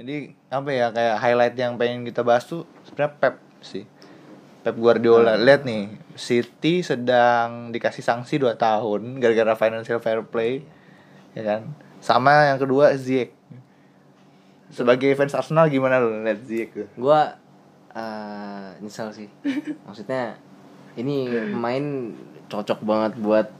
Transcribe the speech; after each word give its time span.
Jadi 0.00 0.32
apa 0.48 0.68
ya 0.72 0.88
kayak 0.96 1.16
highlight 1.20 1.56
yang 1.60 1.76
pengen 1.76 2.08
kita 2.08 2.24
bahas 2.24 2.48
tuh 2.48 2.64
sebenarnya 2.88 3.20
Pep 3.20 3.36
sih. 3.60 3.84
Pep 4.64 4.72
Guardiola. 4.80 5.36
Lihat 5.36 5.68
nih, 5.68 5.92
City 6.16 6.80
sedang 6.80 7.68
dikasih 7.68 8.00
sanksi 8.00 8.40
2 8.40 8.56
tahun 8.56 9.20
gara-gara 9.20 9.52
financial 9.60 10.00
fair 10.00 10.24
play. 10.24 10.64
Ya 11.36 11.44
kan? 11.44 11.68
Sama 12.00 12.48
yang 12.48 12.56
kedua 12.56 12.96
Ziyech. 12.96 13.36
Sebagai 14.72 15.12
fans 15.20 15.36
Arsenal 15.36 15.68
gimana 15.68 16.00
lu 16.00 16.24
lihat 16.24 16.40
Ziyech 16.48 16.72
tuh? 16.72 16.88
Gua 16.96 17.36
eh, 17.92 18.68
nyesel 18.80 19.12
sih. 19.12 19.28
Maksudnya 19.84 20.40
ini 20.96 21.28
pemain 21.28 22.16
cocok 22.48 22.80
banget 22.88 23.12
buat 23.20 23.52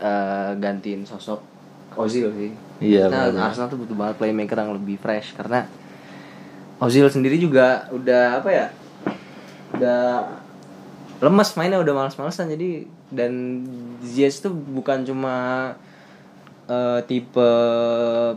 eh, 0.00 0.50
gantiin 0.56 1.04
sosok 1.04 1.52
Ozil 2.00 2.32
sih. 2.32 2.52
Iya, 2.80 3.12
Nah. 3.12 3.52
Arsenal 3.52 3.68
tuh 3.68 3.84
butuh 3.84 3.92
banget 3.92 4.16
playmaker 4.16 4.56
yang 4.56 4.72
lebih 4.72 4.96
fresh 4.96 5.36
karena 5.36 5.68
Ozil 6.82 7.06
sendiri 7.06 7.38
juga 7.38 7.86
udah 7.88 8.42
apa 8.42 8.50
ya? 8.50 8.66
Udah 9.72 10.02
lemas 11.22 11.54
mainnya 11.54 11.78
udah 11.78 11.94
males-malesan 11.94 12.50
jadi 12.50 12.82
dan 13.06 13.62
Ziyech 14.02 14.42
tuh 14.42 14.50
bukan 14.50 15.06
cuma 15.06 15.34
eh, 16.66 17.00
tipe 17.06 17.50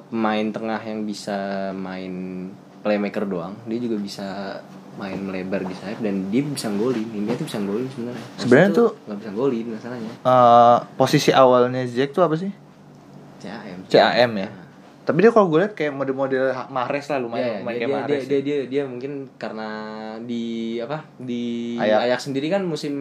pemain 0.05 0.45
tengah 0.48 0.77
yang 0.77 1.02
bisa 1.03 1.34
main 1.73 2.45
playmaker 2.86 3.26
doang, 3.26 3.58
dia 3.66 3.81
juga 3.81 3.98
bisa 3.98 4.62
main 4.95 5.17
melebar 5.17 5.66
di 5.66 5.73
sayap 5.73 6.00
dan 6.00 6.30
dia 6.30 6.45
bisa 6.45 6.70
golin. 6.70 7.03
Dia 7.25 7.34
tuh 7.34 7.50
bisa 7.50 7.59
golin 7.59 7.89
sebenarnya. 7.89 8.25
Sebenarnya 8.38 8.70
tuh- 8.72 8.94
nggak 9.09 9.17
bisa 9.17 9.31
golin 9.34 9.66
masalahnya. 9.73 10.12
Eh, 10.22 10.77
posisi 10.95 11.30
awalnya 11.34 11.81
Ziyech 11.84 12.14
tuh 12.14 12.22
apa 12.22 12.38
sih? 12.38 12.53
CAM. 13.41 13.80
CAM 13.89 14.31
ya. 14.38 14.50
Tapi 15.05 15.18
dia 15.20 15.30
kalau 15.30 15.48
gue 15.48 15.62
lihat 15.62 15.73
kayak 15.73 15.94
model-model 15.94 16.50
Mahrez 16.68 17.05
lah 17.05 17.18
lumayan 17.18 17.45
Iya, 17.45 17.55
lumayan 17.55 17.70
dia, 17.72 17.77
kayak 17.77 17.86
dia, 17.86 17.95
Mahrez. 17.95 18.18
dia, 18.18 18.26
dia, 18.26 18.40
dia, 18.41 18.58
dia 18.66 18.84
mungkin 18.84 19.12
karena 19.36 19.70
di 20.20 20.44
apa 20.78 20.98
di 21.16 21.44
Ayak. 21.78 22.00
Ayak 22.03 22.20
sendiri 22.20 22.48
kan 22.48 22.61
musim 22.61 22.94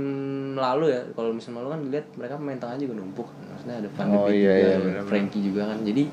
lalu 0.55 0.92
ya 0.92 1.00
kalau 1.10 1.32
musim 1.32 1.52
lalu 1.52 1.69
kan 1.70 1.80
dilihat 1.82 2.06
mereka 2.12 2.34
pemain 2.36 2.58
tengah 2.58 2.77
juga 2.77 2.94
numpuk 2.94 3.28
maksudnya 3.48 3.77
ada 3.78 3.88
Van 3.91 4.06
Oh, 4.06 4.28
iya, 4.28 4.52
juga 4.55 4.69
iya. 4.84 5.02
Frankie 5.02 5.42
juga 5.42 5.62
kan 5.66 5.80
jadi 5.80 6.05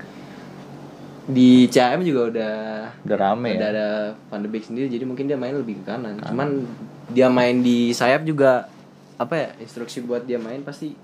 di 1.23 1.50
CAM 1.67 2.02
juga 2.02 2.22
udah 2.30 2.56
Udah 3.03 3.17
rame 3.19 3.50
ada 3.53 3.62
ya. 3.62 3.69
ada 3.69 3.88
Van 4.25 4.39
de 4.39 4.47
Beek 4.47 4.64
sendiri 4.64 4.88
jadi 4.88 5.03
mungkin 5.03 5.28
dia 5.28 5.36
main 5.36 5.53
lebih 5.53 5.80
ke 5.80 5.84
kanan 5.86 6.17
cuman 6.17 6.66
dia 7.08 7.28
main 7.28 7.59
di 7.59 7.92
sayap 7.92 8.23
juga 8.23 8.66
apa 9.16 9.34
ya 9.36 9.50
instruksi 9.59 10.02
buat 10.02 10.23
dia 10.23 10.39
main 10.39 10.64
pasti 10.64 10.95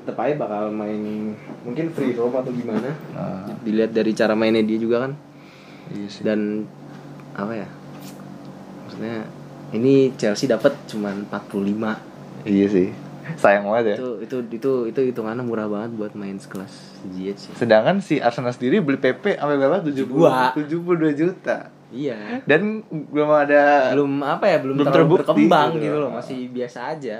tetap 0.00 0.18
aja 0.20 0.34
bakal 0.36 0.62
main 0.68 1.32
mungkin 1.60 1.86
free 1.88 2.12
roam 2.12 2.32
atau 2.32 2.50
gimana 2.50 2.90
Nah, 3.10 3.50
dilihat 3.60 3.90
dari 3.90 4.10
cara 4.10 4.32
mainnya 4.32 4.60
dia 4.60 4.76
juga 4.76 5.02
kan 5.02 5.12
iya 5.90 6.06
sih. 6.06 6.22
dan 6.22 6.64
apa 7.32 7.52
ya 7.54 7.68
maksudnya 8.82 9.16
ini 9.70 9.94
Chelsea 10.14 10.46
dapat 10.46 10.72
cuman 10.84 11.24
45 11.24 12.08
Iya 12.40 12.66
sih. 12.66 12.88
Sayang 13.36 13.66
banget 13.66 13.84
ya. 13.84 13.96
itu 13.98 14.08
itu 14.22 14.36
itu 14.50 14.70
itu 14.88 15.00
hitungannya 15.04 15.42
murah 15.42 15.66
banget 15.66 15.92
buat 15.92 16.12
main 16.14 16.34
sekelas 16.34 16.72
Ziyech 17.10 17.36
sih 17.36 17.52
Sedangkan 17.54 18.00
si 18.00 18.16
Arsenal 18.16 18.50
sendiri 18.50 18.80
beli 18.80 18.96
PP 18.96 19.36
sampai 19.36 19.54
berapa? 19.54 19.84
70 19.84 20.08
Dua. 20.08 20.56
72 20.56 20.80
juta. 21.12 21.68
iya 21.90 22.40
Dan 22.42 22.80
belum 22.88 23.28
ada 23.28 23.92
belum 23.92 24.12
apa 24.22 24.44
ya 24.46 24.58
belum, 24.58 24.74
Belum 24.74 24.86
terlalu 24.86 24.96
terbukti 24.96 25.24
berkembang 25.44 25.68
gitu. 25.74 25.84
gitu 25.84 25.96
loh 25.98 26.10
masih 26.10 26.38
biasa 26.48 26.78
aja 26.90 27.16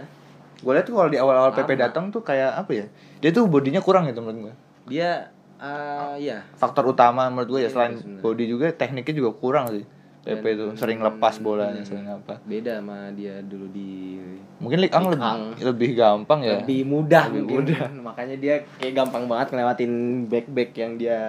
Gue 0.59 0.73
lihat 0.73 0.85
tuh 0.85 0.95
kalau 0.95 1.07
di 1.07 1.17
awal-awal 1.17 1.53
PP 1.53 1.71
datang 1.77 2.09
tuh 2.09 2.21
kayak 2.21 2.51
apa 2.57 2.71
ya? 2.75 2.87
Dia 3.19 3.31
tuh 3.31 3.47
bodinya 3.47 3.79
kurang 3.79 4.07
gitu 4.07 4.19
menurut 4.19 4.39
gue. 4.45 4.55
dia 4.89 5.29
eh 5.59 6.15
ya 6.19 6.41
Faktor 6.55 6.89
utama 6.89 7.29
menurut 7.29 7.51
gue 7.51 7.61
ya 7.61 7.63
Iya, 7.63 7.69
selain 7.69 7.93
sebenarnya. 7.95 8.23
body 8.23 8.45
juga 8.47 8.67
tekniknya 8.71 9.15
juga 9.17 9.31
kurang 9.35 9.67
sih. 9.71 9.85
PP 10.19 10.45
tuh 10.55 10.71
sering 10.75 10.99
lepas 10.99 11.35
bolanya, 11.39 11.79
Hmm. 11.79 11.89
sering 11.89 12.07
apa. 12.07 12.37
beda 12.43 12.79
sama 12.79 13.09
dia 13.13 13.41
dulu 13.41 13.69
di 13.69 14.17
Mungkin 14.59 14.79
1 14.79 14.83
Ligue 14.83 14.97
lebih, 15.09 15.21
1. 15.57 15.61
lebih 15.63 15.91
gampang 15.95 16.41
ya. 16.43 16.57
lebih 16.59 16.81
mudah 16.85 17.25
Lebih 17.27 17.39
mungkin 17.39 17.57
mudah. 17.65 17.81
makanya 18.09 18.37
dia 18.37 18.55
kayak 18.77 18.95
gampang 18.97 19.25
banget 19.25 19.47
ngelewatin 19.51 19.93
back 20.27 20.47
back 20.49 20.71
yang 20.75 20.93
dia 20.95 21.21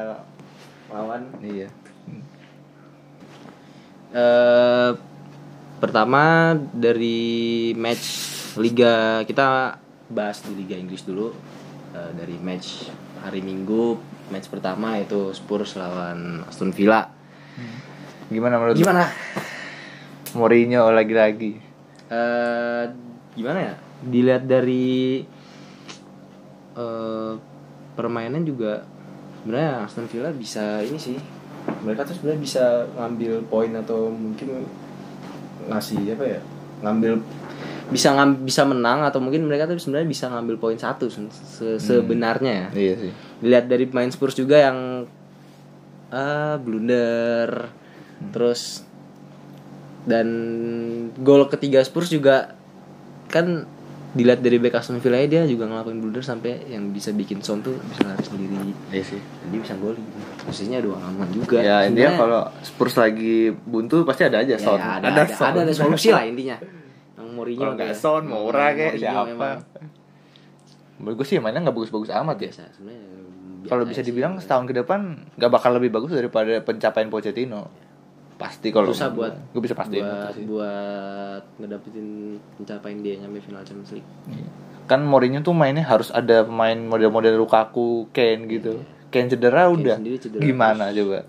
lawan 0.87 1.21
Iya. 1.39 1.67
eh 4.09 4.89
pertama 5.77 6.21
dari 6.71 7.19
match 7.73 8.38
liga 8.55 9.21
kita 9.23 9.77
bahas 10.09 10.41
di 10.41 10.57
liga 10.57 10.73
Inggris 10.73 11.03
dulu 11.03 11.29
Eh, 11.89 12.11
dari 12.13 12.37
match 12.37 12.85
hari 13.17 13.41
Minggu 13.41 13.97
match 14.29 14.45
pertama 14.45 15.01
itu 15.01 15.33
Spurs 15.33 15.73
lawan 15.73 16.45
Aston 16.45 16.69
Villa 16.69 17.09
Gimana 18.29 18.61
menurut 18.61 18.77
lu? 18.77 18.85
gimana 18.85 19.09
Mourinho 20.37 20.85
lagi-lagi. 20.93 21.57
eh 22.13 22.83
gimana 23.33 23.73
ya 23.73 23.75
dilihat 24.05 24.45
dari 24.45 25.25
eh 26.77 27.33
permainan 27.97 28.45
juga 28.45 28.85
sebenarnya 29.41 29.89
Aston 29.89 30.05
Villa 30.05 30.29
bisa 30.29 30.85
ini 30.85 31.01
sih 31.01 31.17
mereka 31.81 32.05
tuh 32.05 32.21
sebenarnya 32.21 32.41
bisa 32.45 32.63
ngambil 32.93 33.49
poin 33.49 33.73
atau 33.73 34.13
mungkin 34.13 34.61
ngasih 35.65 36.13
apa 36.13 36.37
ya 36.37 36.39
ngambil 36.85 37.17
bisa 37.89 38.09
ngam, 38.11 38.39
bisa 38.39 38.61
menang 38.63 39.01
atau 39.01 39.17
mungkin 39.17 39.43
mereka 39.43 39.65
tuh 39.65 39.75
sebenarnya 39.75 40.05
bisa 40.05 40.25
ngambil 40.27 40.55
poin 40.55 40.77
satu 40.77 41.07
se- 41.07 41.25
se- 41.25 41.79
sebenarnya 41.79 42.51
ya 42.53 42.67
Iya 42.71 42.93
sih. 42.99 43.11
dilihat 43.39 43.65
dari 43.65 43.85
pemain 43.85 44.07
Spurs 44.07 44.33
juga 44.33 44.57
yang 44.59 45.09
ah 46.09 46.57
blunder 46.57 47.69
terus 48.29 48.85
dan 50.03 50.27
gol 51.15 51.45
ketiga 51.47 51.81
Spurs 51.81 52.09
juga 52.09 52.57
kan 53.27 53.65
dilihat 54.09 54.41
dari 54.41 54.57
back 54.57 54.73
Aston 54.75 54.97
Villa 54.97 55.21
dia 55.21 55.45
juga 55.45 55.65
ngelakuin 55.65 55.97
blunder 55.99 56.21
sampai 56.21 56.65
yang 56.65 56.89
bisa 56.89 57.09
bikin 57.11 57.41
Son 57.41 57.61
tuh 57.61 57.77
bisa 57.79 58.01
lari 58.03 58.21
sendiri 58.21 58.53
Iya 58.89 59.03
sih. 59.05 59.21
jadi 59.21 59.57
bisa 59.59 59.73
golin 59.75 60.01
posisinya 60.39 60.81
dua 60.81 60.97
aman 60.99 61.29
juga 61.29 61.57
Ya 61.59 61.85
intinya 61.85 62.17
kalau 62.17 62.41
Spurs 62.59 62.97
lagi 62.97 63.53
buntu 63.53 64.01
pasti 64.01 64.25
ada 64.25 64.41
aja 64.41 64.49
Ya, 64.51 64.57
Son. 64.57 64.75
ya, 64.75 64.97
ada, 64.97 65.07
ada, 65.11 65.23
Son. 65.27 65.45
ada, 65.47 65.59
ada 65.61 65.73
solusi 65.75 66.09
lah 66.09 66.25
intinya 66.25 66.57
Mourinho 67.39 67.61
Kalau 67.61 67.73
nggak 67.73 67.89
kayak- 67.89 68.01
Son, 68.01 68.23
Moura 68.25 68.67
kayak 68.73 68.93
siapa? 68.97 69.29
emang 69.29 69.57
Menurut 70.97 71.15
gue 71.15 71.25
sih 71.25 71.39
mainnya 71.39 71.61
nggak 71.61 71.71
bagus-bagus 71.73 72.11
amat 72.13 72.35
ya. 72.37 72.51
biasa 72.51 72.63
sebenarnya 72.69 73.07
Kalau 73.61 73.83
bisa 73.83 74.01
sih. 74.01 74.07
dibilang 74.07 74.35
setahun 74.35 74.65
ke 74.65 74.73
depan 74.73 74.99
nggak 75.33 75.47
bakal 75.49 75.71
lebih 75.73 75.89
bagus 75.89 76.11
daripada 76.11 76.59
pencapaian 76.59 77.07
Pochettino. 77.07 77.71
Pasti 78.35 78.67
kalau 78.69 78.87
susah 78.87 79.07
buat 79.09 79.31
gue 79.49 79.59
bisa 79.59 79.71
pastiin 79.73 79.99
buat, 80.01 80.31
sih. 80.31 80.43
buat 80.43 81.43
ngedapetin 81.55 82.07
pencapaian 82.55 82.99
dia 82.99 83.15
nyampe 83.17 83.39
final 83.39 83.59
Champions 83.61 83.91
League 83.93 84.09
Kan 84.85 85.03
Mourinho 85.03 85.39
tuh 85.39 85.51
mainnya 85.51 85.83
harus 85.83 86.07
ada 86.09 86.41
pemain 86.41 86.75
model-model 86.75 87.35
Lukaku, 87.37 88.07
Kane 88.09 88.47
gitu. 88.49 88.79
Kane 89.07 89.27
cedera 89.27 89.67
udah. 89.67 89.95
sendiri 89.95 90.17
cedera 90.17 90.41
Gimana 90.41 90.89
coba? 90.89 91.27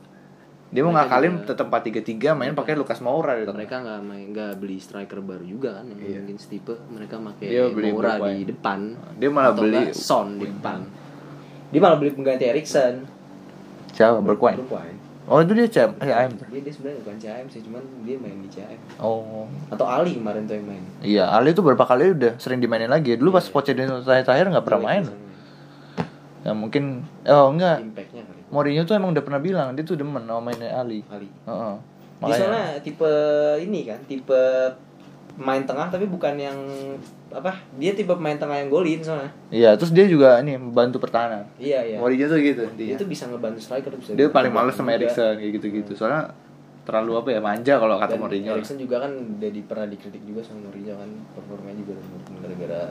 Dia 0.71 0.81
mau 0.81 0.91
Mereka 0.91 1.03
ngakalin 1.05 1.33
juga- 1.35 1.47
tetap 1.51 1.67
4-3-3 1.69 2.31
main 2.33 2.53
pakai 2.53 2.75
Lucas 2.75 3.01
Moura 3.01 3.35
gitu. 3.37 3.51
mereka 3.51 3.75
nggak 3.79 4.01
main 4.01 4.25
nggak 4.31 4.53
beli 4.57 4.79
striker 4.79 5.19
baru 5.19 5.43
juga 5.43 5.71
kan 5.77 5.91
yang 5.91 6.23
mungkin 6.23 6.37
setipe 6.37 6.79
mereka 6.87 7.19
pakai 7.19 7.47
Iya. 7.49 7.65
Moura 7.69 8.13
di 8.25 8.47
depan 8.47 8.79
Dia 9.17 9.29
malah 9.29 9.51
Atau 9.51 9.63
beli 9.65 9.83
Son 9.91 10.29
di 10.35 10.47
depan 10.47 10.81
dia 11.67 11.79
malah 11.79 11.97
beli 11.97 12.11
pengganti 12.13 12.45
Erikson 12.45 13.03
siapa? 13.91 14.19
Bergwijn. 14.21 14.59
Oh 15.25 15.39
itu 15.39 15.53
dia 15.53 15.67
cam, 15.69 15.95
eh 15.99 16.11
AM 16.11 16.35
tuh. 16.35 16.47
dia 16.49 16.59
dia 16.61 16.73
sebenarnya 16.73 16.99
bukan 17.01 17.17
CM 17.17 17.47
sih 17.47 17.61
cuman 17.61 17.83
dia 18.03 18.17
main 18.17 18.35
di 18.37 18.49
CM 18.49 18.79
Oh. 18.97 19.47
atau 19.69 19.85
Ali 19.85 20.15
kemarin 20.17 20.43
tuh 20.43 20.55
yang 20.55 20.67
main 20.67 20.83
Iya, 21.01 21.25
Ali 21.29 21.51
tuh 21.51 21.63
berapa 21.63 21.83
kali 21.85 22.11
udah 22.13 22.35
sering 22.37 22.59
dimainin 22.59 22.87
lagi. 22.87 23.15
Dulu 23.15 23.31
pas 23.33 23.43
Pochettino 23.45 23.99
terakhir-terakhir 24.01 24.47
nggak 24.49 24.65
pernah 24.65 24.83
main. 24.85 25.03
Ya 26.41 26.51
mungkin 26.53 27.03
oh 27.25 27.47
enggak. 27.49 27.79
impactnya 27.81 28.23
kali 28.25 28.40
Mourinho 28.51 28.83
tuh 28.83 28.99
emang 28.99 29.15
udah 29.15 29.23
pernah 29.23 29.39
bilang 29.39 29.73
dia 29.79 29.87
tuh 29.87 29.95
demen 29.95 30.27
sama 30.27 30.43
mainnya 30.43 30.75
Ali. 30.75 31.07
Ali 31.07 31.31
Heeh. 31.47 31.75
Dia 32.21 32.27
Makanya 32.27 32.37
soalnya 32.37 32.67
tipe 32.85 33.13
ini 33.65 33.81
kan, 33.89 33.99
tipe 34.05 34.41
main 35.41 35.65
tengah 35.65 35.89
tapi 35.89 36.05
bukan 36.05 36.37
yang 36.37 36.59
apa? 37.33 37.63
Dia 37.79 37.95
tipe 37.97 38.13
pemain 38.13 38.37
tengah 38.37 38.61
yang 38.61 38.69
golin 38.69 39.01
soalnya. 39.01 39.31
iya, 39.49 39.73
terus 39.79 39.95
dia 39.95 40.05
juga 40.05 40.43
ini 40.43 40.59
membantu 40.59 41.01
pertahanan. 41.01 41.47
Iya 41.57 41.81
iya. 41.87 41.97
Mourinho 41.97 42.27
tuh 42.29 42.43
gitu 42.43 42.67
Dia 42.77 42.93
dia. 42.93 42.97
tuh 43.01 43.09
bisa 43.09 43.25
ngebantu 43.31 43.63
striker 43.63 43.95
bisa. 43.97 44.13
Dia 44.19 44.29
paling 44.29 44.53
males 44.53 44.75
sama 44.77 44.93
Erikson 44.93 45.39
kayak 45.39 45.53
gitu-gitu. 45.63 45.97
Soalnya 45.97 46.35
terlalu 46.85 47.13
apa 47.23 47.29
ya 47.31 47.41
manja 47.41 47.75
kalau 47.79 47.97
kata 47.97 48.19
Dan 48.19 48.21
Mourinho. 48.21 48.53
Erikson 48.59 48.77
juga 48.77 49.07
kan 49.07 49.13
udah 49.15 49.51
di, 49.55 49.61
pernah 49.65 49.87
dikritik 49.87 50.23
juga 50.27 50.43
sama 50.45 50.69
Mourinho 50.69 50.95
kan 50.99 51.11
performanya 51.39 51.77
juga 51.79 51.93
gara-gara 52.43 52.83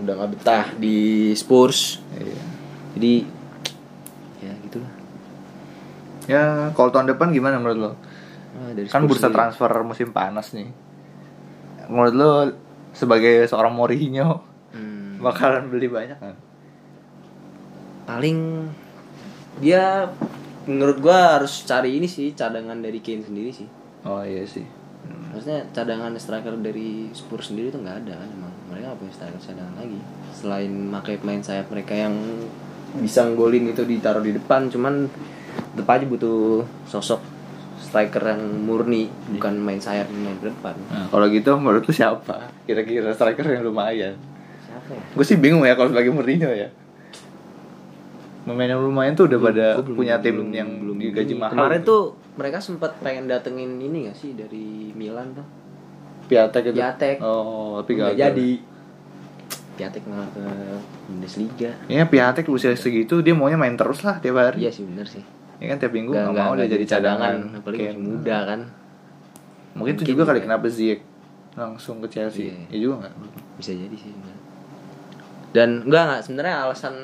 udah 0.00 0.12
nggak 0.16 0.30
betah 0.32 0.64
di 0.78 0.96
Spurs. 1.36 2.00
Iya. 2.16 2.40
Jadi. 2.96 3.39
Ya, 6.30 6.44
kalau 6.70 6.88
tahun 6.88 7.10
depan 7.10 7.28
gimana 7.30 7.58
menurut 7.58 7.78
lo? 7.80 7.90
Ah, 8.52 8.70
dari 8.70 8.86
Kan 8.86 9.04
bursa 9.04 9.26
sendiri. 9.26 9.34
transfer 9.34 9.70
musim 9.82 10.08
panas 10.10 10.54
nih. 10.54 10.70
Menurut 11.86 12.14
lo 12.14 12.30
sebagai 12.92 13.44
seorang 13.44 13.70
Mourinho 13.70 14.46
Hmm. 14.70 15.18
bakalan 15.18 15.66
beli 15.66 15.86
banyak 15.86 16.14
kan? 16.16 16.38
paling 18.02 18.66
dia 19.58 20.08
menurut 20.64 20.98
gua 20.98 21.38
harus 21.38 21.62
cari 21.62 21.94
ini 21.94 22.06
sih 22.06 22.30
cadangan 22.32 22.74
dari 22.76 22.98
Kane 22.98 23.22
sendiri 23.22 23.50
sih 23.50 23.66
oh 24.02 24.18
iya 24.20 24.42
sih 24.42 24.66
maksudnya 25.30 25.62
cadangan 25.70 26.14
striker 26.16 26.58
dari 26.58 27.06
Spurs 27.10 27.50
sendiri 27.50 27.70
tuh 27.70 27.78
nggak 27.78 28.02
ada 28.02 28.14
kan 28.14 28.28
emang 28.28 28.52
mereka 28.66 28.94
punya 28.94 29.12
striker 29.12 29.38
cadangan 29.40 29.74
lagi 29.76 29.98
selain 30.32 30.70
pakai 30.90 31.14
pemain 31.18 31.38
sayap 31.38 31.66
mereka 31.68 31.94
yang 31.94 32.14
bisa 32.98 33.22
nggolin 33.24 33.70
itu 33.70 33.82
ditaruh 33.82 34.22
di 34.22 34.34
depan 34.34 34.66
cuman 34.66 35.06
tetap 35.72 35.90
aja 35.90 36.04
butuh 36.04 36.62
sosok 36.84 37.20
striker 37.80 38.22
yang 38.22 38.42
murni 38.62 39.08
bukan 39.34 39.56
main 39.56 39.80
sayap 39.80 40.06
main 40.08 40.36
di 40.36 40.46
depan. 40.46 40.76
Nah, 40.86 41.08
kalau 41.08 41.26
gitu 41.26 41.56
menurut 41.56 41.82
lu 41.82 41.90
siapa? 41.90 42.52
Kira-kira 42.62 43.10
striker 43.10 43.42
yang 43.42 43.66
lumayan. 43.66 44.14
Siapa 44.62 44.90
ya? 44.92 45.02
Gue 45.10 45.24
sih 45.26 45.34
bingung 45.34 45.64
ya 45.64 45.74
kalau 45.74 45.90
sebagai 45.90 46.12
Mourinho 46.12 46.46
ya. 46.46 46.70
Pemain 48.40 48.66
yang 48.66 48.82
lumayan 48.82 49.14
tuh 49.14 49.26
udah 49.26 49.38
pada 49.40 49.66
belum- 49.78 49.94
punya 49.96 50.14
tim 50.18 50.38
belum- 50.38 50.54
yang 50.54 50.70
belum 50.80 50.96
digaji 50.98 51.34
mahal 51.34 51.54
kemarin 51.54 51.80
tuh 51.82 52.02
mereka 52.34 52.58
sempat 52.58 52.94
pengen 52.98 53.26
datengin 53.26 53.78
ini 53.78 54.10
gak 54.10 54.16
sih 54.16 54.34
dari 54.34 54.90
Milan 54.92 55.34
tuh? 55.34 55.46
Piatek 56.26 56.70
itu? 56.70 56.78
Piatek. 56.78 57.16
oh 57.20 57.82
tapi 57.82 57.90
nggak 57.94 58.10
gagal 58.12 58.22
jadi. 58.30 58.50
Piatek 59.74 60.02
malah 60.06 60.28
ke 60.30 60.42
Bundesliga. 61.06 61.70
Ya 61.86 62.04
Piatek 62.04 62.46
usia 62.46 62.70
segitu 62.74 63.18
dia 63.18 63.34
maunya 63.34 63.56
main 63.56 63.74
terus 63.74 64.02
lah 64.02 64.18
tiap 64.18 64.36
hari. 64.36 64.62
Iya 64.62 64.70
sih 64.70 64.84
bener 64.84 65.06
sih 65.06 65.22
ya 65.60 65.66
kan 65.66 65.76
tiap 65.76 65.92
minggu 65.92 66.10
Nggak- 66.10 66.32
mau 66.34 66.56
dia 66.56 66.66
jadi 66.66 66.84
cadangan 66.88 67.34
apalagi 67.54 67.80
Kayak- 67.86 68.00
muda 68.00 68.38
kan. 68.44 68.60
Mungkin 69.70 69.92
itu 69.92 70.02
Mungkin 70.02 70.10
juga 70.10 70.22
kali 70.24 70.38
juga. 70.40 70.46
kenapa 70.48 70.66
Ziyech 70.66 71.02
langsung 71.52 71.96
ke 72.00 72.08
Chelsea. 72.08 72.48
Iya. 72.48 72.56
ya 72.68 72.78
juga 72.80 72.94
nggak? 73.04 73.12
Bisa 73.56 73.72
jadi 73.72 73.96
sih 73.96 74.12
dan 75.50 75.82
enggak 75.82 76.02
enggak 76.06 76.20
sebenarnya 76.22 76.56
alasan 76.62 76.94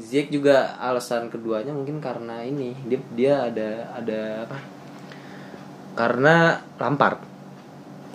Ziyech 0.00 0.28
juga 0.28 0.72
alasan 0.74 1.28
keduanya 1.28 1.70
mungkin 1.70 2.00
karena 2.00 2.40
ini. 2.40 2.72
Dia 2.84 2.98
dia 3.12 3.34
ada 3.44 3.68
ada 3.94 4.20
apa? 4.42 4.58
Karena 5.94 6.34
Lampard. 6.74 7.18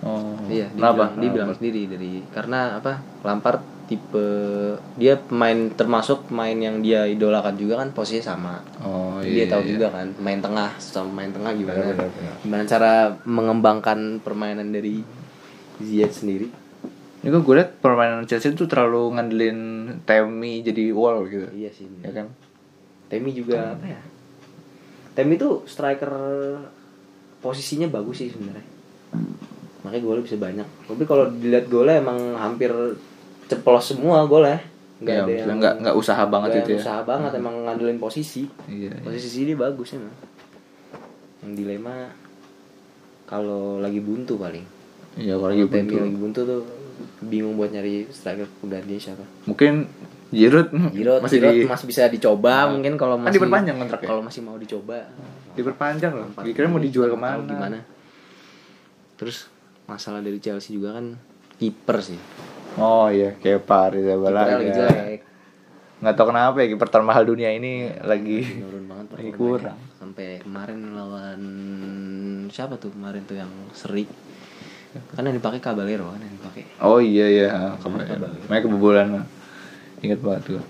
Oh. 0.00 0.36
Iya 0.46 0.68
dia 0.68 0.76
kenapa? 0.76 0.96
bilang, 0.96 1.12
dia 1.16 1.30
bilang 1.30 1.50
sendiri 1.54 1.82
dari 1.86 2.12
karena 2.30 2.76
apa? 2.76 2.98
Lampard 3.22 3.60
tipe 3.90 4.26
dia 4.94 5.18
pemain 5.18 5.66
termasuk 5.74 6.30
pemain 6.30 6.54
yang 6.54 6.78
dia 6.78 7.10
idolakan 7.10 7.58
juga 7.58 7.82
kan 7.82 7.90
posisinya 7.90 8.22
sama 8.22 8.54
oh 8.86 9.18
dia 9.18 9.42
iya 9.42 9.44
tahu 9.50 9.66
iya. 9.66 9.70
juga 9.74 9.86
kan 9.90 10.06
main 10.22 10.38
tengah 10.38 10.70
sama 10.78 11.10
main 11.10 11.34
tengah 11.34 11.50
gimana 11.58 11.82
Benar, 11.82 11.94
benar, 11.98 12.10
benar. 12.14 12.34
gimana 12.46 12.62
cara 12.70 12.92
mengembangkan 13.26 13.98
permainan 14.22 14.70
dari 14.70 15.02
Ziyech 15.82 16.14
sendiri 16.14 16.46
Ini 17.20 17.28
gue 17.36 17.52
liat 17.52 17.84
permainan 17.84 18.24
Chelsea 18.24 18.56
tuh 18.56 18.64
terlalu 18.64 19.12
ngandelin 19.12 19.60
Temi 20.08 20.64
jadi 20.64 20.88
wall 20.88 21.28
gitu. 21.28 21.52
iya 21.52 21.68
sih 21.68 21.84
bener. 21.84 22.04
Ya 22.08 22.10
kan? 22.16 22.26
Temi 23.12 23.36
juga 23.36 23.76
apa 23.76 23.84
ya? 23.84 24.00
Temi 25.12 25.36
itu 25.36 25.60
striker 25.68 26.08
posisinya 27.44 27.92
bagus 27.92 28.24
sih 28.24 28.32
sebenarnya. 28.32 28.64
Makanya 29.84 30.00
golnya 30.00 30.24
bisa 30.24 30.40
banyak. 30.40 30.64
Tapi 30.88 31.02
kalau 31.04 31.28
dilihat 31.28 31.68
golnya 31.68 32.00
emang 32.00 32.40
hampir 32.40 32.72
ceplos 33.50 33.84
semua 33.90 34.22
golnya. 34.30 34.62
Nggak 35.00 35.14
Iya, 35.16 35.22
ada 35.24 35.32
yang 35.32 35.58
nggak 35.58 35.74
nggak 35.82 35.96
usaha 35.96 36.22
banget 36.28 36.48
nggak 36.54 36.62
itu 36.62 36.70
ya. 36.76 36.80
Usaha 36.86 37.00
banget 37.02 37.32
emang 37.34 37.54
ngandelin 37.66 37.98
posisi. 37.98 38.46
Iya. 38.70 38.94
iya. 38.94 39.02
Posisi 39.02 39.42
dia 39.42 39.56
bagus 39.58 39.88
emang. 39.98 40.14
Yang 41.42 41.52
dilema 41.58 41.96
kalau 43.26 43.82
lagi 43.82 43.98
buntu 43.98 44.38
paling. 44.38 44.64
Iya, 45.18 45.34
kalau 45.34 45.50
lagi 45.50 45.64
buntu. 45.66 45.94
lagi 45.98 46.18
buntu 46.20 46.40
tuh 46.46 46.60
bingung 47.24 47.56
buat 47.56 47.72
nyari 47.72 48.06
striker 48.12 48.46
penggantinya 48.60 49.00
siapa. 49.00 49.24
Mungkin 49.48 49.88
Giroud 50.30 50.70
Giroud 50.94 51.20
masih 51.26 51.42
Giroud 51.42 51.54
di 51.58 51.66
masih 51.66 51.86
bisa 51.90 52.06
dicoba 52.06 52.70
Nah, 52.70 52.78
mungkin 52.78 52.94
kalau 52.94 53.18
kan 53.18 53.26
masih 53.26 53.42
diperpanjang 53.42 53.76
kontraknya. 53.82 54.08
kalau 54.14 54.22
masih 54.22 54.40
mau 54.46 54.54
dicoba 54.54 54.98
diperpanjang 55.58 56.12
loh. 56.14 56.28
Kira 56.54 56.70
mau 56.70 56.78
dijual 56.78 57.10
ke 57.10 57.18
mana? 57.18 57.42
gimana 57.42 57.78
terus 59.20 59.52
masalah 59.84 60.24
dari 60.24 60.40
Chelsea 60.40 60.72
juga 60.72 60.96
kan 60.96 61.12
kiper 61.60 61.98
sih 62.00 62.16
Oh 62.76 63.08
iya, 63.08 63.34
Kepa 63.34 63.90
kipernya 63.90 64.14
Arrizabalaga. 64.14 64.52
lagi 64.56 64.70
jelek 64.70 65.20
Nggak 66.00 66.14
tahu 66.16 66.26
kenapa 66.28 66.56
ya 66.56 66.66
kiper 66.66 66.88
termahal 66.88 67.22
dunia 67.24 67.50
ini 67.50 67.72
lagi 68.00 68.40
menurun 68.56 68.84
banget 68.86 69.06
lagi 69.12 69.30
kurang. 69.30 69.76
sampai 69.94 70.40
kemarin 70.40 70.96
lawan 70.96 71.40
siapa 72.48 72.80
tuh 72.80 72.88
kemarin 72.88 73.20
tuh 73.22 73.36
yang 73.36 73.52
seri 73.70 74.08
kan 75.12 75.22
yang 75.22 75.36
dipakai 75.36 75.60
Caballero 75.60 76.08
kan 76.08 76.18
yang 76.18 76.34
dipakai 76.34 76.62
Oh 76.80 76.98
iya 76.98 77.26
iya, 77.28 77.46
kabar. 77.76 78.00
Kabar. 78.02 78.32
Mereka 78.48 78.64
kebobolan. 78.64 79.28
Ingat 80.00 80.18
banget 80.18 80.42
tuh. 80.48 80.62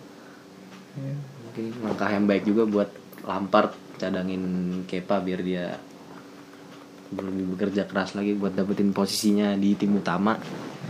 mungkin 1.47 1.65
langkah 1.81 2.11
yang 2.11 2.27
baik 2.27 2.45
juga 2.45 2.63
buat 2.67 2.91
Lampard 3.23 3.71
cadangin 3.97 4.43
Kepa 4.85 5.23
biar 5.23 5.41
dia 5.41 5.79
lebih 7.13 7.55
bekerja 7.55 7.85
keras 7.85 8.15
lagi 8.15 8.33
buat 8.33 8.53
dapetin 8.53 8.91
posisinya 8.91 9.55
di 9.55 9.75
tim 9.75 9.93
utama 9.93 10.39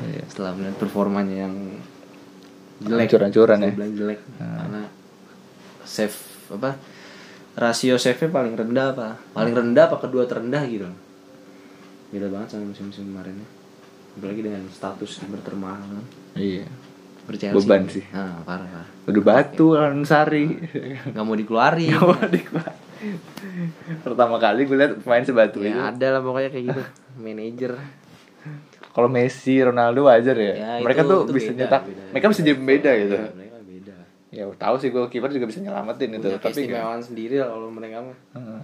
Iya. 0.01 0.25
setelah 0.27 0.53
melihat 0.53 0.77
performanya 0.77 1.45
yang 1.45 1.55
jelek 2.81 3.09
Hancur-hancuran 3.09 3.59
ya. 3.61 3.73
Bilang 3.73 3.93
jelek 3.95 4.21
karena 4.37 4.83
save 5.83 6.17
apa 6.51 6.71
rasio 7.53 7.97
save 7.97 8.17
nya 8.17 8.29
paling 8.31 8.55
rendah 8.55 8.87
apa 8.91 9.09
paling 9.33 9.53
rendah 9.53 9.85
apa 9.87 9.97
kedua 9.99 10.25
terendah 10.25 10.63
gitu 10.65 10.89
beda 12.11 12.27
banget 12.27 12.49
sama 12.51 12.69
musim-musim 12.69 13.07
kemarinnya 13.07 13.47
apalagi 14.13 14.41
dengan 14.41 14.63
status 14.69 15.23
bertermahal 15.25 15.81
kan 15.81 16.05
Iya. 16.35 16.67
Berchelsea. 17.21 17.55
Beban 17.57 17.83
sih. 17.87 18.03
nah, 18.11 18.43
parah 18.43 18.67
parah 18.67 18.89
Udah 19.07 19.23
batu 19.23 19.67
Alan 19.73 20.03
Sari. 20.03 20.51
nggak 21.07 21.23
mau 21.23 21.35
dikeluarin 21.35 21.91
Gak 21.91 22.03
mau 22.03 22.19
dikeluar. 22.27 22.73
Pertama 24.01 24.37
kali 24.37 24.65
gue 24.65 24.77
liat 24.77 24.93
pemain 25.01 25.23
sebatu 25.23 25.59
itu. 25.59 25.69
ya 25.69 25.89
ada 25.89 26.07
lah 26.11 26.21
pokoknya 26.21 26.51
kayak 26.51 26.65
gitu 26.69 26.83
manajer 27.17 27.73
Kalau 28.91 29.07
Messi, 29.07 29.55
Ronaldo 29.57 30.03
wajar 30.03 30.35
ya. 30.35 30.53
Ya, 30.53 30.71
mereka 30.83 31.01
itu- 31.01 31.09
tuh 31.09 31.21
itu 31.23 31.33
bisa 31.33 31.51
beda, 31.51 31.61
nyetak. 31.63 31.83
beda. 31.87 32.03
Mereka 32.11 32.27
bisa 32.27 32.43
jadi 32.43 32.59
gitu. 32.99 33.15
Ya, 33.15 33.31
mereka 33.31 33.57
beda 33.63 33.95
Ya 34.31 34.45
tahu 34.51 34.75
sih 34.77 34.89
gue 34.91 35.03
kiper 35.07 35.31
juga 35.31 35.47
bisa 35.47 35.61
nyelamatin 35.61 36.11
itu, 36.11 36.19
punya 36.21 36.35
tapi 36.35 36.43
kan. 36.43 36.51
keistimewaan 36.51 37.01
sendiri 37.01 37.35
lah 37.39 37.49
kalau 37.51 37.69
mereka 37.71 37.97
mah 38.03 38.19
Heeh. 38.35 38.61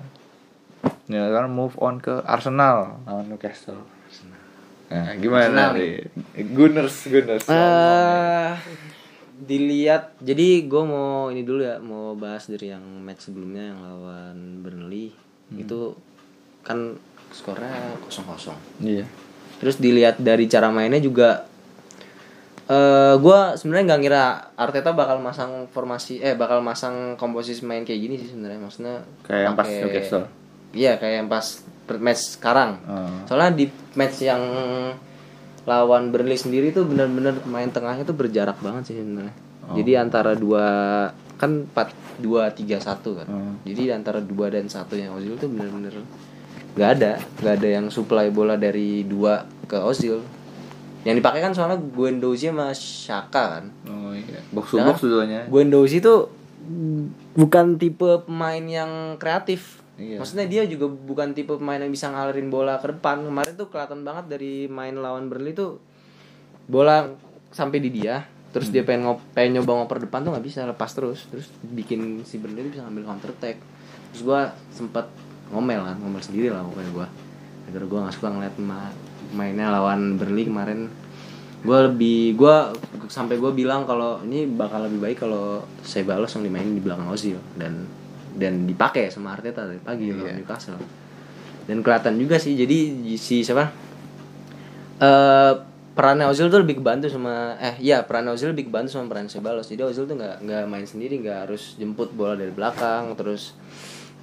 Ya 1.07 1.23
sekarang 1.25 1.51
move 1.53 1.75
on 1.77 1.99
ke 1.99 2.11
Arsenal 2.23 2.99
lawan 3.03 3.27
Newcastle. 3.29 3.79
Nah, 4.87 5.15
gimana 5.15 5.47
Arsenal 5.47 5.71
nih? 5.75 5.95
Gunners, 6.49 6.97
Gunners. 7.07 7.47
Eh, 7.47 8.51
dilihat 9.39 10.17
jadi 10.19 10.65
gue 10.65 10.83
mau 10.83 11.29
ini 11.29 11.41
dulu 11.41 11.61
ya 11.61 11.77
mau 11.77 12.13
bahas 12.13 12.47
dari 12.47 12.69
yang 12.69 12.81
match 12.99 13.29
sebelumnya 13.29 13.69
yang 13.69 13.79
lawan 13.79 14.37
Burnley 14.61 15.13
itu 15.53 15.93
kan 16.61 16.97
skornya 17.29 17.69
kosong 18.01 18.25
kosong 18.25 18.57
Iya. 18.79 19.05
terus 19.57 19.77
dilihat 19.77 20.17
dari 20.19 20.47
cara 20.47 20.69
mainnya 20.69 20.99
juga 20.99 21.45
eh 22.67 23.15
gue 23.15 23.39
sebenarnya 23.55 23.85
nggak 23.87 24.01
ngira 24.01 24.25
Arteta 24.55 24.91
bakal 24.91 25.21
masang 25.21 25.69
formasi 25.69 26.19
eh 26.19 26.35
bakal 26.35 26.59
masang 26.61 27.15
komposisi 27.15 27.63
main 27.63 27.85
kayak 27.85 28.01
gini 28.01 28.15
sih 28.17 28.27
sebenarnya 28.29 28.59
maksudnya 28.59 28.95
Kayak 29.23 29.43
yang 29.45 29.55
pas 29.55 29.69
Newcastle. 29.69 30.27
iya 30.73 30.93
kayak 30.97 31.15
yang 31.21 31.29
pas 31.29 31.47
match 31.95 32.35
sekarang 32.35 32.81
Oh. 32.83 33.23
soalnya 33.25 33.55
di 33.55 33.65
match 33.95 34.19
yang 34.21 34.43
lawan 35.67 36.09
Burnley 36.09 36.35
sendiri 36.35 36.71
tuh 36.71 36.87
benar-benar 36.87 37.43
main 37.45 37.69
tengahnya 37.69 38.03
tuh 38.03 38.15
berjarak 38.15 38.57
banget 38.59 38.83
sih 38.87 38.97
sebenarnya 38.97 39.35
jadi 39.69 39.93
antara 39.99 40.33
dua 40.33 40.65
kan 41.37 41.67
4 41.69 42.23
2 42.23 42.49
3 42.49 42.79
1 42.81 42.87
kan 43.13 43.27
Hmm. 43.27 43.55
jadi 43.63 43.93
antara 43.93 44.19
dua 44.19 44.49
dan 44.49 44.67
satu 44.67 44.95
yang 44.95 45.13
Ozil 45.13 45.35
tuh 45.35 45.47
bener-bener 45.47 45.93
nggak 46.73 46.91
ada 46.93 47.13
nggak 47.37 47.55
ada 47.57 47.69
yang 47.73 47.87
supply 47.89 48.31
bola 48.31 48.55
dari 48.55 49.03
dua 49.03 49.43
ke 49.65 49.77
Ozil 49.77 50.23
yang 51.03 51.15
dipakai 51.15 51.39
kan 51.41 51.51
soalnya 51.51 51.77
Guendouzi 51.77 52.49
sama 52.49 52.71
Shaka 52.71 53.45
kan 53.53 53.65
Oh 53.85 54.11
iya. 54.11 54.39
Box 54.49 54.71
to 54.71 54.79
box. 54.81 54.99
Guendouzi 55.47 55.99
tuh 55.99 56.31
bukan 57.33 57.77
tipe 57.77 58.23
pemain 58.23 58.61
yang 58.61 58.91
kreatif 59.17 59.76
Iya. 59.97 60.21
maksudnya 60.21 60.45
dia 60.45 60.63
juga 60.69 60.93
bukan 60.93 61.33
tipe 61.33 61.57
pemain 61.57 61.81
yang 61.81 61.89
bisa 61.89 62.13
ngalirin 62.13 62.53
bola 62.53 62.77
ke 62.77 62.93
depan. 62.93 63.25
Kemarin 63.25 63.57
tuh 63.57 63.73
kelihatan 63.73 64.05
banget 64.05 64.29
dari 64.29 64.69
main 64.69 64.93
lawan 64.93 65.33
Burnley 65.33 65.57
tuh 65.57 65.81
bola 66.69 67.09
sampai 67.49 67.81
di 67.81 67.89
dia 67.89 68.27
terus 68.53 68.73
dia 68.73 68.89
pengen 68.89 69.05
ngop 69.05 69.21
pengen 69.37 69.61
nyoba 69.61 69.85
ngoper 69.85 70.09
depan 70.09 70.25
tuh 70.25 70.31
nggak 70.37 70.45
bisa 70.45 70.69
lepas 70.69 70.93
terus. 70.93 71.25
Terus 71.33 71.49
bikin 71.65 72.25
si 72.29 72.37
Burnley 72.37 72.69
bisa 72.69 72.85
ngambil 72.85 73.09
counter 73.09 73.33
attack. 73.33 73.57
Terus 74.13 74.23
gua 74.25 74.53
sempet 74.69 75.09
ngomel 75.49 75.81
kan 75.81 75.97
ngomel 76.01 76.21
sendiri 76.21 76.53
lah 76.53 76.61
pokoknya 76.65 76.93
gua. 76.93 77.07
Agar 77.73 77.83
gua 77.89 77.99
nggak 78.05 78.17
suka 78.21 78.29
ngeliat 78.33 78.57
ma- 78.61 78.95
mainnya 79.33 79.73
lawan 79.73 80.21
Burnley 80.21 80.45
kemarin. 80.45 80.93
Gua 81.65 81.89
lebih 81.89 82.37
gua 82.37 82.69
sampai 83.09 83.41
gua 83.41 83.57
bilang 83.57 83.89
kalau 83.89 84.21
ini 84.29 84.45
bakal 84.45 84.85
lebih 84.85 85.01
baik 85.01 85.25
kalau 85.25 85.65
saya 85.81 86.05
balas 86.05 86.33
yang 86.37 86.45
dimainin 86.45 86.77
di 86.77 86.85
belakang 86.85 87.09
Ozil. 87.09 87.41
Dan 87.57 87.89
dan 88.37 88.69
dipakai 88.69 89.09
sama 89.09 89.33
Arteta 89.33 89.65
dari 89.65 89.81
pagi 89.81 90.13
lawan 90.13 90.31
Iya. 90.31 90.39
Newcastle. 90.39 90.79
Dan 91.67 91.83
kelihatan 91.83 92.15
juga 92.15 92.37
sih 92.39 92.55
jadi 92.55 92.79
si 93.17 93.43
siapa? 93.43 93.73
Eh 94.97 95.53
perannya 95.97 96.29
Ozil 96.29 96.53
tuh 96.53 96.61
lebih 96.61 96.85
kebantu 96.85 97.09
sama 97.09 97.57
eh 97.57 97.81
iya 97.81 98.05
perannya 98.05 98.37
Ozil 98.37 98.53
lebih 98.53 98.69
kebantu 98.69 98.93
sama 99.01 99.09
peran 99.09 99.33
Sebalos 99.33 99.65
jadi 99.65 99.89
Ozil 99.89 100.05
tuh 100.05 100.21
nggak 100.21 100.45
nggak 100.45 100.65
main 100.69 100.85
sendiri 100.85 101.25
nggak 101.25 101.49
harus 101.49 101.73
jemput 101.81 102.13
bola 102.13 102.37
dari 102.37 102.53
belakang 102.53 103.17
terus 103.17 103.57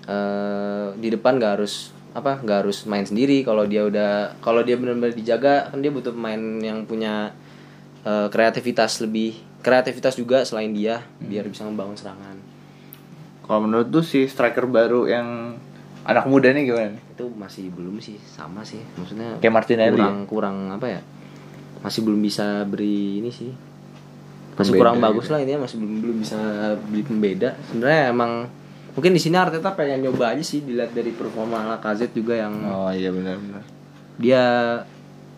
eh 0.06 0.94
di 0.94 1.10
depan 1.10 1.42
nggak 1.42 1.54
harus 1.58 1.90
apa 2.14 2.38
nggak 2.46 2.58
harus 2.62 2.86
main 2.86 3.02
sendiri. 3.10 3.42
Kalau 3.42 3.66
dia 3.66 3.82
udah 3.90 4.38
kalau 4.38 4.62
dia 4.62 4.78
benar-benar 4.78 5.18
dijaga 5.18 5.74
kan 5.74 5.82
dia 5.82 5.90
butuh 5.90 6.14
pemain 6.14 6.38
yang 6.62 6.86
punya 6.86 7.34
eh, 8.06 8.30
kreativitas 8.30 9.02
lebih 9.02 9.34
kreativitas 9.64 10.14
juga 10.14 10.46
selain 10.46 10.70
dia 10.76 11.02
biar 11.18 11.48
bisa 11.50 11.64
membangun 11.66 11.96
serangan 11.98 12.36
Kalau 13.44 13.60
menurut 13.62 13.88
tuh 13.88 14.02
si 14.02 14.24
striker 14.24 14.66
baru 14.66 15.06
yang 15.06 15.60
anak 16.04 16.26
muda 16.26 16.50
nih 16.50 16.64
gimana? 16.66 16.92
nih? 16.92 17.02
itu 17.10 17.26
masih 17.30 17.70
belum 17.70 17.96
sih 17.98 18.20
sama 18.20 18.60
sih 18.62 18.82
maksudnya 18.94 19.38
Kayak 19.38 19.54
Martinelli 19.54 19.96
kurang 19.96 20.18
kurang 20.26 20.58
apa 20.70 20.88
ya 20.90 21.02
masih 21.80 22.02
belum 22.02 22.20
bisa 22.20 22.44
beri 22.64 23.20
ini 23.20 23.30
sih 23.30 23.52
masih 24.54 24.70
Pembeda 24.70 24.80
kurang 24.82 24.96
gitu. 24.96 25.06
bagus 25.06 25.28
lah 25.28 25.40
ini 25.40 25.52
masih 25.56 25.78
belum 25.78 25.94
belum 26.00 26.18
bisa 26.20 26.38
beli 26.82 27.04
pembeda 27.04 27.50
sebenarnya 27.66 28.04
emang 28.10 28.32
mungkin 28.92 29.12
di 29.12 29.22
sini 29.22 29.36
Arteta 29.36 29.72
pengen 29.72 30.04
nyoba 30.04 30.32
aja 30.32 30.42
sih 30.42 30.60
dilihat 30.60 30.92
dari 30.92 31.12
performa 31.12 31.64
Lacazette 31.68 32.12
juga 32.14 32.36
yang 32.36 32.54
Oh 32.64 32.90
iya 32.90 33.10
benar-benar. 33.10 33.64
dia 34.16 34.44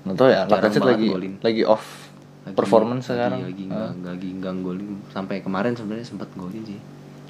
Nggak 0.03 0.15
tahu 0.15 0.29
ya, 0.29 0.41
Lacazette 0.45 0.85
lagi 0.87 1.07
golin. 1.07 1.33
lagi 1.39 1.61
off 1.63 1.85
lagi- 2.43 2.53
performance 2.53 3.05
lagi- 3.05 3.15
sekarang. 3.15 3.39
lagi 3.43 3.63
Ah. 3.67 3.89
nggak 3.91 4.11
lagi 4.11 4.29
nggak 4.33 4.53
golin 4.59 4.87
sampai 5.09 5.35
kemarin 5.39 5.73
sebenarnya 5.73 6.05
sempat 6.05 6.29
golin 6.33 6.63
sih 6.63 6.79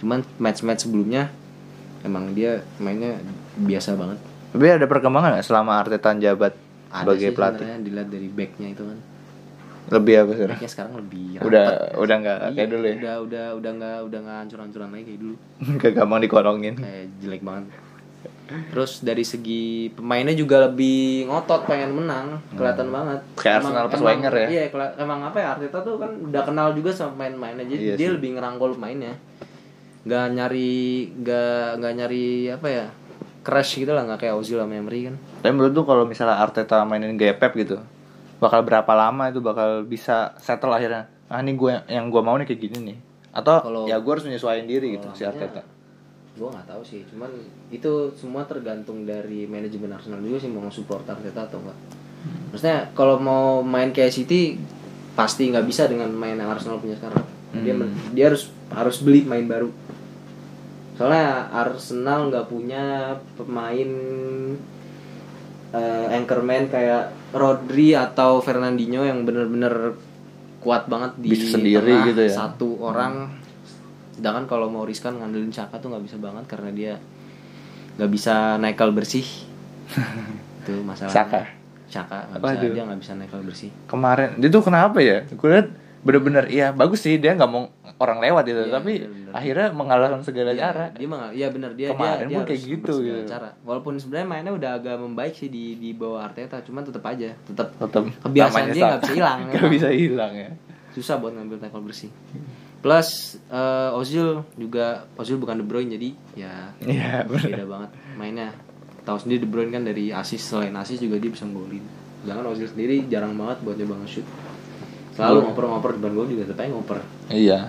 cuman 0.05 0.21
match-match 0.37 0.85
sebelumnya 0.85 1.33
emang 2.01 2.31
dia 2.31 2.61
mainnya 2.77 3.17
biasa 3.57 3.97
banget 3.97 4.21
Tapi 4.47 4.65
ada 4.69 4.85
perkembangan 4.85 5.33
nggak 5.33 5.43
selama 5.43 5.71
Arteta 5.75 6.13
jabat 6.15 6.53
ada 6.87 7.01
sebagai 7.03 7.27
sih 7.27 7.35
pelatih? 7.35 7.65
dilihat 7.81 8.07
dari 8.07 8.29
backnya 8.29 8.67
itu 8.69 8.83
kan 8.83 8.97
Lebih 9.87 10.13
apa 10.15 10.31
sih? 10.31 10.45
backnya 10.47 10.69
sekarang 10.69 10.93
lebih 10.95 11.25
Udah 11.39 11.65
rapat. 11.67 11.97
udah 11.99 12.15
nggak 12.15 12.37
Iya, 12.39 12.53
kayak 12.55 12.69
dulu 12.69 12.85
ya. 12.85 12.95
Udah 12.95 13.15
udah 13.19 13.45
udah 13.53 13.71
nggak 13.75 13.97
udah 14.01 14.19
nggak 14.21 14.37
hancur-hancuran 14.39 14.89
lagi 14.89 15.03
kayak 15.03 15.19
dulu. 15.19 15.35
Gak 15.79 15.91
gampang 15.93 16.21
dikorongin. 16.21 16.73
Kayak 16.75 17.05
jelek 17.19 17.41
banget. 17.41 17.65
Terus 18.45 18.91
dari 19.01 19.21
segi 19.23 19.63
pemainnya 19.91 20.33
juga 20.33 20.61
lebih 20.63 21.25
ngotot 21.25 21.65
pengen 21.65 21.91
menang, 21.91 22.37
kelihatan 22.51 22.89
banget. 22.89 23.19
Hmm. 23.19 23.33
Kayak 23.35 23.55
Arsenal 23.59 23.85
pas 23.87 24.01
Wenger 24.03 24.33
ya? 24.35 24.47
Iya, 24.47 24.61
emang 24.95 25.19
apa 25.23 25.37
ya 25.37 25.47
Arteta 25.51 25.77
tuh 25.79 25.97
kan 25.97 26.11
udah 26.23 26.41
kenal 26.43 26.67
juga 26.71 26.89
sama 26.91 27.13
main-mainnya 27.19 27.65
jadi 27.67 27.81
Iya 27.83 27.95
dia 27.95 28.07
sih. 28.07 28.13
lebih 28.15 28.29
ngerangkul 28.37 28.73
mainnya. 28.75 29.17
Gak 30.05 30.25
nyari 30.31 30.71
gak 31.17 31.81
gak 31.81 31.93
nyari 31.95 32.25
apa 32.49 32.67
ya? 32.67 32.87
crash 33.41 33.77
gitu 33.77 33.93
lah 33.93 34.01
nggak 34.01 34.19
kayak 34.19 34.35
Ozil 34.35 34.57
sama 34.57 34.73
Emery 34.73 35.05
kan. 35.05 35.15
Tapi 35.39 35.53
menurut 35.53 35.69
tuh 35.71 35.85
kalau 35.85 36.01
misalnya 36.01 36.33
Arteta 36.35 36.81
mainin 36.81 37.13
gaya 37.13 37.29
Pep 37.31 37.53
gitu, 37.53 37.77
bakal 38.39 38.61
berapa 38.61 38.89
lama 38.89 39.29
itu 39.29 39.37
bakal 39.37 39.85
bisa 39.85 40.33
settle 40.39 40.73
akhirnya? 40.73 41.05
Ah 41.25 41.39
ini 41.39 41.53
gue 41.53 41.69
yang 41.85 42.09
gue 42.09 42.21
mau 42.21 42.33
nih 42.33 42.43
kayak 42.43 42.57
gini 42.59 42.77
nih. 42.83 42.97
Atau 43.31 43.61
Kalau- 43.61 43.85
ya 43.85 43.97
gue 43.97 44.09
harus 44.09 44.25
menyesuaikan 44.25 44.65
diri 44.65 44.97
gitu 44.97 45.05
si 45.11 45.21
Arteta. 45.23 45.61
gue 46.33 46.43
nggak 46.43 46.67
tahu 46.67 46.81
sih 46.83 46.99
cuman 47.07 47.31
itu 47.69 47.91
semua 48.13 48.43
tergantung 48.43 49.05
dari 49.05 49.45
manajemen 49.45 49.87
Arsenal 49.89 50.19
juga 50.19 50.35
sih 50.35 50.49
mau 50.49 50.67
support 50.67 51.05
Arteta 51.05 51.45
atau 51.45 51.61
enggak 51.61 51.77
maksudnya 52.49 52.91
kalau 52.91 53.15
mau 53.15 53.43
main 53.61 53.87
kayak 53.89 54.11
City 54.11 54.59
pasti 55.13 55.47
nggak 55.47 55.63
bisa 55.63 55.87
dengan 55.87 56.11
main 56.11 56.35
yang 56.35 56.49
Arsenal 56.49 56.75
punya 56.75 56.97
sekarang 56.97 57.23
dia 57.55 57.71
Hmm. 57.71 57.87
dia 58.11 58.27
harus 58.27 58.51
harus 58.67 58.99
beli 58.99 59.23
main 59.23 59.47
baru 59.47 59.71
soalnya 60.95 61.51
Arsenal 61.51 62.31
nggak 62.31 62.47
punya 62.47 63.11
pemain 63.35 63.91
eh, 65.71 66.05
anchorman 66.11 66.67
kayak 66.67 67.03
Rodri 67.31 67.91
atau 67.91 68.39
Fernandinho 68.39 69.03
yang 69.03 69.23
bener-bener 69.23 69.99
kuat 70.63 70.87
banget 70.87 71.13
di 71.19 71.29
Bisa 71.29 71.59
sendiri 71.59 71.93
tengah, 71.93 72.07
gitu 72.09 72.21
ya. 72.25 72.33
satu 72.33 72.67
orang 72.79 73.29
sedangkan 74.15 74.47
kalau 74.47 74.71
mau 74.71 74.87
riskan 74.87 75.19
ngandelin 75.19 75.51
Caka 75.51 75.75
tuh 75.77 75.91
nggak 75.91 76.05
bisa 76.07 76.17
banget 76.17 76.47
karena 76.47 76.69
dia 76.71 76.93
nggak 77.95 78.11
bisa 78.11 78.55
naikal 78.57 78.89
bersih 78.89 79.27
itu 80.63 80.73
masalah 80.81 81.11
Saka. 81.11 81.41
Caka 81.85 82.17
nggak 82.27 82.39
bisa 82.41 82.55
Waduh. 82.55 82.71
dia 82.73 82.83
nggak 82.83 82.99
bisa 82.99 83.13
naikal 83.13 83.41
bersih 83.43 83.69
Kemarin 83.85 84.39
dia 84.39 84.49
tuh 84.49 84.63
kenapa 84.63 84.97
ya? 84.99 85.27
Gue 85.29 85.47
liat 85.51 85.67
bener-bener 86.01 86.45
iya 86.47 86.69
bagus 86.69 87.01
sih 87.01 87.17
dia 87.17 87.33
nggak 87.33 87.49
mau 87.49 87.65
orang 87.97 88.19
lewat 88.19 88.43
gitu, 88.43 88.59
Iya, 88.61 88.73
tapi 88.73 88.93
bener-bener. 88.99 89.31
akhirnya 89.31 89.67
mengalahkan 89.71 90.19
segala 90.19 90.51
Iya, 90.51 90.61
cara. 90.65 90.85
dia 90.91 91.07
mah 91.07 91.31
iya 91.31 91.47
benar 91.47 91.71
dia 91.73 91.87
Kemarin 91.89 92.17
dia, 92.17 92.27
dia 92.27 92.35
pun 92.35 92.43
kayak 92.45 92.61
gitu, 92.61 92.93
gitu. 92.99 93.19
cara 93.25 93.49
walaupun 93.61 93.93
sebenarnya 93.95 94.27
mainnya 94.29 94.51
udah 94.51 94.71
agak 94.73 94.95
membaik 94.97 95.33
sih 95.33 95.47
di 95.47 95.75
di 95.75 95.91
bawah 95.91 96.19
Arteta 96.21 96.59
cuman 96.61 96.83
tetap 96.83 97.03
aja 97.05 97.31
tetap 97.41 97.71
Tetap 97.73 98.03
Kebiasaan 98.21 98.67
dia 98.69 98.83
nggak 98.85 98.99
bisa 99.01 99.13
hilang, 99.13 99.37
Nggak 99.45 99.55
emang. 99.57 99.71
bisa 99.71 99.89
hilang 99.89 100.33
ya. 100.33 100.49
susah 100.91 101.15
buat 101.17 101.31
ngambil 101.31 101.57
tackle 101.57 101.83
bersih 101.83 102.11
plus 102.79 103.09
eh, 103.47 103.91
Ozil 103.93 104.27
juga 104.53 104.85
Ozil 105.15 105.35
bukan 105.35 105.55
De 105.55 105.65
Bruyne 105.65 105.89
jadi 105.89 106.09
ya 106.35 106.53
Iya 106.79 107.23
bener. 107.23 107.49
beda 107.49 107.65
banget 107.65 107.89
mainnya 108.13 108.49
tahu 109.01 109.17
sendiri 109.17 109.39
De 109.39 109.49
Bruyne 109.49 109.71
kan 109.71 109.81
dari 109.81 110.09
asis 110.09 110.39
selain 110.41 110.71
asis 110.73 110.99
juga 110.99 111.15
dia 111.15 111.27
bisa 111.27 111.43
golin 111.45 111.81
sedangkan 112.21 112.45
Ozil 112.47 112.67
sendiri 112.67 113.05
jarang 113.05 113.33
banget 113.33 113.57
buat 113.61 113.75
nyoba 113.75 114.03
nge-shoot 114.03 114.27
selalu 115.13 115.31
Iya. 115.33 115.45
ngoper-ngoper 115.47 115.89
depan 115.93 116.11
gol 116.13 116.27
juga 116.27 116.43
tetap 116.45 116.59
aja 116.59 116.71
ngoper 116.71 116.99
Iya. 117.27 117.59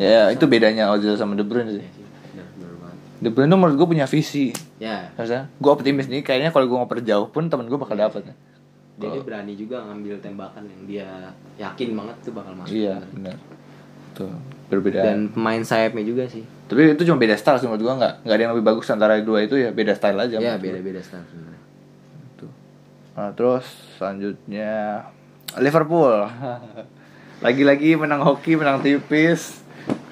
Ya 0.00 0.32
itu 0.32 0.44
bedanya 0.48 0.88
Ozil 0.92 1.16
sama 1.16 1.36
De 1.36 1.44
Bruyne 1.44 1.80
sih. 1.80 1.84
Iya 1.84 2.44
De 3.22 3.28
Bruyne 3.30 3.50
tuh 3.52 3.58
menurut 3.60 3.76
gue 3.76 3.88
punya 3.96 4.06
visi. 4.08 4.50
ya 4.82 5.12
Maksudnya, 5.14 5.46
gue 5.46 5.70
optimis 5.70 6.06
nih 6.10 6.26
kayaknya 6.26 6.50
kalau 6.50 6.66
gue 6.66 6.76
ngoper 6.78 6.98
jauh 7.04 7.28
pun 7.30 7.46
temen 7.46 7.70
gue 7.70 7.78
bakal 7.78 7.94
dia, 7.94 9.08
dia 9.08 9.22
berani 9.24 9.56
juga 9.56 9.82
ngambil 9.88 10.20
tembakan 10.20 10.62
yang 10.68 10.82
dia 10.84 11.08
yakin 11.56 11.96
banget 11.96 12.16
tuh 12.22 12.32
bakal 12.36 12.52
masuk 12.54 12.76
Iya, 12.76 13.00
benar. 13.14 13.36
Tuh, 14.12 14.28
berbeda. 14.68 15.00
dan 15.00 15.32
pemain 15.32 15.64
sayapnya 15.64 16.04
juga 16.04 16.28
sih 16.28 16.44
Tapi 16.68 16.92
itu 16.92 17.02
cuma 17.08 17.16
beda 17.16 17.32
style 17.32 17.56
sih 17.56 17.64
menurut 17.64 17.80
gue 17.80 17.94
nggak 17.96 18.14
nggak 18.28 18.34
ada 18.36 18.42
yang 18.44 18.52
lebih 18.52 18.66
bagus 18.68 18.86
antara 18.92 19.16
dua 19.24 19.40
itu 19.40 19.56
ya 19.56 19.72
beda 19.72 19.96
style 19.96 20.20
aja. 20.20 20.36
ya 20.36 20.56
gua. 20.56 20.60
beda-beda 20.60 21.00
style 21.00 21.24
sebenarnya 21.32 21.60
Tuh. 22.36 22.52
Nah, 23.16 23.30
terus 23.32 23.64
selanjutnya 23.96 24.72
Liverpool. 25.60 26.12
Lagi-lagi 27.44 27.98
menang 27.98 28.22
hoki, 28.22 28.54
menang 28.54 28.80
tipis. 28.80 29.61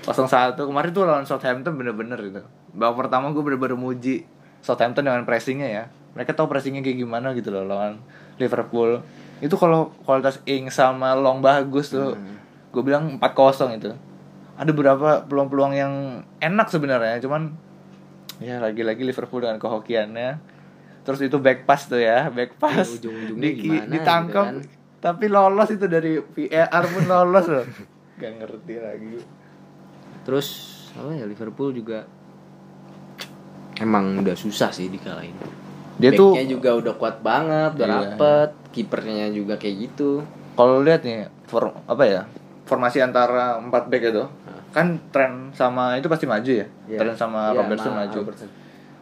0-1 0.05 0.57
kemarin 0.57 0.91
tuh 0.91 1.05
lawan 1.07 1.25
Southampton 1.29 1.77
bener-bener 1.77 2.19
gitu. 2.21 2.43
Babak 2.75 3.07
pertama 3.07 3.31
gue 3.31 3.43
bener-bener 3.43 3.79
muji 3.79 4.27
Southampton 4.61 5.07
dengan 5.07 5.23
pressingnya 5.25 5.69
ya. 5.69 5.85
Mereka 6.17 6.35
tahu 6.35 6.51
pressingnya 6.51 6.83
kayak 6.83 6.99
gimana 7.05 7.33
gitu 7.37 7.55
loh 7.55 7.65
lawan 7.65 8.03
Liverpool. 8.41 9.05
Itu 9.39 9.57
kalau 9.57 9.95
kualitas 10.05 10.43
Ing 10.45 10.69
sama 10.69 11.17
Long 11.17 11.41
bagus 11.41 11.95
tuh, 11.95 12.19
gue 12.75 12.83
bilang 12.83 13.17
4-0 13.23 13.79
itu. 13.79 13.93
Ada 14.61 14.71
beberapa 14.77 15.25
peluang-peluang 15.25 15.73
yang 15.73 15.95
enak 16.43 16.69
sebenarnya, 16.69 17.17
cuman 17.25 17.57
ya 18.43 18.61
lagi-lagi 18.61 19.01
Liverpool 19.01 19.41
dengan 19.41 19.57
kehokiannya. 19.57 20.31
Terus 21.01 21.25
itu 21.25 21.41
back 21.41 21.65
pass 21.65 21.89
tuh 21.89 21.97
ya, 21.97 22.29
back 22.29 22.61
pass. 22.61 23.01
Ya, 23.01 23.09
ujung-ujungnya 23.09 23.41
Di- 23.41 23.57
gimana 23.57 23.89
ditangkap 23.89 24.47
gitu 24.61 24.81
tapi 25.01 25.33
lolos 25.33 25.73
itu 25.73 25.89
dari 25.89 26.21
VAR 26.21 26.85
pun 26.85 27.05
lolos 27.09 27.47
loh. 27.49 27.65
Gak 28.21 28.33
ngerti 28.37 28.75
lagi. 28.77 29.17
Terus 30.31 30.49
apa 30.93 31.11
ya 31.13 31.27
Liverpool 31.27 31.75
juga 31.75 32.07
emang 33.77 34.21
udah 34.21 34.37
susah 34.37 34.71
sih 34.71 34.87
dikalahin. 34.87 35.35
Dia 35.99 36.15
tuh 36.15 36.33
juga 36.41 36.73
udah 36.73 36.95
kuat 36.95 37.21
banget 37.21 37.75
udah 37.75 37.85
Iya. 37.85 37.97
rapet 38.15 38.51
kipernya 38.71 39.27
juga 39.31 39.57
kayak 39.57 39.91
gitu. 39.91 40.23
Kalau 40.55 40.81
lihat 40.81 41.03
nih 41.03 41.27
for, 41.45 41.75
apa 41.85 42.05
ya 42.05 42.23
formasi 42.63 43.01
antara 43.01 43.59
4 43.59 43.67
back 43.89 44.03
itu 44.07 44.25
kan 44.71 44.87
tren 45.11 45.51
sama 45.51 45.99
itu 45.99 46.07
pasti 46.07 46.25
maju 46.25 46.47
ya? 46.47 46.67
Iya. 46.87 46.99
tren 47.01 47.15
sama 47.15 47.51
Iya, 47.51 47.59
Robertson 47.59 47.93
maju. 47.93 48.21
Robertson. 48.23 48.51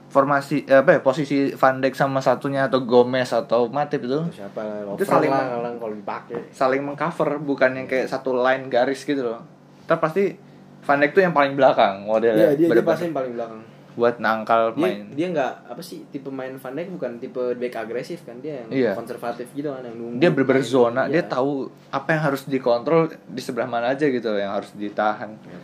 formasi 0.08 0.64
eh, 0.64 0.80
apa 0.80 0.90
ya 0.90 1.00
posisi 1.04 1.52
Van 1.52 1.76
Dijk 1.78 1.92
sama 1.92 2.24
satunya 2.24 2.64
atau 2.64 2.80
Gomez 2.80 3.28
atau 3.28 3.68
Matip 3.68 4.00
itu 4.00 4.16
Terus 4.24 4.40
siapa 4.40 4.64
Itu 4.88 5.04
saling- 5.04 5.28
lah 5.28 5.44
kalau 5.52 5.70
kalau 5.76 5.94
dipakai. 5.94 6.48
saling 6.48 6.80
mengcover 6.82 7.36
bukan 7.38 7.76
yang 7.76 7.84
kayak 7.84 8.08
satu 8.08 8.32
line 8.34 8.72
garis 8.72 9.04
gitu 9.04 9.20
loh. 9.20 9.44
Ntar 9.84 10.00
pasti 10.00 10.32
Van 10.88 10.98
Dijk 10.98 11.12
tuh 11.12 11.20
yang 11.20 11.30
paling 11.30 11.52
belakang 11.52 12.00
modelnya 12.02 12.48
iya 12.48 12.56
dia, 12.56 12.68
dia 12.70 12.80
pasti 12.82 13.04
yang 13.04 13.12
paling 13.14 13.36
belakang 13.36 13.60
buat 13.92 14.14
nangkal 14.16 14.62
dia 14.70 14.80
main 14.80 14.98
dia 15.10 15.26
nggak 15.28 15.52
apa 15.68 15.82
sih 15.82 16.06
tipe 16.08 16.30
main 16.30 16.54
Van 16.54 16.72
Dijk 16.72 16.88
bukan 16.90 17.12
tipe 17.18 17.42
back 17.52 17.74
agresif 17.76 18.22
kan 18.22 18.38
dia 18.38 18.62
yang 18.62 18.68
Iya. 18.70 18.92
konservatif 18.94 19.52
gitu 19.52 19.68
kan 19.68 19.82
yang 19.82 19.92
nunggu 19.92 20.16
dia 20.16 20.30
bener 20.30 20.56
main. 20.56 20.64
zona 20.64 21.02
dia 21.04 21.20
Iya. 21.20 21.28
tahu 21.28 21.50
apa 21.90 22.08
yang 22.08 22.22
harus 22.24 22.42
dikontrol 22.44 23.00
di 23.10 23.38
sebelah 23.38 23.66
mana 23.66 23.90
aja 23.90 24.06
gitu 24.06 24.32
yang 24.32 24.50
harus 24.50 24.72
ditahan 24.72 25.36
Iya. 25.36 25.58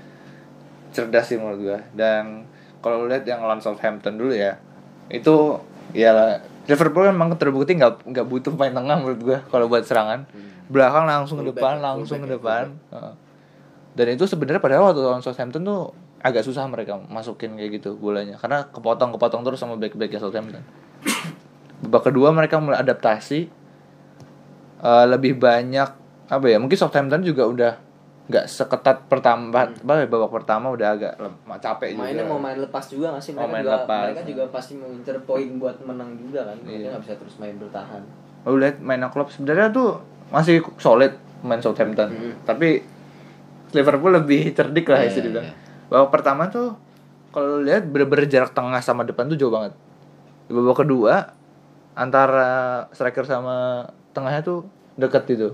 cerdas 0.93 1.25
sih 1.25 1.37
menurut 1.37 1.61
gua 1.61 1.79
dan 1.91 2.45
kalau 2.79 3.07
lihat 3.07 3.25
yang 3.25 3.41
lawan 3.41 3.59
Southampton 3.59 4.15
dulu 4.15 4.31
ya 4.31 4.61
itu 5.09 5.57
ya 5.93 6.13
Liverpool 6.65 7.05
kan 7.05 7.13
memang 7.13 7.33
terbukti 7.35 7.73
nggak 7.73 8.05
nggak 8.05 8.27
butuh 8.27 8.51
pemain 8.51 8.75
tengah 8.75 8.97
menurut 8.99 9.21
gua 9.21 9.39
kalau 9.47 9.67
buat 9.67 9.83
serangan 9.83 10.27
belakang 10.67 11.05
langsung 11.05 11.39
ke 11.39 11.45
Hmm. 11.45 11.53
Depan 11.53 11.63
back, 11.63 11.77
full 11.77 11.85
langsung 11.87 12.19
ke 12.19 12.27
back, 12.27 12.35
depan 12.35 12.65
Heeh. 12.91 13.13
Dan 13.95 14.07
itu 14.09 14.25
sebenarnya 14.25 14.59
padahal 14.59 14.91
waktu 14.91 15.01
lawan 15.01 15.21
Southampton 15.21 15.63
tuh 15.63 15.95
agak 16.19 16.43
susah 16.43 16.65
mereka 16.65 16.99
masukin 17.05 17.55
kayak 17.55 17.79
gitu 17.79 17.95
bolanya. 17.95 18.35
Karena 18.35 18.67
kepotong 18.67 19.13
kepotong 19.13 19.43
terus 19.43 19.57
sama 19.57 19.75
back 19.75 19.95
backnya 19.95 20.19
Southampton. 20.19 20.63
Babak 21.81 22.03
kedua 22.07 22.31
mereka 22.31 22.59
mulai 22.59 22.79
adaptasi 22.79 23.47
eh, 24.81 25.07
lebih 25.07 25.37
banyak 25.37 25.89
apa 26.25 26.45
ya 26.45 26.57
mungkin 26.57 26.75
Southampton 26.75 27.21
juga 27.21 27.45
udah 27.45 27.73
nggak 28.25 28.49
seketat 28.49 29.05
pertama 29.05 29.53
apa 29.53 30.01
ya, 30.01 30.09
babak 30.09 30.33
pertama 30.33 30.73
udah 30.73 30.89
agak 30.91 31.13
lem- 31.15 31.37
capek 31.55 31.93
mainnya 31.93 32.25
juga 32.25 32.33
mau 32.33 32.41
main 32.41 32.57
lepas 32.57 32.85
juga 32.89 33.13
nggak 33.13 33.21
sih 33.21 33.33
Mau 33.33 33.45
mereka 33.45 33.53
main 33.53 33.61
juga? 33.63 33.77
lepas. 33.77 34.01
mereka 34.03 34.23
juga 34.25 34.45
pasti 34.49 34.73
mengincar 34.75 35.17
poin 35.23 35.49
buat 35.55 35.77
menang 35.85 36.11
juga 36.17 36.41
kan. 36.43 36.57
Mereka 36.59 36.73
Iya. 36.75 36.89
nggak 36.89 37.03
bisa 37.05 37.15
terus 37.21 37.35
main 37.37 37.55
bertahan. 37.55 38.01
Lu 38.43 38.57
lihat 38.57 38.77
mainnya 38.81 39.13
klub 39.13 39.29
sebenarnya 39.29 39.69
tuh 39.71 40.01
masih 40.31 40.65
solid 40.79 41.13
main 41.45 41.61
Southampton. 41.61 42.09
Mhm. 42.09 42.33
tapi 42.49 42.81
Liverpool 43.75 44.15
lebih 44.15 44.55
cerdik 44.55 44.87
lah 44.89 45.05
bisa 45.05 45.21
dibilang. 45.21 45.47
iya. 45.47 45.55
babak 45.91 46.11
pertama 46.15 46.49
tuh 46.49 46.79
kalau 47.29 47.59
lihat 47.61 47.85
bener-bener 47.91 48.31
jarak 48.31 48.55
tengah 48.55 48.79
sama 48.79 49.03
depan 49.03 49.27
tuh 49.27 49.37
jauh 49.37 49.51
banget. 49.51 49.75
Di 50.47 50.53
babak 50.55 50.87
kedua 50.87 51.35
antara 51.95 52.87
striker 52.91 53.27
sama 53.27 53.87
tengahnya 54.15 54.43
tuh 54.43 54.67
deket 54.95 55.27
itu 55.31 55.51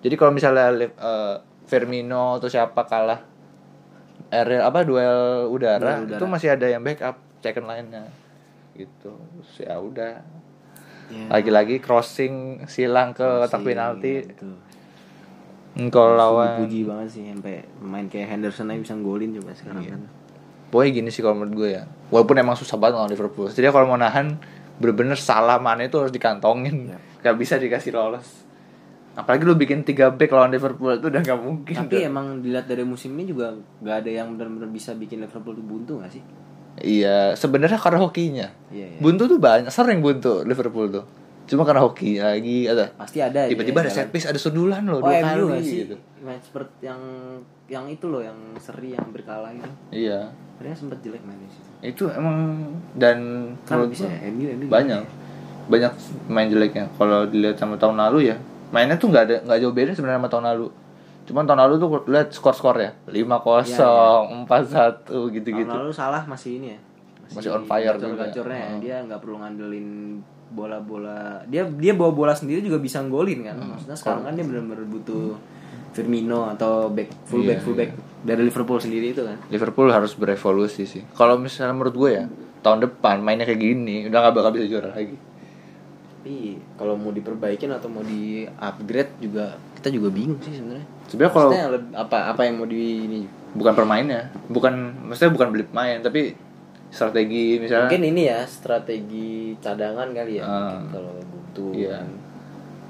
jadi 0.00 0.14
kalau 0.14 0.32
misalnya 0.32 0.86
eh, 0.86 1.36
Firmino 1.66 2.38
atau 2.38 2.46
siapa 2.46 2.86
kalah 2.86 3.20
aerial 4.30 4.70
apa 4.70 4.86
duel 4.86 5.50
udara, 5.50 5.98
Duel 5.98 6.14
udara. 6.14 6.18
itu 6.18 6.26
masih 6.30 6.48
ada 6.54 6.66
yang 6.70 6.82
backup 6.82 7.18
second 7.42 7.66
line-nya. 7.66 8.06
Gitu. 8.74 9.12
Ya 9.58 9.74
udah. 9.78 10.22
Ya, 11.06 11.26
lagi-lagi 11.30 11.78
crossing 11.78 12.66
silang 12.66 13.14
ke 13.14 13.22
Crossing, 13.22 13.46
kotak 13.46 13.60
penalti. 13.62 14.14
gitu. 14.30 14.50
Kalau 15.92 16.16
lawan. 16.16 16.64
puji 16.64 16.88
banget 16.88 17.08
sih 17.12 17.22
sampai 17.28 17.60
main 17.84 18.08
kayak 18.08 18.32
Henderson 18.32 18.72
aja 18.72 18.80
bisa 18.80 18.94
golin 18.96 19.36
coba 19.36 19.52
sekarang 19.52 19.84
Iya. 19.84 19.92
kan 19.96 20.02
Pokoknya 20.66 20.90
gini 20.98 21.08
sih 21.14 21.22
kalau 21.22 21.38
menurut 21.38 21.54
gue 21.54 21.68
ya. 21.78 21.86
Walaupun 22.10 22.36
emang 22.42 22.58
susah 22.58 22.74
banget 22.74 22.98
lawan 22.98 23.10
Liverpool. 23.12 23.46
Jadi 23.46 23.70
kalau 23.70 23.86
mau 23.86 23.94
nahan 23.94 24.34
Bener-bener 24.76 25.16
salah 25.16 25.56
mana 25.56 25.88
itu 25.88 25.96
harus 25.96 26.12
dikantongin. 26.12 26.92
Iya. 26.92 26.98
Gak 27.24 27.36
bisa 27.40 27.56
dikasih 27.56 27.96
lolos. 27.96 28.44
Apalagi 29.16 29.48
lu 29.48 29.56
bikin 29.56 29.80
3 29.80 30.12
back 30.12 30.28
lawan 30.28 30.52
Liverpool 30.52 30.92
itu 30.92 31.08
udah 31.08 31.22
gak 31.24 31.40
mungkin. 31.40 31.72
Tapi 31.72 31.96
tuh. 31.96 32.04
emang 32.04 32.44
dilihat 32.44 32.68
dari 32.68 32.84
musim 32.84 33.16
ini 33.16 33.32
juga 33.32 33.56
nggak 33.80 33.96
ada 34.04 34.10
yang 34.12 34.36
benar-benar 34.36 34.68
bisa 34.68 34.92
bikin 34.92 35.24
Liverpool 35.24 35.56
tuh 35.56 35.64
buntu 35.64 35.92
nggak 36.04 36.12
sih? 36.12 36.22
Iya 36.76 37.32
sebenarnya 37.32 37.80
karena 37.80 38.04
hokinya. 38.04 38.48
Iya, 38.68 38.86
iya. 38.92 39.00
Buntu 39.00 39.24
tuh 39.24 39.40
banyak 39.40 39.72
Sering 39.72 40.04
buntu 40.04 40.44
Liverpool 40.44 40.92
tuh 40.92 41.04
Cuma 41.46 41.62
karena 41.62 41.80
hoki 41.80 42.18
lagi 42.18 42.66
ada. 42.66 42.90
Pasti 42.92 43.18
ada 43.18 43.38
aja 43.40 43.48
Tiba-tiba 43.48 43.78
yang 43.78 43.86
ada 43.86 43.92
jalan. 43.92 44.02
set 44.02 44.10
piece 44.10 44.26
Ada 44.26 44.36
sundulan 44.36 44.82
loh 44.82 44.98
oh 44.98 45.06
Dua 45.06 45.22
MU 45.36 45.46
kali 45.48 45.62
sih. 45.62 45.78
gitu. 45.82 45.96
Match 46.20 46.44
seperti 46.44 46.82
yang 46.82 47.00
yang 47.66 47.86
itu 47.86 48.06
loh 48.06 48.18
yang 48.18 48.34
seri 48.56 48.92
yang 48.92 49.06
berkalah 49.08 49.50
itu. 49.50 49.70
Iya. 49.90 50.30
Mereka 50.56 50.74
sempat 50.74 50.98
jelek 51.00 51.22
mainnya 51.22 51.46
sih 51.46 51.62
Itu 51.84 52.08
emang 52.08 52.66
Dan 52.92 53.18
kan 53.62 53.78
menurut 53.78 53.90
bisa 53.92 54.06
ya 54.06 54.26
MU 54.26 54.46
MU 54.56 54.66
banyak. 54.66 55.02
banyak 55.66 55.92
main 56.26 56.48
jeleknya. 56.48 56.90
Kalau 56.92 57.24
dilihat 57.24 57.56
sama 57.56 57.74
tahun 57.74 57.94
lalu 57.96 58.30
ya 58.30 58.36
mainnya 58.66 58.94
tuh 58.94 59.08
nggak 59.08 59.24
ada 59.24 59.36
nggak 59.42 59.58
jauh 59.60 59.70
beda 59.72 59.90
sebenarnya 59.92 60.18
sama 60.18 60.28
tahun 60.28 60.46
lalu. 60.48 60.66
Cuman 61.24 61.42
tahun 61.42 61.60
lalu 61.60 61.74
tuh 61.76 61.88
lihat 62.06 62.28
skor 62.30 62.52
skor 62.52 62.76
ya 62.76 62.90
lima 63.06 63.38
kosong 63.38 64.42
empat 64.42 64.62
satu 64.66 65.26
gitu 65.28 65.48
tahun 65.48 65.58
gitu 65.60 65.70
lalu 65.72 65.92
salah 65.92 66.22
masih 66.22 66.58
ini 66.58 66.66
ya. 66.68 66.78
Masih 67.28 67.50
on 67.50 67.62
fire 67.62 67.94
juga. 67.94 68.22
gacor-gacornya 68.24 68.54
ya. 68.56 68.66
Hmm. 68.68 68.78
dia 68.78 68.96
nggak 69.02 69.18
perlu 69.18 69.36
ngandelin 69.36 69.86
bola-bola 70.52 71.42
dia 71.50 71.66
dia 71.66 71.92
bawa 71.92 72.14
bola 72.14 72.32
sendiri 72.32 72.62
juga 72.62 72.78
bisa 72.78 73.02
golin 73.06 73.42
kan. 73.42 73.56
Hmm. 73.58 73.74
maksudnya 73.74 73.96
sekarang 73.98 74.22
kan 74.30 74.32
dia 74.38 74.44
benar-benar 74.46 74.86
butuh 74.86 75.34
Firmino 75.96 76.52
atau 76.52 76.92
back 76.92 77.08
fullback 77.24 77.58
Iya, 77.58 77.64
fullback 77.64 77.90
dari 78.20 78.42
Liverpool 78.44 78.76
sendiri 78.76 79.16
itu 79.16 79.24
kan. 79.24 79.40
Liverpool 79.48 79.88
harus 79.88 80.12
berevolusi 80.12 80.84
sih. 80.84 81.00
Kalau 81.16 81.40
misalnya 81.40 81.72
menurut 81.72 81.96
gue 81.96 82.10
ya 82.20 82.24
tahun 82.60 82.84
depan 82.84 83.24
mainnya 83.24 83.48
kayak 83.48 83.60
gini 83.64 84.04
udah 84.12 84.18
nggak 84.20 84.34
bakal 84.36 84.50
bisa 84.52 84.68
juara 84.68 84.92
lagi. 84.92 85.16
Tapi 85.16 86.60
kalau 86.76 87.00
mau 87.00 87.16
diperbaikin 87.16 87.72
atau 87.72 87.88
mau 87.88 88.04
di 88.04 88.44
upgrade 88.44 89.24
juga 89.24 89.56
kita 89.80 89.88
juga 89.88 90.12
bingung 90.12 90.42
sih 90.44 90.52
sebenarnya. 90.60 90.86
Sebenarnya 91.08 91.32
kalau 91.32 91.50
apa 91.96 92.18
apa 92.36 92.40
yang 92.44 92.60
mau 92.60 92.68
di 92.68 93.08
ini? 93.08 93.20
Bukan 93.56 93.72
permainnya 93.72 94.28
bukan 94.52 94.92
maksudnya 95.08 95.32
bukan 95.32 95.48
beli 95.48 95.64
pemain 95.64 95.96
tapi 96.04 96.36
strategi 96.96 97.60
misalnya 97.60 97.86
mungkin 97.86 98.02
ini 98.06 98.22
ya 98.24 98.40
strategi 98.42 99.30
cadangan 99.58 100.08
kali 100.10 100.32
ya 100.34 100.44
mungkin 100.44 100.80
kalau 100.90 101.12
buntu 101.20 101.66
Iya. 101.72 102.00
kan. 102.00 102.08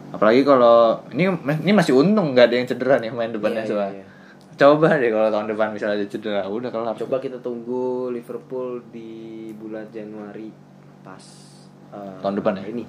apalagi 0.09 0.43
kalau 0.43 0.79
ini 1.11 1.25
ini 1.61 1.73
masih 1.73 1.93
untung 1.93 2.31
nggak 2.31 2.47
ada 2.47 2.57
yang 2.57 2.67
cedera 2.67 2.97
nih 2.97 3.11
main 3.11 3.29
Iya, 3.29 3.37
depannya 3.37 3.61
iya, 3.61 3.69
soalnya. 3.69 3.99
iya. 3.99 4.05
Coba 4.57 4.97
deh 4.97 5.11
kalau 5.11 5.29
tahun 5.29 5.47
depan 5.53 5.69
misalnya 5.69 6.01
ada 6.01 6.07
cedera, 6.09 6.41
udah 6.49 6.71
kelar. 6.71 6.97
Coba 6.97 7.21
kita 7.21 7.37
tunggu 7.39 8.09
Liverpool 8.09 8.81
di 8.89 9.13
bulan 9.53 9.85
Januari 9.91 10.49
pas 11.03 11.21
eh, 11.93 12.17
Tahun 12.19 12.35
depan 12.35 12.57
ya? 12.57 12.65
Ini 12.65 12.85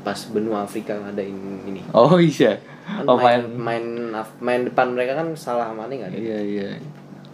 pas 0.00 0.16
benua 0.26 0.64
Afrika 0.64 0.96
ngadain 0.96 1.36
ini. 1.66 1.84
Oh 1.92 2.16
iya. 2.16 2.56
Kan 2.80 3.04
Oh 3.04 3.20
main, 3.20 3.44
main. 3.52 3.84
main 4.08 4.24
main 4.40 4.60
depan 4.64 4.96
mereka 4.96 5.12
kan 5.14 5.28
salah 5.36 5.68
mana 5.70 5.92
nggak 5.92 6.08
ada. 6.08 6.16
Iya 6.16 6.38
iya. 6.40 6.68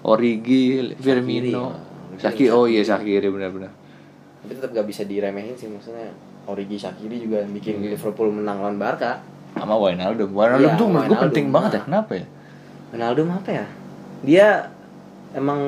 Origi, 0.03 0.91
Firmino, 0.97 1.71
Shaqiri. 1.71 1.86
Shakiri. 2.19 2.49
Oh 2.49 2.65
iya 2.65 2.81
Shakiri 2.81 3.27
benar-benar. 3.27 3.73
Tapi 4.41 4.53
tetap 4.53 4.71
gak 4.73 4.87
bisa 4.87 5.03
diremehin 5.03 5.55
sih 5.55 5.67
maksudnya. 5.67 6.11
Origi 6.47 6.77
Shakiri 6.77 7.19
juga 7.19 7.43
bikin 7.45 7.81
Iya. 7.81 7.95
Liverpool 7.95 8.31
menang 8.31 8.61
lawan 8.61 8.77
Barca. 8.77 9.19
Sama 9.53 9.75
Wijnaldum. 9.75 10.31
Wijnaldum 10.31 10.63
Iya, 10.65 10.77
tuh 10.77 10.87
menurut 10.87 11.03
gue 11.03 11.11
Wijnaldum. 11.11 11.25
penting 11.27 11.47
banget 11.49 11.71
ya. 11.71 11.77
Nah. 11.77 11.85
Kenapa 11.85 12.13
ya? 12.15 12.27
Ronaldo 12.87 13.21
apa 13.27 13.51
ya? 13.53 13.67
Dia 14.23 14.47
emang 15.33 15.61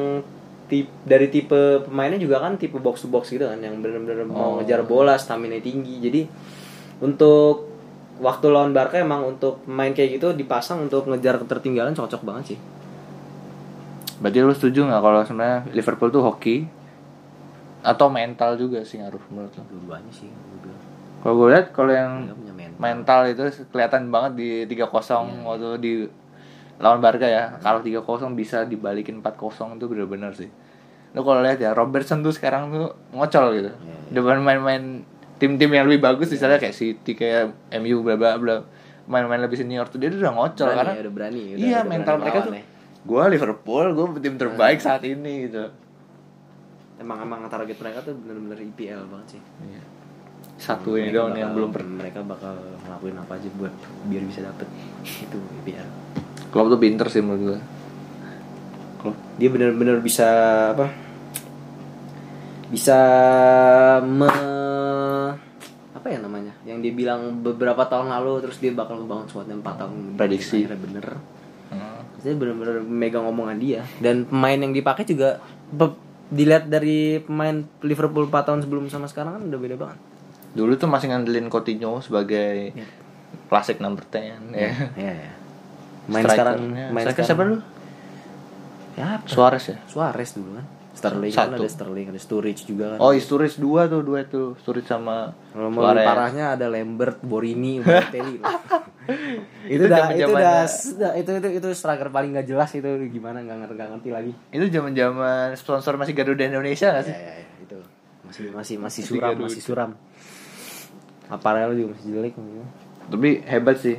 tip, 0.67 0.87
dari 1.03 1.27
tipe 1.29 1.57
pemainnya 1.83 2.17
juga 2.17 2.39
kan 2.39 2.55
tipe 2.55 2.77
box 2.77 3.03
to 3.03 3.09
box 3.09 3.29
gitu 3.29 3.43
kan 3.43 3.59
yang 3.59 3.81
benar-benar 3.81 4.23
mau 4.23 4.37
Oh. 4.37 4.53
ngejar 4.57 4.85
bola, 4.85 5.17
stamina 5.17 5.59
tinggi. 5.59 5.99
Jadi 5.99 6.23
untuk 6.99 7.67
waktu 8.19 8.47
lawan 8.49 8.71
Barca 8.71 8.99
emang 8.99 9.25
untuk 9.27 9.63
main 9.65 9.91
kayak 9.91 10.19
gitu 10.19 10.33
dipasang 10.33 10.83
untuk 10.83 11.07
ngejar 11.07 11.39
ketertinggalan 11.39 11.93
cocok 11.93 12.23
banget 12.23 12.55
sih. 12.55 12.59
Berarti 14.19 14.39
lu 14.41 14.51
setuju 14.51 14.81
nggak 14.85 14.99
kalau 14.99 15.21
sebenarnya 15.23 15.59
Liverpool 15.71 16.11
tuh 16.11 16.23
hoki 16.23 16.67
atau 17.79 18.11
mental 18.11 18.59
juga 18.59 18.83
sih 18.83 18.99
ngaruh 18.99 19.23
menurut 19.31 19.53
lo? 19.55 19.63
Dua-duanya 19.65 20.11
sih. 20.11 20.29
Kalau 21.19 21.35
gue 21.35 21.49
lihat 21.51 21.67
kalau 21.71 21.91
yang 21.91 22.31
mental. 22.55 22.79
mental 22.79 23.21
itu 23.27 23.43
kelihatan 23.69 24.07
banget 24.09 24.33
di 24.35 24.49
3-0 24.69 24.87
waktu 25.45 25.69
di 25.79 25.93
lawan 26.79 26.99
Barca 26.99 27.27
ya. 27.27 27.59
Kalau 27.59 27.83
3-0 27.83 28.03
bisa 28.35 28.63
dibalikin 28.63 29.19
4-0 29.19 29.79
itu 29.79 29.87
bener-bener 29.87 30.31
sih. 30.35 30.51
Lu 31.11 31.23
kalau 31.23 31.41
lihat 31.41 31.59
ya 31.59 31.71
Robertson 31.73 32.21
tuh 32.21 32.31
sekarang 32.31 32.71
tuh 32.71 32.95
ngocol 33.11 33.55
gitu. 33.55 33.71
Iya, 33.73 33.97
Depan 34.13 34.43
main-main 34.43 35.03
tim-tim 35.39 35.71
yang 35.71 35.87
lebih 35.87 36.03
bagus 36.05 36.31
misalnya 36.31 36.59
kayak 36.59 36.75
City 36.75 37.15
kayak 37.15 37.55
MU 37.79 38.03
bla 38.03 38.15
bla 38.15 38.39
bla. 38.39 38.57
Main-main 39.07 39.41
lebih 39.41 39.57
senior 39.57 39.87
tuh 39.87 39.97
dia 39.97 40.11
udah 40.13 40.35
ngocol 40.35 40.69
Berani 40.69 40.79
karena 40.79 40.93
ya, 40.93 41.01
udah 41.01 41.13
berani, 41.15 41.41
udah- 41.49 41.59
iya 41.59 41.79
udah 41.79 41.89
mental 41.89 42.15
berani 42.15 42.23
mereka 42.27 42.39
tuh 42.41 42.53
ya. 42.53 42.63
Gue 43.09 43.23
Liverpool 43.33 43.87
gue 43.97 44.07
tim 44.21 44.37
terbaik 44.37 44.85
saat 44.85 45.01
ini 45.09 45.49
gitu. 45.49 45.64
Emang 47.01 47.25
emang 47.25 47.49
target 47.49 47.81
mereka 47.81 48.05
tuh 48.05 48.12
bener-bener 48.21 48.61
IPL 48.68 49.09
banget 49.09 49.38
sih. 49.38 49.42
Iya. 49.64 49.81
Satu 50.59 50.99
ini 50.99 51.09
doang 51.09 51.33
yang 51.33 51.57
belum 51.57 51.71
pernah. 51.73 52.05
mereka 52.05 52.21
bakal 52.21 52.53
ngelakuin 52.85 53.16
apa 53.16 53.33
aja 53.40 53.49
buat 53.57 53.73
biar 54.12 54.23
bisa 54.29 54.44
dapet 54.44 54.68
itu 55.07 55.38
IPL. 55.64 55.88
Klopp 56.53 56.68
tuh 56.68 56.81
pinter 56.81 57.07
sih 57.09 57.25
menurut 57.25 57.57
gue. 57.57 57.59
Klopp 59.01 59.16
dia 59.40 59.49
benar-benar 59.49 60.05
bisa 60.05 60.29
apa 60.77 60.92
bisa 62.68 62.99
me 64.05 64.29
apa 65.97 66.07
ya 66.12 66.21
namanya 66.21 66.53
yang 66.68 66.85
dia 66.85 66.92
bilang 66.92 67.40
beberapa 67.40 67.88
tahun 67.88 68.12
lalu 68.12 68.44
terus 68.44 68.61
dia 68.61 68.77
bakal 68.77 69.01
ngebangun 69.01 69.49
yang 69.49 69.61
4 69.64 69.81
tahun. 69.81 69.97
Prediksi. 70.21 70.68
bener 70.68 71.38
Dia 72.19 72.35
benar-benar 72.35 72.81
megang 72.81 73.25
omongan 73.25 73.57
dia 73.57 73.81
dan 73.99 74.25
pemain 74.25 74.57
yang 74.57 74.71
dipakai 74.71 75.05
juga 75.05 75.39
dilihat 76.29 76.67
dari 76.67 77.19
pemain 77.19 77.63
Liverpool 77.81 78.27
4 78.27 78.43
tahun 78.45 78.61
sebelum 78.61 78.85
sama 78.87 79.07
sekarang 79.07 79.33
kan 79.35 79.43
udah 79.45 79.57
beda 79.57 79.77
banget 79.77 79.99
Dulu 80.51 80.75
tuh 80.75 80.87
masih 80.87 81.09
ngandelin 81.09 81.47
Coutinho 81.47 82.01
sebagai 82.01 82.73
Iya. 82.73 82.89
klasik 83.47 83.79
number 83.79 84.03
10 84.05 84.51
ya. 84.51 84.71
ya 84.99 85.13
ya 85.15 85.33
main 86.05 86.23
Striker- 86.23 86.57
sekarang 86.57 86.57
main 86.91 87.05
sekarang 87.07 87.27
siapa 87.27 87.43
dulu? 87.45 87.59
ya 88.95 89.07
apa? 89.15 89.27
Suarez 89.27 89.65
ya? 89.67 89.77
Suarez 89.85 90.31
dulu 90.33 90.51
kan 90.55 90.67
Sterling 90.99 91.31
kan 91.31 91.47
Satu. 91.49 91.55
ada 91.57 91.69
Sterling 91.69 92.07
ada 92.09 92.19
Sturridge 92.19 92.63
juga 92.65 92.85
kan 92.91 92.99
Oh, 92.99 93.15
Sturridge 93.15 93.57
dua 93.57 93.87
tuh, 93.87 94.03
dua 94.03 94.19
itu. 94.21 94.59
Sturridge 94.59 94.87
sama 94.87 95.31
Suarez. 95.49 96.03
parahnya 96.03 96.45
ada 96.53 96.67
Lambert, 96.67 97.23
Borini, 97.23 97.79
Balotelli. 97.79 98.43
itu 99.65 99.79
Itu 99.79 99.83
udah 99.85 100.05
itu 100.13 100.29
udah 100.29 100.59
sudah- 100.65 101.15
itu 101.15 101.31
itu 101.33 101.49
itu 101.55 101.69
striker 101.71 102.09
paling 102.09 102.35
gak 102.35 102.45
jelas 102.45 102.71
itu 102.73 102.85
gimana 103.09 103.41
nggak 103.41 103.57
ngerti 103.63 103.75
nggak 103.75 103.89
ngerti 103.93 104.09
lagi. 104.11 104.33
Itu 104.51 104.65
zaman-zaman 104.69 105.55
sponsor 105.55 105.95
masih 105.95 106.13
Garuda 106.13 106.43
Indonesia 106.43 106.91
gak 106.91 106.97
Ya, 106.97 107.03
sih? 107.05 107.15
ya, 107.15 107.33
ya, 107.33 107.35
itu 107.61 107.79
masih 108.23 108.43
masih 108.51 108.77
masih 108.77 109.03
suram 109.05 109.35
masih 109.39 109.63
suram. 109.63 109.91
Aparel 111.29 111.73
juga 111.73 111.95
masih 111.95 112.05
jelek. 112.11 112.35
gitu. 112.35 112.65
Tapi 113.09 113.29
hebat 113.43 113.77
sih. 113.79 113.97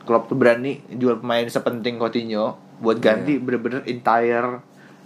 Klopp 0.00 0.26
tuh 0.26 0.34
berani 0.34 0.78
jual 0.88 1.18
pemain 1.18 1.42
sepenting 1.44 1.98
Coutinho 1.98 2.54
buat 2.78 2.98
ganti 2.98 3.34
bener-bener 3.36 3.82
entire 3.84 4.62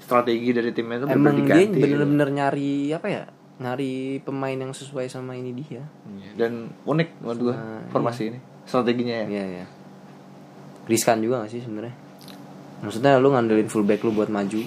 strategi 0.07 0.55
dari 0.55 0.71
timnya 0.71 1.03
tuh 1.03 1.09
Emang 1.11 1.35
dia 1.37 1.67
bener-bener 1.67 2.29
nyari 2.31 2.95
apa 2.95 3.07
ya? 3.07 3.23
Nyari 3.57 3.93
pemain 4.21 4.55
yang 4.55 4.71
sesuai 4.71 5.09
sama 5.09 5.35
ini 5.35 5.51
dia. 5.51 5.83
Iya. 6.07 6.31
Dan 6.39 6.53
unik 6.81 7.09
menurut 7.19 7.53
Sama- 7.53 7.83
formasi 7.91 8.23
ini. 8.31 8.39
Strateginya 8.63 9.17
ya. 9.19 9.27
Iya 9.27 9.45
ya. 9.57 9.67
Riskan 10.87 11.19
juga 11.19 11.43
gak 11.43 11.51
sih 11.51 11.61
sebenarnya? 11.61 12.07
maksudnya 12.77 13.17
lu 13.17 13.33
ngandelin 13.33 13.67
fullback 13.67 14.05
lu 14.05 14.13
buat 14.13 14.29
maju 14.29 14.61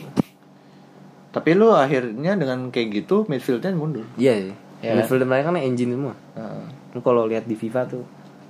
Tapi 1.30 1.50
lu 1.54 1.70
akhirnya 1.70 2.34
dengan 2.34 2.68
kayak 2.68 2.88
gitu 2.98 3.22
midfieldnya 3.24 3.70
mundur. 3.72 4.02
iya 4.18 4.50
Iya. 4.82 4.98
midfield 4.98 5.22
mereka 5.24 5.52
kan 5.52 5.62
engine 5.62 5.94
semua 5.94 6.18
Heeh. 6.34 6.64
lu 6.90 7.00
kalau 7.00 7.28
lihat 7.28 7.46
di 7.46 7.54
FIFA 7.54 7.86
tuh 7.86 8.02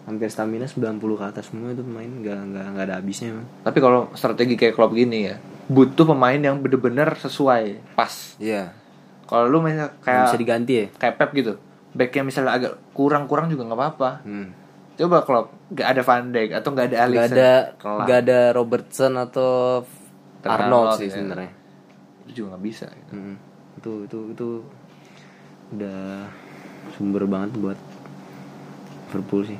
hampir 0.05 0.31
stamina 0.31 0.63
90 0.63 0.95
ke 0.95 1.25
atas 1.27 1.51
semua 1.51 1.69
itu 1.69 1.83
pemain 1.83 2.07
nggak 2.07 2.39
nggak 2.47 2.65
nggak 2.71 2.85
ada 2.85 2.95
habisnya 2.97 3.35
Tapi 3.59 3.77
kalau 3.77 4.07
strategi 4.13 4.55
kayak 4.55 4.73
klub 4.73 4.89
gini 4.91 5.27
ya, 5.27 5.35
butuh 5.69 6.03
pemain 6.03 6.35
yang 6.35 6.57
bener-bener 6.57 7.13
sesuai, 7.15 7.93
pas. 7.93 8.33
iya 8.37 8.73
Kalau 9.23 9.45
lu 9.45 9.61
misalnya 9.61 9.93
Nggak 9.93 10.01
kayak 10.01 10.25
bisa 10.25 10.37
diganti 10.37 10.73
ya 10.73 10.85
kayak 10.97 11.15
Pep 11.15 11.29
gitu, 11.31 11.53
backnya 11.91 12.23
misalnya 12.23 12.51
agak 12.51 12.73
kurang-kurang 12.91 13.47
juga 13.47 13.63
nggak 13.63 13.77
apa-apa. 13.77 14.11
hmm. 14.23 14.47
Coba 14.97 15.23
klub, 15.23 15.47
gak 15.71 15.95
ada 15.95 16.01
Van 16.03 16.27
Dijk 16.27 16.51
atau 16.51 16.69
gak 16.73 16.91
ada 16.91 16.95
Gak 16.97 17.05
Alisson, 17.07 17.31
ada 17.31 17.51
Kelar. 17.79 18.03
gak 18.03 18.19
ada 18.19 18.39
Robertson 18.51 19.13
atau 19.15 19.51
Arnold, 20.41 20.59
Arnold 20.59 20.89
sih 20.97 21.07
ya. 21.07 21.13
sebenarnya 21.13 21.51
itu 22.19 22.31
juga 22.35 22.47
nggak 22.51 22.63
bisa. 22.63 22.85
gitu. 22.91 23.11
Mm, 23.13 23.35
itu 23.73 23.91
itu 24.03 24.17
itu 24.29 24.47
udah 25.71 26.27
sumber 26.91 27.23
banget 27.25 27.51
buat 27.55 27.79
Liverpool 29.07 29.41
sih 29.45 29.59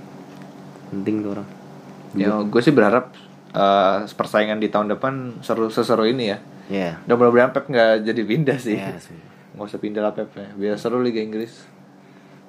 penting 0.89 1.21
tuh 1.21 1.31
orang 1.33 1.47
Ya, 2.11 2.33
gue 2.35 2.57
sih 2.59 2.73
berharap 2.73 3.13
eh, 3.51 3.97
persaingan 4.09 4.57
di 4.57 4.67
tahun 4.67 4.91
depan 4.91 5.13
seru 5.39 5.67
seseru 5.67 6.03
ini 6.03 6.25
ya. 6.27 6.37
ya 6.67 6.91
Dan 7.03 7.15
mudah-mudahan 7.15 7.49
Pep 7.49 7.65
nggak 7.65 8.03
jadi 8.03 8.21
pindah 8.23 8.57
sih. 8.57 8.75
Iya 8.75 8.97
sih. 8.97 9.17
Nggak 9.53 9.65
usah 9.65 9.79
pindah 9.79 10.01
lah 10.01 10.13
Pep 10.13 10.29
ya. 10.31 10.47
Biar 10.53 10.75
seru 10.75 10.99
Liga 10.99 11.17
Inggris. 11.17 11.65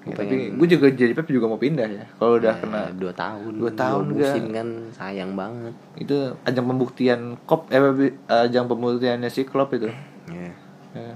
Tapi 0.01 0.57
gue 0.57 0.67
juga 0.67 0.89
jadi 0.89 1.13
Pep 1.13 1.29
juga 1.29 1.45
mau 1.45 1.57
pindah 1.57 1.85
ya. 1.85 2.05
Kalau 2.15 2.37
udah 2.37 2.53
Ya, 2.53 2.59
kena 2.59 2.83
dua 2.91 3.13
tahun 3.13 3.53
Dua 3.53 3.69
tahun 3.71 4.05
musim 4.11 4.43
nggak? 4.45 4.57
kan 4.57 4.69
sayang 4.91 5.33
banget 5.35 5.75
itu 5.95 6.17
ajang 6.43 6.67
pembuktian 6.67 7.21
kop 7.45 7.69
eh 7.69 7.77
eh, 7.77 8.13
ajang 8.27 8.65
pembuktiannya 8.65 9.29
si 9.29 9.45
Klopp 9.45 9.73
itu. 9.73 9.93
ya. 10.27 10.53
Ya. 10.91 11.15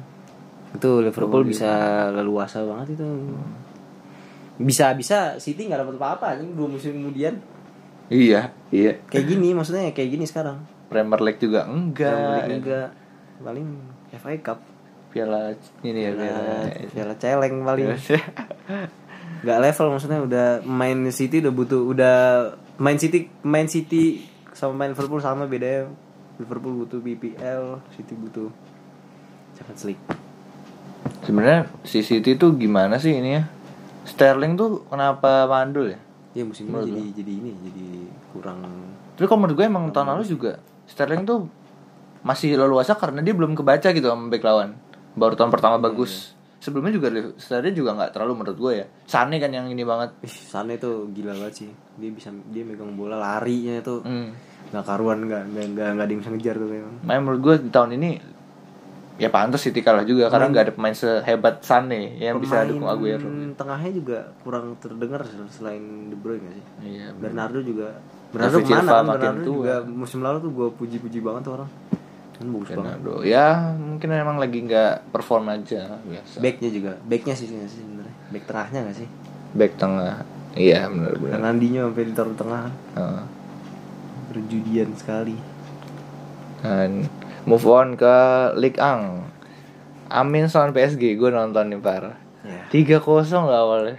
itu 0.70 0.90
Liverpool 1.01 1.42
bisa 1.42 1.70
leluasa 2.11 2.61
banget 2.62 2.94
itu 2.94 3.07
bisa 4.55 4.92
bisa 4.92 5.35
City 5.37 5.66
nggak 5.66 5.83
dapat 5.83 5.97
apa-apa 5.97 6.27
anjing 6.35 6.55
dua 6.55 6.68
musim 6.68 6.94
kemudian 6.94 7.35
Iya, 8.12 8.53
iya. 8.69 9.01
kayak 9.09 9.27
gini 9.27 9.57
maksudnya 9.57 9.88
kayak 9.97 10.11
gini 10.12 10.25
sekarang 10.29 10.61
Premier 10.93 11.21
League 11.25 11.40
juga 11.40 11.64
enggak. 11.64 12.12
Premier 12.12 12.45
League 12.45 12.61
enggak 12.61 12.90
paling 13.40 13.69
FA 14.14 14.33
Cup 14.40 14.59
Piala 15.14 15.55
ini 15.87 16.01
ya, 16.05 16.11
piala, 16.11 16.67
piala. 16.69 16.90
piala 16.90 17.14
celeng 17.17 17.55
paling 17.62 17.87
nggak 19.45 19.59
level 19.61 19.87
maksudnya 19.95 20.21
udah 20.25 20.47
main 20.67 20.99
City 21.14 21.38
udah 21.38 21.53
butuh 21.55 21.81
udah 21.87 22.17
main 22.83 22.99
City 22.99 23.31
main 23.47 23.71
City 23.71 24.27
sama 24.57 24.75
main 24.75 24.90
Liverpool 24.97 25.23
sama 25.23 25.47
bedanya 25.47 25.87
Liverpool 26.40 26.83
butuh 26.83 26.99
BPL 26.99 27.79
City 27.95 28.14
butuh 28.19 28.51
Champions 29.55 29.85
League 29.87 30.05
Sebenarnya 31.25 31.69
si 31.85 32.05
City 32.05 32.37
tuh 32.37 32.57
gimana 32.57 33.01
sih 33.01 33.17
ini 33.17 33.40
ya? 33.40 33.43
Sterling 34.05 34.61
tuh 34.61 34.85
kenapa 34.93 35.49
mandul 35.49 35.97
ya? 35.97 35.99
Ya 36.35 36.42
musim 36.42 36.66
ini 36.66 36.83
jadi 36.83 37.03
jadi 37.14 37.33
ini 37.33 37.51
jadi 37.62 37.87
kurang 38.31 38.59
Tapi 39.14 39.25
kalau 39.25 39.40
menurut 39.40 39.57
gue 39.57 39.64
emang 39.64 39.88
tahun 39.88 40.11
lalu 40.11 40.25
juga 40.27 40.53
Sterling 40.85 41.23
tuh 41.23 41.47
masih 42.20 42.55
leluasa 42.55 42.92
karena 42.92 43.20
dia 43.20 43.31
belum 43.31 43.55
kebaca 43.55 43.88
gitu 43.88 44.05
sama 44.05 44.27
back 44.27 44.42
lawan. 44.42 44.75
Baru 45.14 45.33
tahun 45.33 45.49
pertama 45.49 45.79
bagus. 45.79 46.35
Sebelumnya 46.59 46.90
juga 46.90 47.09
Sterling 47.37 47.73
juga 47.73 47.94
nggak 47.94 48.11
terlalu 48.11 48.33
menurut 48.35 48.59
gue 48.59 48.73
ya. 48.75 48.87
Sane 49.05 49.37
kan 49.37 49.49
yang 49.49 49.68
ini 49.68 49.81
banget. 49.81 50.11
Ih, 50.20 50.33
Sane 50.33 50.75
tuh 50.75 51.07
gila 51.09 51.33
banget 51.35 51.55
sih 51.55 51.70
dia 51.94 52.11
bisa 52.11 52.35
dia 52.51 52.66
megang 52.66 52.92
bola 52.92 53.14
larinya 53.14 53.79
tuh 53.79 54.03
Hmm. 54.03 54.35
nggak 54.66 54.83
karuan 54.83 55.23
nggak 55.23 55.42
nggak 55.47 55.66
nggak 55.70 56.03
ada 56.03 56.11
yang 56.11 56.18
bisa 56.18 56.31
ngejar 56.35 56.55
tuh 56.59 56.66
memang 56.66 56.94
Makanya 57.05 57.20
menurut 57.23 57.40
gue 57.40 57.55
di 57.62 57.70
tahun 57.70 57.90
ini 57.94 58.11
ya 59.14 59.29
pantas 59.29 59.62
City 59.62 59.79
kalah 59.79 60.03
juga 60.03 60.27
karena 60.27 60.50
nggak 60.50 60.64
ada 60.64 60.72
pemain 60.72 60.90
sehebat 60.90 61.62
Sane 61.62 62.18
yang 62.18 62.37
bisa 62.37 62.66
dukung 62.66 62.87
Aguero. 62.87 63.22
tengahnya 63.55 63.90
juga 63.92 64.18
kurang 64.42 64.74
terdengar 64.77 65.22
selain 65.48 65.81
De 66.09 66.16
Bruyne 66.16 66.50
sih 66.50 66.64
Iya. 66.85 67.14
Bernardo 67.14 67.59
juga 67.59 67.94
Bernardo 68.29 68.59
David 68.59 68.66
Silva 68.68 68.83
kan 68.83 69.05
makin 69.05 69.07
Bernardo 69.07 69.40
tua. 69.40 69.55
juga 69.55 69.74
musim 69.85 70.18
lalu 70.18 70.38
tuh 70.40 70.50
gue 70.50 70.68
puji-puji 70.74 71.18
banget 71.20 71.42
tuh 71.42 71.55
orang 71.55 71.70
kan 72.35 72.46
bagus 72.48 72.68
banget 72.68 72.79
Bernardo. 72.98 73.14
Ya 73.22 73.46
mungkin 73.72 74.09
memang 74.11 74.37
lagi 74.37 74.59
nggak 74.61 74.92
perform 75.09 75.44
aja 75.48 76.03
biasa. 76.03 76.37
backnya 76.38 76.68
juga 76.68 76.92
backnya 77.00 77.35
sih 77.35 77.46
nggak 77.48 77.68
sih 77.68 77.81
sebenarnya 77.81 78.14
back 78.27 78.44
tengahnya 78.44 78.79
gak 78.83 78.96
sih 78.96 79.09
Back 79.55 79.72
tengah. 79.79 80.27
Iya 80.53 80.90
benar-benar. 80.90 81.38
Fernandinho 81.38 81.83
sampai 81.87 82.05
ditaruh 82.05 82.35
tengah 82.35 82.64
Heeh. 82.92 83.22
perjudian 84.27 84.90
sekali 84.92 85.38
Dan 86.59 87.07
move 87.44 87.64
on 87.68 87.96
ke 87.96 88.16
Ligue 88.57 88.80
1 88.80 90.12
Amin 90.14 90.46
lawan 90.48 90.72
PSG 90.72 91.16
gue 91.16 91.30
nonton 91.33 91.72
nih 91.72 91.80
parah 91.80 92.16
ya 92.44 92.61
tiga 92.68 93.00
kosong 93.00 93.48
lah 93.48 93.64
awalnya. 93.64 93.96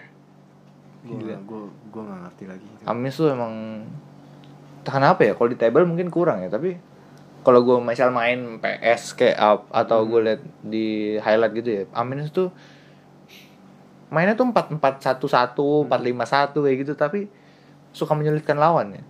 Gue 1.06 1.34
gue 1.34 1.62
gue 1.90 2.02
nggak 2.02 2.20
ngerti 2.30 2.44
lagi. 2.46 2.68
Amin 2.86 3.10
tuh 3.10 3.30
emang 3.34 3.54
entah 4.82 4.94
kenapa 4.94 5.22
ya? 5.26 5.34
Kalau 5.34 5.50
di 5.50 5.58
table 5.58 5.86
mungkin 5.90 6.14
kurang 6.14 6.46
ya 6.46 6.50
tapi 6.50 6.78
kalau 7.46 7.62
gue 7.62 7.78
misal 7.82 8.10
main 8.10 8.58
PS 8.62 9.18
kayak 9.18 9.38
up 9.38 9.60
atau 9.70 10.06
gue 10.06 10.22
liat 10.22 10.42
di 10.66 11.18
highlight 11.22 11.54
gitu 11.58 11.70
ya 11.70 11.84
Amin 11.94 12.26
tuh 12.30 12.50
mainnya 14.10 14.38
tuh 14.38 14.50
empat 14.50 14.74
empat 14.74 15.02
satu 15.02 15.26
satu 15.26 15.86
empat 15.86 16.02
lima 16.02 16.26
satu 16.26 16.66
kayak 16.66 16.86
gitu 16.86 16.94
tapi 16.94 17.30
suka 17.94 18.14
menyulitkan 18.14 18.58
lawan 18.58 18.98
ya. 18.98 19.04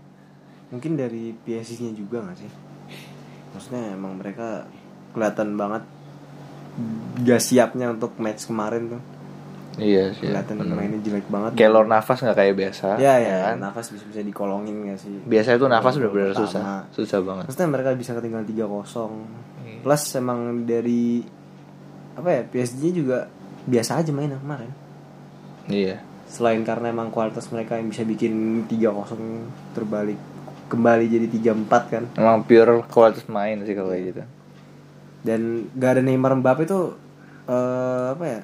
Mungkin 0.72 0.96
dari 0.96 1.36
PSG 1.44 1.86
nya 1.86 1.92
juga 1.96 2.24
gak 2.24 2.40
sih 2.40 2.75
maksudnya 3.56 3.96
emang 3.96 4.20
mereka 4.20 4.68
kelihatan 5.16 5.56
banget 5.56 5.84
gak 7.24 7.40
siapnya 7.40 7.96
untuk 7.96 8.20
match 8.20 8.52
kemarin 8.52 9.00
tuh. 9.00 9.04
Iya 9.76 10.16
sih 10.16 10.32
kelihatan 10.32 10.72
mainnya 10.72 11.00
jelek 11.04 11.28
banget. 11.28 11.52
Kelor 11.60 11.84
nafas 11.84 12.24
nggak 12.24 12.36
kayak 12.36 12.56
biasa 12.56 12.96
ya 12.96 13.20
ya 13.20 13.38
kan? 13.52 13.60
nafas 13.60 13.92
bisa 13.92 14.08
bisa 14.08 14.24
dikolongin 14.24 14.88
gak 14.88 15.00
sih? 15.04 15.12
Biasanya 15.28 15.58
tuh 15.60 15.68
nafas 15.72 15.94
udah 16.00 16.12
pertama. 16.12 16.40
susah. 16.40 16.62
susah 16.96 17.20
banget. 17.20 17.44
Maksudnya 17.52 17.70
mereka 17.72 17.90
bisa 17.96 18.12
ketinggalan 18.16 18.48
3-0 18.48 19.12
Iya. 19.66 19.82
plus 19.82 20.04
emang 20.16 20.64
dari 20.64 21.26
apa 22.16 22.30
ya 22.32 22.42
PSG 22.48 22.82
juga 22.96 23.28
biasa 23.68 24.00
aja 24.00 24.12
mainnya 24.16 24.40
kemarin. 24.40 24.72
Iya. 25.68 26.00
Selain 26.32 26.64
karena 26.64 26.92
emang 26.96 27.12
kualitas 27.12 27.48
mereka 27.52 27.76
yang 27.76 27.92
bisa 27.92 28.08
bikin 28.08 28.64
3-0 28.68 29.76
terbalik 29.76 30.20
kembali 30.66 31.06
jadi 31.06 31.28
3-4 31.54 31.94
kan. 31.94 32.04
Emang 32.18 32.44
pure 32.46 32.86
kualitas 32.90 33.26
main 33.30 33.62
sih 33.64 33.76
kalau 33.78 33.94
kayak 33.94 34.04
gitu. 34.14 34.24
Dan 35.26 35.70
gak 35.74 35.98
ada 35.98 36.02
Neymar 36.06 36.38
Mbappe 36.42 36.64
tuh 36.66 36.98
eh, 37.50 38.06
apa 38.14 38.26
ya 38.26 38.42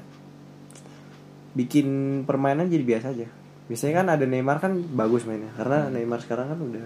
bikin 1.52 2.22
permainan 2.24 2.70
jadi 2.70 2.84
biasa 2.86 3.06
aja. 3.14 3.28
Biasanya 3.68 3.94
kan 4.04 4.08
ada 4.14 4.26
Neymar 4.26 4.58
kan 4.62 4.78
bagus 4.94 5.26
mainnya. 5.26 5.50
Karena 5.58 5.90
Neymar 5.90 6.22
sekarang 6.22 6.54
kan 6.54 6.60
udah 6.62 6.86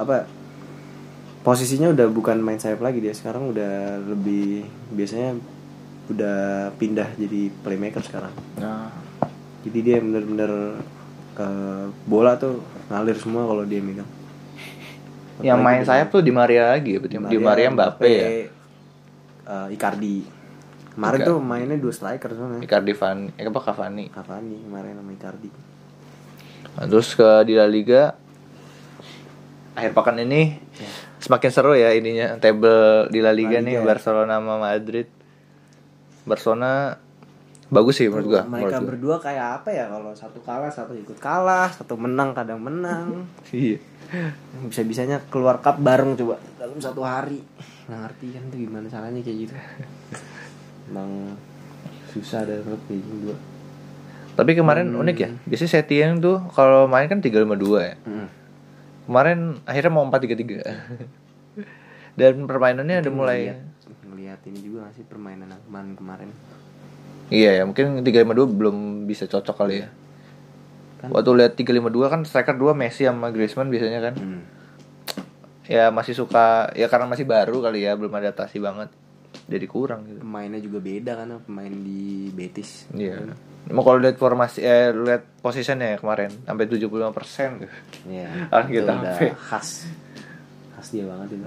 apa 0.00 0.24
posisinya 1.44 1.92
udah 1.92 2.06
bukan 2.12 2.40
main 2.40 2.60
sayap 2.60 2.84
lagi. 2.84 3.00
Dia 3.00 3.16
sekarang 3.16 3.52
udah 3.52 4.00
lebih 4.04 4.68
biasanya 4.92 5.36
udah 6.06 6.70
pindah 6.76 7.16
jadi 7.16 7.50
playmaker 7.64 8.04
sekarang. 8.04 8.32
Nah. 8.60 8.92
Jadi 9.66 9.78
dia 9.82 9.98
bener-bener 9.98 10.78
eh, 11.40 11.86
bola 12.06 12.38
tuh 12.38 12.62
ngalir 12.86 13.18
semua 13.18 13.50
kalau 13.50 13.66
dia 13.66 13.82
megang 13.82 14.15
yang 15.44 15.60
main 15.60 15.84
sayap 15.84 16.08
tuh 16.08 16.24
di 16.24 16.32
Maria 16.32 16.72
lagi 16.72 16.96
ya 16.96 17.00
di 17.04 17.38
Maria 17.38 17.68
Mbappe 17.68 18.08
ya? 18.08 18.28
eh, 19.46 19.66
Icardi. 19.72 20.24
Kemarin 20.96 21.20
Icardi. 21.20 21.28
tuh 21.28 21.36
mainnya 21.44 21.76
dua 21.76 21.92
striker 21.92 22.30
sebenarnya 22.32 22.64
Icardi 22.64 22.92
Van 22.96 23.18
eh 23.36 23.44
apa 23.44 23.60
Cavani. 23.60 24.04
Cavani 24.08 24.56
kemarin 24.64 24.92
sama 24.96 25.12
Icardi. 25.12 25.50
Nah, 26.76 26.84
terus 26.88 27.08
ke 27.12 27.28
di 27.44 27.52
La 27.56 27.68
Liga. 27.68 28.16
Akhir 29.76 29.92
pekan 29.92 30.16
ini 30.24 30.56
semakin 31.20 31.50
seru 31.52 31.76
ya 31.76 31.92
ininya 31.92 32.40
table 32.40 33.12
di 33.12 33.20
La 33.20 33.32
Liga 33.32 33.60
La 33.60 33.64
nih 33.64 33.76
Liga. 33.80 33.84
Barcelona 33.84 34.40
sama 34.40 34.56
Madrid. 34.56 35.08
Barcelona 36.24 36.96
bagus 37.66 37.98
sih 37.98 38.06
menurut 38.06 38.26
gua 38.30 38.42
mereka 38.46 38.78
menurut 38.78 38.78
gua. 38.78 38.90
berdua 38.94 39.16
kayak 39.18 39.46
apa 39.62 39.68
ya 39.74 39.84
kalau 39.90 40.14
satu 40.14 40.38
kalah 40.46 40.70
satu 40.70 40.94
ikut 40.94 41.18
kalah 41.18 41.66
satu 41.70 41.94
menang 41.98 42.34
kadang 42.34 42.62
menang. 42.62 43.26
Iya. 43.50 43.78
Bisa 44.70 44.86
bisanya 44.86 45.18
keluar 45.26 45.58
cup 45.58 45.82
bareng 45.82 46.14
coba 46.14 46.38
dalam 46.62 46.78
satu 46.78 47.02
hari. 47.02 47.42
Nggak 47.90 48.00
ngerti 48.06 48.26
kan 48.38 48.42
tuh 48.54 48.58
gimana 48.62 48.86
caranya 48.86 49.18
kayak 49.18 49.50
gitu. 49.50 49.54
Emang 50.86 51.34
susah 52.14 52.46
ada 52.46 52.62
klub 52.62 52.78
kayak 52.86 53.02
gitu 53.02 53.18
dua 53.26 53.36
tapi 54.36 54.52
kemarin 54.52 54.92
unik 54.92 55.16
ya 55.16 55.32
biasanya 55.48 55.80
Setien 55.80 56.20
tuh 56.20 56.44
kalau 56.52 56.84
main 56.84 57.08
kan 57.08 57.24
352 57.24 57.56
ya. 57.80 57.96
Hmm. 58.04 58.28
kemarin 59.08 59.56
akhirnya 59.64 59.92
mau 59.96 60.04
433 60.12 62.20
dan 62.20 62.44
permainannya 62.44 63.00
udah 63.00 63.14
mulai 63.16 63.40
ngeliat, 63.48 63.60
ngeliat 64.04 64.40
ini 64.44 64.58
juga 64.60 64.78
gak 64.88 64.94
sih 65.00 65.04
permainan 65.08 65.56
kemarin 65.64 65.96
kemarin 65.96 66.28
Iya 67.26 67.50
ya, 67.52 67.62
mungkin 67.64 68.00
352 68.00 68.46
belum 68.48 68.76
bisa 69.04 69.24
cocok 69.24 69.56
kali 69.56 69.80
ya. 69.80 69.88
Kan- 70.96 71.10
Waktu 71.10 71.30
lihat 71.34 71.52
352 71.54 72.06
kan 72.06 72.20
striker 72.22 72.54
2 72.54 72.72
Messi 72.72 73.02
sama 73.02 73.28
Griezmann 73.28 73.68
biasanya 73.68 74.00
kan. 74.02 74.14
hmm. 74.14 74.42
ya 75.66 75.90
masih 75.90 76.14
suka 76.14 76.70
ya 76.72 76.86
karena 76.86 77.06
masih 77.06 77.24
baru 77.24 77.58
kali 77.60 77.82
ya 77.82 77.92
belum 77.92 78.14
adaptasi 78.14 78.56
banget 78.56 78.86
jadi 79.44 79.66
kurang 79.66 80.06
gitu 80.06 80.22
pemainnya 80.22 80.58
juga 80.58 80.78
beda 80.78 81.12
kan 81.16 81.42
pemain 81.42 81.74
di 81.74 82.30
Betis 82.30 82.86
Iya. 82.88 83.34
Mau 83.68 83.82
kalau 83.82 83.98
lihat 83.98 84.14
formasi 84.14 84.62
eh 84.62 84.94
lihat 84.94 85.26
posisinya 85.36 85.82
ya 85.84 85.98
kemarin 85.98 86.30
sampai 86.40 86.64
75% 86.64 86.86
persen 87.10 87.66
Iya. 88.06 88.30
Itu 88.62 88.78
kita 88.78 88.94
udah 88.94 88.94
sampai. 89.10 89.28
khas 89.34 89.68
khas 90.70 90.86
dia 90.88 91.02
banget 91.04 91.34
itu 91.34 91.46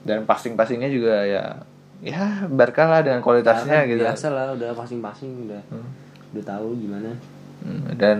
Dan 0.00 0.24
passing-passingnya 0.24 0.88
juga 0.88 1.20
ya 1.22 1.60
ya 2.00 2.20
Barca 2.46 2.84
lah 2.84 3.00
dengan 3.00 3.20
kualitasnya 3.20 3.76
Karena 3.78 3.90
gitu. 3.90 4.02
biasa 4.02 4.26
lah 4.28 4.44
udah 4.52 4.70
passing-passing 4.72 5.32
udah 5.44 5.62
Hmm. 5.66 5.88
udah 6.30 6.44
tahu 6.44 6.68
gimana 6.76 7.12
Hmm, 7.60 7.92
Dan 7.92 8.18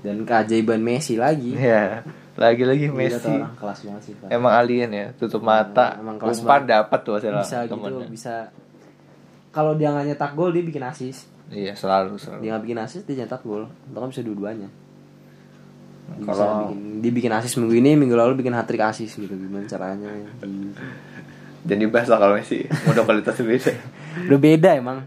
dan 0.00 0.16
keajaiban 0.22 0.78
Messi 0.78 1.16
lagi 1.16 1.54
ya 1.54 2.04
lagi-lagi 2.34 2.88
Messi 2.88 3.24
orang 3.26 3.54
kelas 3.54 3.78
banget 3.82 4.02
sih 4.02 4.14
Pak. 4.14 4.28
emang 4.30 4.52
alien 4.52 4.90
ya 4.90 5.06
tutup 5.14 5.40
mata 5.40 5.96
emang 5.96 6.16
kelas 6.16 6.38
umpan 6.38 6.64
dapat 6.66 6.98
tuh 7.00 7.12
hasil 7.14 7.32
bisa 7.34 7.58
gitu 7.62 7.72
temennya. 7.72 8.06
bisa 8.06 8.34
kalau 9.48 9.72
dia 9.72 9.88
nggak 9.88 10.06
nyetak 10.08 10.32
gol 10.32 10.48
dia 10.48 10.60
bikin 10.60 10.80
asis 10.82 11.24
Iya 11.48 11.72
selalu 11.72 12.16
selalu. 12.16 12.40
dia 12.40 12.50
nggak 12.50 12.64
bikin 12.64 12.80
asis 12.80 13.00
dia 13.02 13.16
nyetak 13.18 13.40
gol 13.42 13.64
atau 13.64 13.98
kan 13.98 14.08
bisa 14.08 14.20
dua-duanya 14.20 14.68
Kalau- 16.22 16.68
bikin 16.68 16.80
dia 17.00 17.12
bikin 17.14 17.32
asis 17.32 17.52
minggu 17.54 17.74
ini 17.74 17.90
minggu 17.94 18.12
lalu 18.14 18.32
bikin 18.36 18.52
hat 18.52 18.66
trick 18.66 18.82
asis 18.82 19.12
gitu 19.14 19.28
gimana 19.30 19.64
caranya 19.64 20.08
Gitu. 20.38 20.46
Jadi 21.62 21.82
bahas 21.86 22.06
lah 22.06 22.18
kalau 22.18 22.34
Messi 22.34 22.62
udah 22.64 23.02
kualitasnya 23.02 23.44
beda. 23.44 23.72
udah 24.28 24.40
beda 24.40 24.70
emang 24.74 24.98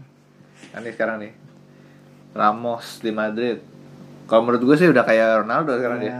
nih 0.74 0.92
sekarang 0.92 1.16
nih 1.18 1.32
Ramos 2.32 3.00
di 3.00 3.10
Madrid. 3.10 3.58
Kalau 4.26 4.42
menurut 4.42 4.62
gue 4.62 4.76
sih 4.76 4.86
udah 4.86 5.02
kayak 5.02 5.42
Ronaldo 5.42 5.72
sekarang 5.74 5.98
dia. 5.98 6.12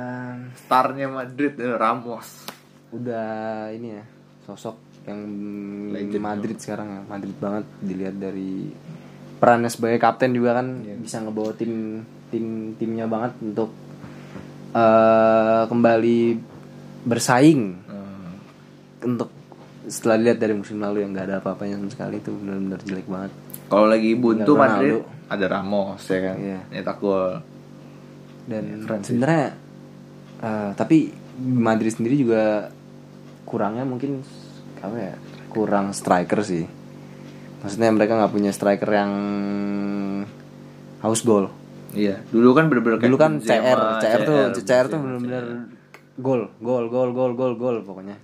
Starnya 0.57 1.07
Madrid 1.07 1.53
eh, 1.57 1.75
Ramos. 1.75 2.49
udah 2.89 3.29
ini 3.71 3.93
ya 3.93 4.05
sosok 4.43 4.79
yang 5.05 5.21
Legend 5.91 6.23
Madrid 6.23 6.57
sekarang 6.57 6.89
ya 6.89 7.01
Madrid 7.05 7.37
banget 7.37 7.65
dilihat 7.79 8.17
dari 8.17 8.71
perannya 9.37 9.69
sebagai 9.69 9.99
kapten 9.99 10.33
juga 10.33 10.57
kan 10.57 10.67
bisa 10.97 11.21
ngebawa 11.21 11.53
tim 11.53 12.01
tim 12.27 12.47
timnya 12.75 13.05
banget 13.05 13.37
untuk 13.43 13.75
eh 14.73 15.63
kembali 15.67 16.19
bersaing 17.03 17.63
Hmm. 17.87 18.33
untuk 19.05 19.31
setelah 19.87 20.19
dilihat 20.19 20.39
dari 20.39 20.55
musim 20.55 20.79
lalu 20.79 21.07
yang 21.07 21.15
nggak 21.15 21.27
ada 21.31 21.37
apa-apanya 21.39 21.79
sama 21.79 21.91
sekali 21.91 22.19
itu 22.19 22.31
benar-benar 22.35 22.81
jelek 22.83 23.07
banget 23.07 23.33
Kalau 23.67 23.87
lagi 23.87 24.11
buntu 24.15 24.53
Madrid 24.55 25.03
Ronaldo. 25.03 25.27
ada 25.27 25.47
Ramos 25.51 26.03
ya 26.07 26.19
kan. 26.23 26.37
Iya. 26.39 26.61
Nyetak 26.71 26.99
gol. 26.99 27.35
dan 28.47 28.63
sih. 29.03 29.11
sebenarnya 29.11 29.47
eh, 30.39 30.71
tapi 30.79 31.11
Madrid 31.43 31.91
sendiri 31.91 32.15
juga 32.15 32.71
kurangnya 33.43 33.83
mungkin 33.83 34.23
apa 34.79 34.97
ya 34.97 35.15
kurang 35.51 35.91
striker 35.91 36.47
sih 36.47 36.63
maksudnya 37.59 37.91
mereka 37.91 38.15
nggak 38.15 38.31
punya 38.31 38.55
striker 38.55 38.87
yang 38.87 39.13
haus 41.03 41.23
gol 41.23 41.51
Iya, 41.97 42.21
dulu 42.29 42.53
kan 42.53 42.69
bener-bener 42.69 43.01
dulu 43.01 43.17
kan 43.17 43.41
Benzema, 43.41 43.63
CR 43.73 43.81
CR 43.99 44.21
tuh 44.23 44.39
CR 44.61 44.87
tuh 44.87 44.99
Benzema, 45.01 45.03
benar-benar 45.17 45.45
gol 46.21 46.43
gol 46.61 46.85
gol 46.87 47.11
gol 47.15 47.33
gol 47.35 47.55
gol 47.57 47.77
pokoknya 47.83 48.15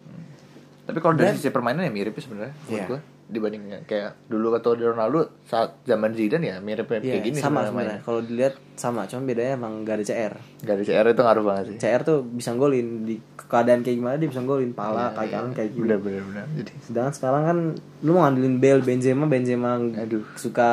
Tapi 0.92 1.00
kalau 1.00 1.14
dari 1.16 1.32
sisi 1.32 1.48
permainan 1.48 1.82
ya 1.82 1.90
mirip 1.90 2.12
ya 2.12 2.20
sebenarnya 2.20 2.54
Iya. 2.68 2.84
gua 2.86 3.00
dibanding 3.24 3.64
kayak 3.82 4.28
dulu 4.28 4.52
atau 4.52 4.76
di 4.76 4.84
Ronaldo 4.84 5.40
saat 5.42 5.80
zaman 5.82 6.12
Zidane 6.12 6.44
ya 6.44 6.60
mirip 6.60 6.84
kayak 6.84 7.00
Iya, 7.00 7.24
gini 7.24 7.40
sama 7.40 7.64
sebenarnya 7.64 8.04
kalau 8.04 8.20
dilihat 8.20 8.60
sama 8.76 9.08
cuma 9.08 9.24
bedanya 9.24 9.56
emang 9.56 9.82
gak 9.82 9.96
ada 9.96 10.04
CR. 10.04 10.34
Gak 10.60 10.74
ada 10.76 10.84
CR 10.84 11.06
itu 11.08 11.22
ngaruh 11.22 11.40
banget 11.42 11.64
sih. 11.64 11.76
CR 11.80 12.02
tuh 12.02 12.18
bisa 12.22 12.52
golin 12.52 13.08
di 13.08 13.16
keadaan 13.40 13.80
kayak 13.80 13.96
gimana 13.96 14.14
dia 14.16 14.28
bisa 14.28 14.44
golin 14.44 14.72
pala 14.72 15.16
kaki 15.16 15.32
kanan 15.32 15.52
kayak 15.52 15.70
gini 15.72 15.80
Bener 15.82 15.98
bener 15.98 16.22
bener. 16.28 16.44
Jadi 16.54 16.72
Sedangkan 16.82 17.12
sekarang 17.16 17.42
kan 17.42 17.58
lu 18.04 18.10
mau 18.12 18.22
ngandelin 18.22 18.56
Bale, 18.58 18.82
Benzema, 18.84 19.24
Benzema 19.24 19.80
Aduh. 19.80 20.28
suka 20.36 20.70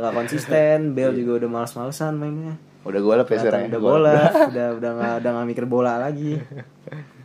gak 0.00 0.10
konsisten, 0.12 0.78
Bale 0.98 1.14
juga 1.14 1.46
udah 1.46 1.50
males-malesan 1.52 2.18
mainnya. 2.18 2.58
udah 2.80 2.96
gue 2.96 3.12
lah 3.14 3.26
ya 3.28 3.68
udah 3.68 3.78
bola, 3.78 4.18
udah 4.50 4.66
udah 4.80 4.90
nggak 4.96 5.14
udah 5.20 5.30
nggak 5.30 5.46
mikir 5.46 5.64
bola 5.68 6.00
lagi. 6.00 6.40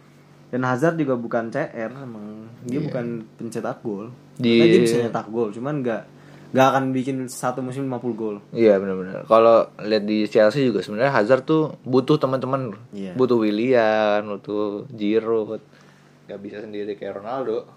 Dan 0.56 0.64
Hazard 0.64 0.96
juga 0.96 1.20
bukan 1.20 1.52
CR, 1.52 1.92
emang 1.92 2.48
dia 2.64 2.80
bukan 2.80 3.28
pencetak 3.36 3.84
gol. 3.84 4.08
Di- 4.34 4.56
Di... 4.56 4.72
dia 4.72 4.80
bisa 4.80 4.96
nyetak 4.98 5.28
gol, 5.28 5.52
cuman 5.52 5.84
nggak 5.84 6.02
nggak 6.56 6.68
akan 6.72 6.84
bikin 6.96 7.28
satu 7.28 7.60
musim 7.60 7.84
50 7.86 8.16
gol. 8.16 8.40
Iya 8.50 8.80
benar-benar. 8.80 9.28
Kalau 9.28 9.68
lihat 9.84 10.08
di 10.08 10.24
Chelsea 10.26 10.64
juga 10.64 10.80
sebenarnya 10.80 11.12
Hazard 11.12 11.44
tuh 11.44 11.76
butuh 11.84 12.16
teman-teman, 12.16 12.72
Iya. 12.90 13.12
butuh 13.12 13.36
Willian, 13.36 14.24
butuh 14.24 14.88
Giroud. 14.90 15.60
Gak 16.26 16.40
bisa 16.40 16.64
sendiri 16.64 16.96
kayak 16.96 17.20
Ronaldo. 17.20 17.68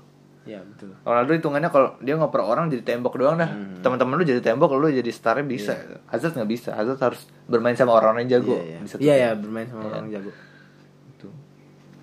Iya 0.46 0.62
betul. 0.62 0.94
Ronaldo 1.02 1.34
hitungannya 1.34 1.68
kalau 1.68 1.98
dia 1.98 2.14
ngoper 2.14 2.40
orang 2.40 2.70
jadi 2.70 2.86
tembok 2.86 3.18
doang 3.18 3.36
dah. 3.36 3.50
Hmm. 3.50 3.82
Teman-teman 3.82 4.14
lu 4.14 4.22
jadi 4.22 4.38
tembok, 4.40 4.70
lu 4.72 4.86
jadi 4.86 5.10
starnya 5.10 5.42
bisa. 5.42 5.74
Hazard 6.06 6.38
nggak 6.38 6.46
bisa. 6.46 6.70
Hazard 6.72 7.02
harus 7.02 7.26
bermain 7.44 7.74
sama 7.74 7.92
orang 7.92 8.22
yang 8.22 8.38
jago. 8.38 8.54
Iya 8.54 8.62
iya. 8.64 8.78
Bisa 8.78 8.94
Iya 8.96 9.14
ya 9.18 9.30
bermain 9.34 9.66
sama 9.66 9.90
orang 9.90 10.06
jago. 10.08 10.30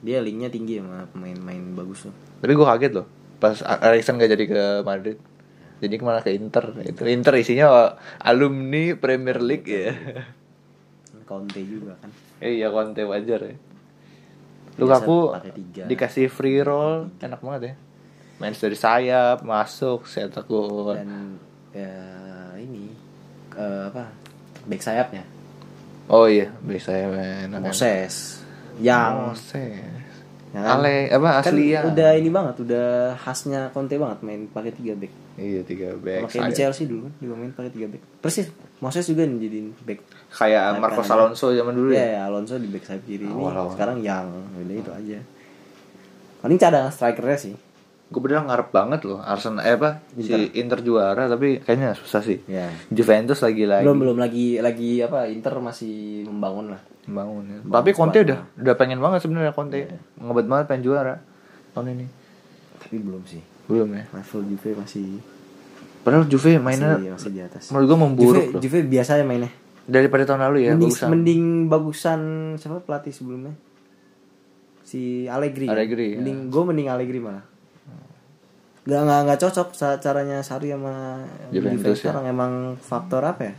Dia 0.06 0.22
linknya 0.22 0.54
tinggi 0.54 0.78
sama 0.78 1.10
pemain-pemain 1.10 1.74
bagus 1.74 2.06
tuh. 2.06 2.14
Tapi 2.46 2.54
gue 2.54 2.68
kaget 2.70 2.94
loh 2.94 3.08
pas 3.36 3.58
Erikson 3.62 4.22
gak 4.22 4.32
jadi 4.32 4.46
ke 4.46 4.64
Madrid. 4.86 5.18
Jadi 5.84 5.94
ke 6.00 6.04
mana 6.08 6.24
ke 6.24 6.32
Inter 6.32 6.72
itu 6.88 7.04
Inter 7.04 7.34
isinya 7.36 7.98
alumni 8.22 8.96
Premier 8.96 9.42
League 9.42 9.68
ya. 9.68 9.92
Conte 11.26 11.58
juga 11.66 11.98
kan. 12.00 12.14
Eh, 12.40 12.62
iya 12.62 12.70
Conte 12.70 13.02
wajar 13.02 13.42
ya. 13.50 13.58
Pakai 14.76 15.56
tiga. 15.56 15.84
dikasih 15.88 16.28
free 16.30 16.62
roll 16.62 17.10
enak 17.20 17.42
banget 17.42 17.62
ya. 17.64 17.74
Main 18.36 18.52
dari 18.52 18.76
sayap, 18.76 19.48
masuk, 19.48 20.04
cetak 20.04 20.44
gol. 20.44 20.92
dan 21.00 21.40
ya 21.72 21.96
ini 22.60 22.92
eh, 23.56 23.82
apa 23.88 24.12
back 24.68 24.84
sayapnya 24.84 25.24
Oh 26.06 26.30
iya, 26.30 26.54
bisa 26.62 26.94
ya 26.94 27.10
main. 27.10 27.50
Moses 27.58 28.45
yang 28.78 29.30
Moses. 29.30 29.84
ya 30.52 30.60
kan? 30.62 30.80
Ale 30.80 31.10
apa 31.10 31.28
kan 31.40 31.52
asli 31.52 31.76
ya? 31.76 31.84
udah 31.84 32.10
ini 32.16 32.30
banget 32.30 32.56
udah 32.64 32.88
khasnya 33.16 33.68
Conte 33.70 33.96
banget 33.96 34.24
main 34.24 34.48
pakai 34.48 34.72
tiga 34.72 34.96
back 34.96 35.12
Iya 35.36 35.68
tiga 35.68 35.92
back. 35.96 36.32
Sama 36.32 36.48
kayak 36.48 36.48
di. 36.48 36.56
Chelsea 36.56 36.88
dulu 36.88 37.02
kan 37.04 37.14
juga 37.20 37.34
main 37.36 37.52
pakai 37.52 37.72
tiga 37.72 37.88
back 37.88 38.02
persis 38.20 38.48
Moses 38.78 39.04
juga 39.04 39.24
jadi 39.24 39.58
back 39.84 40.00
Kayak 40.32 40.80
Marcos 40.80 41.08
Alonso 41.08 41.52
zaman 41.52 41.72
dulu 41.72 41.92
ya, 41.92 42.00
ya. 42.00 42.08
ya 42.08 42.22
Alonso 42.26 42.56
di 42.56 42.68
back 42.68 42.84
sayap 42.86 43.04
kiri 43.04 43.24
ini 43.24 43.36
Awal-awal. 43.36 43.72
sekarang 43.72 43.98
yang 44.00 44.26
udah 44.32 44.76
itu 44.76 44.92
aja 44.92 45.20
paling 46.40 46.56
cadangan 46.56 46.92
strikernya 46.92 47.40
sih 47.42 47.56
Gue 48.06 48.22
bener 48.22 48.46
ngarep 48.46 48.70
banget 48.70 49.02
loh 49.02 49.18
Arsenal 49.18 49.60
eh 49.60 49.76
apa 49.76 49.98
si 50.14 50.30
Inter 50.56 50.80
juara 50.80 51.26
tapi 51.26 51.58
kayaknya 51.58 51.98
susah 51.98 52.22
sih. 52.22 52.38
ya 52.46 52.70
Juventus 52.88 53.42
lagi 53.42 53.66
lagi 53.66 53.82
belum 53.82 53.98
belum 53.98 54.18
lagi 54.22 54.62
lagi 54.62 55.02
apa 55.02 55.26
Inter 55.26 55.58
masih 55.58 56.22
membangun 56.24 56.78
lah 56.78 56.82
bangun 57.06 57.44
ya. 57.46 57.58
Tapi 57.62 57.90
Conte 57.94 58.18
udah 58.22 58.40
udah 58.58 58.76
pengen 58.76 59.00
banget 59.00 59.20
sebenarnya 59.22 59.54
Conte. 59.54 59.86
Ngebet 60.18 60.46
banget 60.46 60.66
pengen 60.66 60.84
juara 60.84 61.16
tahun 61.72 61.94
ini. 61.94 62.08
tapi 62.76 63.02
belum 63.02 63.22
sih 63.26 63.42
Belum 63.66 63.90
ya. 63.92 64.06
level 64.14 64.42
Juve 64.48 64.78
masih 64.78 65.18
Padahal 66.06 66.30
Juve 66.30 66.62
mainnya 66.62 66.96
masih, 66.96 67.12
masih 67.18 67.32
di 67.34 67.42
atas 67.42 67.64
menurut 67.70 67.86
gue 67.88 67.98
memburuk 67.98 68.34
Juve, 68.46 68.54
loh. 68.54 68.62
Juve 68.62 68.80
biasa 68.86 69.12
ya 69.18 69.26
mainnya 69.26 69.50
Daripada 69.86 70.22
tahun 70.26 70.42
lalu 70.46 70.58
ya 70.66 70.74
mending, 70.74 70.90
bagusan. 70.90 71.10
mending 71.10 71.44
bagusan 71.66 72.20
siapa 72.58 72.78
pelatih 72.82 73.10
sebelumnya 73.10 73.54
si 74.82 75.26
Allegri 75.26 75.66
Allegri, 75.66 76.14
ya. 76.14 76.18
mending 76.22 76.38
gue 76.50 76.64
mending 76.64 76.88
Allegri 76.90 77.18
malah 77.18 77.46
nggak 78.86 79.02
nggak 79.02 79.20
nggak 79.26 79.40
cocok 79.42 79.68
caranya 79.98 80.38
Sari 80.46 80.70
sama 80.70 81.26
Juventus, 81.50 81.82
Juve 81.82 81.90
ya. 81.90 81.98
sekarang 81.98 82.26
emang 82.30 82.52
faktor 82.78 83.26
apa 83.26 83.42
ya 83.50 83.54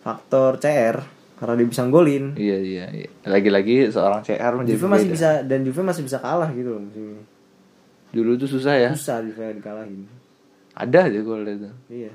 faktor 0.00 0.56
CR 0.56 0.96
karena 1.36 1.52
dia 1.54 1.66
bisa 1.66 1.82
golin 1.86 2.32
Iya 2.32 2.56
iya. 2.56 2.84
iya. 2.90 3.08
Lagi-lagi 3.22 3.88
seorang 3.88 4.20
CR 4.20 4.52
menjadi 4.54 4.72
Juve 4.74 4.86
masih 4.86 5.04
beda. 5.04 5.14
bisa 5.14 5.30
dan 5.42 5.58
Juve 5.60 5.80
masih 5.82 6.02
bisa 6.02 6.18
kalah 6.18 6.48
gitu 6.50 6.70
loh 6.70 6.82
musim 6.82 7.04
ini 7.10 7.24
Dulu 8.08 8.30
tuh 8.36 8.48
susah 8.48 8.74
ya. 8.74 8.90
susah 8.90 9.20
Juve 9.20 9.44
dikalahin 9.52 10.08
Ada 10.72 10.98
aja 11.06 11.18
gue 11.18 11.36
liat 11.38 11.58
tuh. 11.58 11.74
iya 11.90 12.12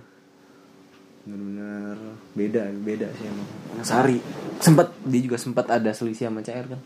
benar-benar 1.22 1.98
beda 2.34 2.62
beda 2.82 3.08
sih 3.12 3.26
emang 3.26 3.48
Sari 3.80 4.18
sempat 4.58 4.90
dia 5.04 5.22
juga 5.22 5.38
sempat 5.38 5.70
ada 5.70 5.92
selisih 5.92 6.26
sama 6.28 6.42
CR 6.42 6.66
kan 6.66 6.82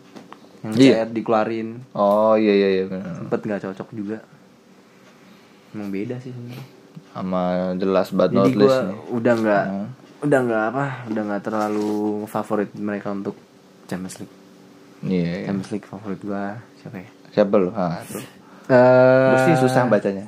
yang 0.62 0.74
Iya. 0.74 0.94
CR 0.98 1.10
dikeluarin 1.14 1.70
Oh 1.94 2.36
iya 2.36 2.52
iya 2.54 2.70
iya 2.74 2.84
benar. 2.86 3.16
sempet 3.18 3.40
nggak 3.42 3.62
cocok 3.64 3.90
juga 3.94 4.18
emang 5.72 5.88
beda 5.90 6.20
sih 6.20 6.30
sebenarnya 6.30 6.66
Sama 7.08 7.44
the 7.74 7.86
last 7.86 8.12
but 8.12 8.28
not 8.30 8.44
jadi 8.46 8.56
least 8.58 8.80
nih. 8.82 8.98
udah 9.14 9.34
nggak 9.38 9.66
Hmm. 9.66 9.88
Udah 10.26 10.40
nggak 10.42 10.64
apa 10.68 10.86
udah 11.08 11.22
nggak 11.24 11.44
terlalu 11.44 11.94
favorit 12.26 12.74
mereka 12.74 13.10
untuk 13.10 13.38
Champions 13.86 14.18
League 14.20 14.36
Iya. 15.02 15.22
iya. 15.38 15.46
Champions 15.46 15.72
League 15.72 15.86
favorit 15.86 16.20
gue 16.20 16.44
siapa 16.80 16.98
ya 16.98 17.10
Siapa 17.30 17.52
lu? 17.54 17.68
Ah, 17.70 18.00
tuh. 18.02 18.24
Eh, 18.66 19.36
sih 19.44 19.56
susah 19.58 19.86
bacanya. 19.86 20.26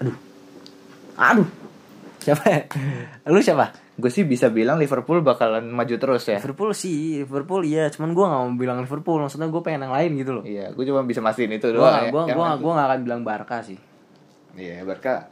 aduh 0.00 0.16
aduh 1.14 1.48
siapa 2.18 2.44
ya 2.46 2.60
lu 3.26 3.38
siapa 3.38 3.68
gue 3.94 4.08
sih 4.08 4.24
bisa 4.24 4.48
bilang 4.48 4.76
Liverpool 4.76 5.20
bakalan 5.20 5.68
maju 5.68 5.92
terus 5.94 6.24
ya. 6.24 6.40
Liverpool 6.40 6.72
sih 6.72 7.20
Liverpool 7.20 7.62
iya 7.62 7.86
cuman 7.86 8.10
gue 8.10 8.24
nggak 8.24 8.40
mau 8.40 8.52
bilang 8.54 8.78
Liverpool 8.80 9.20
maksudnya 9.20 9.46
gue 9.46 9.60
pengen 9.60 9.84
yang 9.84 9.92
lain 9.92 10.10
gitu 10.16 10.30
loh 10.32 10.42
Iya, 10.42 10.72
gue 10.72 10.84
cuma 10.84 11.04
bisa 11.04 11.20
mastiin 11.20 11.52
itu 11.52 11.68
doang. 11.68 11.84
ya. 11.84 12.08
gue 12.08 12.22
Yang 12.24 12.32
gue 12.34 12.46
gue 12.58 12.72
nggak 12.72 12.88
akan 12.88 13.00
bilang 13.02 13.20
Barca 13.20 13.60
sih 13.60 13.76
Iya, 14.50 14.82
Barca 14.82 15.28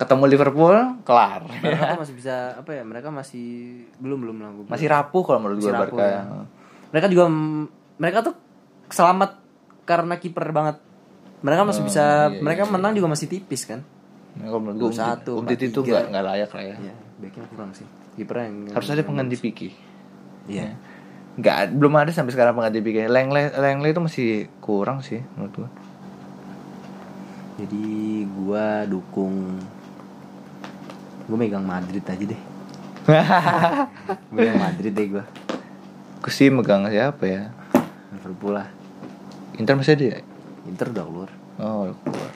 ketemu 0.00 0.24
Liverpool 0.26 0.74
kelar. 1.06 1.46
Tuh 1.46 1.98
masih 2.02 2.14
bisa 2.16 2.58
apa 2.58 2.70
ya 2.74 2.82
mereka 2.82 3.08
masih 3.14 3.78
belum 4.02 4.18
belum 4.18 4.36
lah 4.42 4.50
Masih 4.66 4.90
rapuh 4.90 5.22
kalau 5.22 5.38
menurut 5.42 5.62
gue 5.62 5.70
Barca. 5.70 6.02
ya. 6.02 6.22
mereka 6.90 7.06
juga 7.06 7.24
mereka 7.96 8.18
tuh 8.26 8.34
selamat 8.90 9.38
karena 9.86 10.14
kiper 10.18 10.50
banget 10.50 10.76
mereka 11.42 11.62
masih 11.66 11.82
bisa 11.82 12.30
iya, 12.30 12.38
mereka 12.38 12.66
menang 12.70 12.94
juga 12.94 13.10
masih 13.10 13.26
tipis 13.26 13.66
kan 13.66 13.82
Nah, 14.32 14.48
kalau 14.48 14.64
menurut 14.64 14.80
gue 14.80 14.96
satu, 14.96 15.44
Umtiti 15.44 15.68
itu 15.68 15.84
nggak 15.84 16.08
nggak 16.08 16.24
layak 16.24 16.50
lah 16.56 16.64
ya. 16.64 16.76
ya 16.88 16.94
backnya 17.20 17.44
kurang 17.52 17.70
sih 17.76 17.84
kipernya 18.16 18.44
yang 18.48 18.56
Harus 18.72 18.88
ada 18.88 19.02
pengganti 19.04 19.36
Piki. 19.36 19.68
iya 20.48 20.72
Nggak, 21.32 21.80
belum 21.80 21.92
ada 21.96 22.12
sampai 22.12 22.32
sekarang 22.32 22.52
pengganti 22.52 22.84
Piki. 22.84 23.08
Lengle, 23.08 23.56
Lengle 23.56 23.88
itu 23.88 24.00
masih 24.04 24.28
kurang 24.60 25.00
sih 25.00 25.20
menurut 25.36 25.64
gue. 25.64 25.68
Jadi 27.54 27.84
gua 28.28 28.84
dukung 28.84 29.60
gue 31.22 31.36
megang 31.36 31.62
Madrid 31.62 32.02
aja 32.02 32.24
deh 32.24 32.40
gue 33.02 33.22
megang 34.34 34.58
Madrid 34.58 34.90
deh 34.90 35.08
gua 35.08 35.24
Gue 36.18 36.30
sih 36.30 36.46
megang 36.48 36.86
siapa 36.86 37.24
ya? 37.24 37.50
Liverpool 38.12 38.54
lah 38.54 38.70
Inter 39.54 39.74
masih 39.74 39.92
ada 39.92 40.04
ya? 40.06 40.18
Inter 40.64 40.86
udah 40.88 41.02
keluar 41.02 41.30
Oh, 41.58 41.90
keluar. 42.00 42.30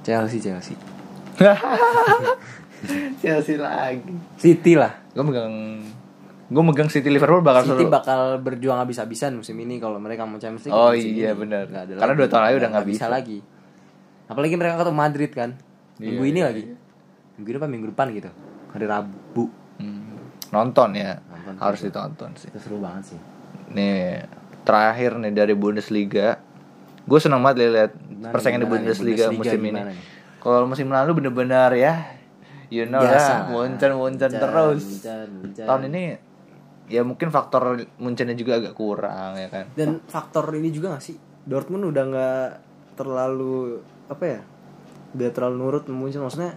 Chelsea 0.00 0.38
Chelsea 0.38 0.78
Chelsea 3.18 3.54
lagi. 3.56 4.14
City 4.36 4.72
lah 4.74 4.94
Gue 5.10 5.24
megang 5.24 5.54
gue 6.46 6.62
megang 6.62 6.86
City 6.86 7.10
Liverpool 7.10 7.42
bakal 7.42 7.66
City 7.66 7.82
seru. 7.82 7.90
bakal 7.90 8.20
berjuang 8.38 8.78
habis-habisan 8.78 9.34
musim 9.34 9.58
ini 9.58 9.82
kalau 9.82 9.98
mereka 9.98 10.22
mau 10.22 10.38
Champions 10.38 10.62
League 10.64 10.78
Oh 10.78 10.94
iya, 10.94 11.34
benar. 11.34 11.66
Karena 11.66 11.82
lagi. 12.06 12.14
dua 12.14 12.28
tahun 12.28 12.42
lalu 12.44 12.56
udah 12.56 12.70
nggak 12.70 12.86
bisa 12.86 12.96
bisa. 12.96 13.06
lagi 13.08 13.38
apalagi 14.26 14.54
mereka 14.54 14.78
ketemu 14.78 14.98
Madrid 14.98 15.30
kan 15.30 15.50
minggu 15.96 16.20
Iya, 16.20 16.28
ini 16.28 16.38
iya, 16.38 16.46
lagi 16.46 16.62
minggu 17.34 17.48
ini 17.48 17.56
apa 17.56 17.68
minggu 17.68 17.86
depan 17.90 18.06
gitu 18.12 18.30
hari 18.70 18.86
Rabu 18.86 19.44
Hmm, 19.76 20.16
nonton 20.50 20.96
ya. 20.96 21.20
Nonton 21.20 21.52
Harus 21.58 21.80
ditonton 21.80 22.32
sih. 22.34 22.48
itu 22.48 22.58
seru 22.58 22.80
banget 22.80 23.12
sih 23.12 23.20
Nih, 23.68 24.24
terakhir 24.62 25.14
nih 25.16 25.30
dari 25.30 25.52
Bundesliga. 25.52 26.40
Gue 27.02 27.18
seneng 27.18 27.38
banget 27.38 27.66
lihat 27.68 27.92
persaingan 28.24 28.62
di? 28.62 28.66
Bundesliga, 28.66 29.28
Bundesliga 29.28 29.36
musim 29.36 29.60
ini. 29.60 29.80
Kalau 30.38 30.64
musim 30.64 30.88
lalu 30.88 31.10
bener-bener 31.14 31.70
ya, 31.72 31.94
you 32.68 32.82
know 32.84 32.98
Biasa. 32.98 33.12
lah, 33.12 33.38
muncul 33.48 33.90
muncul 33.92 34.26
Muncan, 34.26 34.30
terus. 34.32 34.82
muncan, 34.86 35.26
muncan. 35.36 35.64
Tahun 35.66 35.82
ini 35.84 36.02
ya 36.86 37.02
mungkin 37.02 37.28
faktor 37.28 37.62
munculnya 37.96 38.32
juga 38.32 38.52
agak 38.56 38.72
kurang 38.72 39.34
ya 39.34 39.50
kan. 39.50 39.66
dan 39.74 39.98
faktor 40.04 40.46
ini 40.52 40.70
juga 40.70 40.94
gak 40.94 41.02
sih 41.02 41.18
Dortmund 41.42 41.82
udah 41.84 42.04
nggak 42.06 42.48
terlalu 42.94 43.82
apa 44.06 44.24
ya 44.24 44.40
udah 45.16 45.28
terlalu 45.32 45.54
nurut 45.58 45.84
Munchen 45.88 46.22
maksudnya 46.22 46.54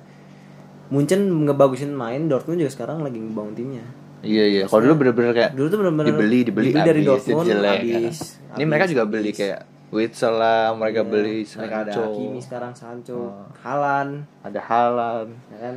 Munchen 0.90 1.22
ngebagusin 1.46 1.94
main 1.94 2.26
Dortmund 2.26 2.60
juga 2.62 2.72
sekarang 2.74 3.06
lagi 3.06 3.22
ngebangun 3.22 3.56
timnya 3.56 3.86
Iya 4.20 4.44
iya. 4.52 4.64
Kalau 4.68 4.84
dulu 4.84 5.00
bener-bener 5.00 5.32
kayak 5.32 5.52
dulu 5.56 5.68
tuh 5.72 5.80
bener-bener 5.80 6.12
dibeli 6.12 6.40
dibeli, 6.44 6.76
dari 6.76 7.08
abis, 7.08 7.08
Dortmund 7.08 7.48
jelek, 7.48 7.80
abis, 7.80 8.18
kan. 8.36 8.58
Ini 8.60 8.64
mereka 8.68 8.86
juga 8.92 9.04
beli 9.08 9.32
kayak 9.32 9.60
Witsel 9.96 10.34
lah, 10.36 10.76
mereka 10.76 11.02
beli 11.08 11.48
Iya, 11.48 11.56
mereka 11.56 11.76
ada 11.88 11.92
Sancho. 11.96 12.04
Hakimi 12.04 12.40
sekarang 12.44 12.74
Sancho 12.76 13.16
Oh. 13.16 13.48
Halan 13.64 14.08
ada 14.44 14.60
Halan. 14.60 15.28
ya 15.50 15.58
kan 15.64 15.76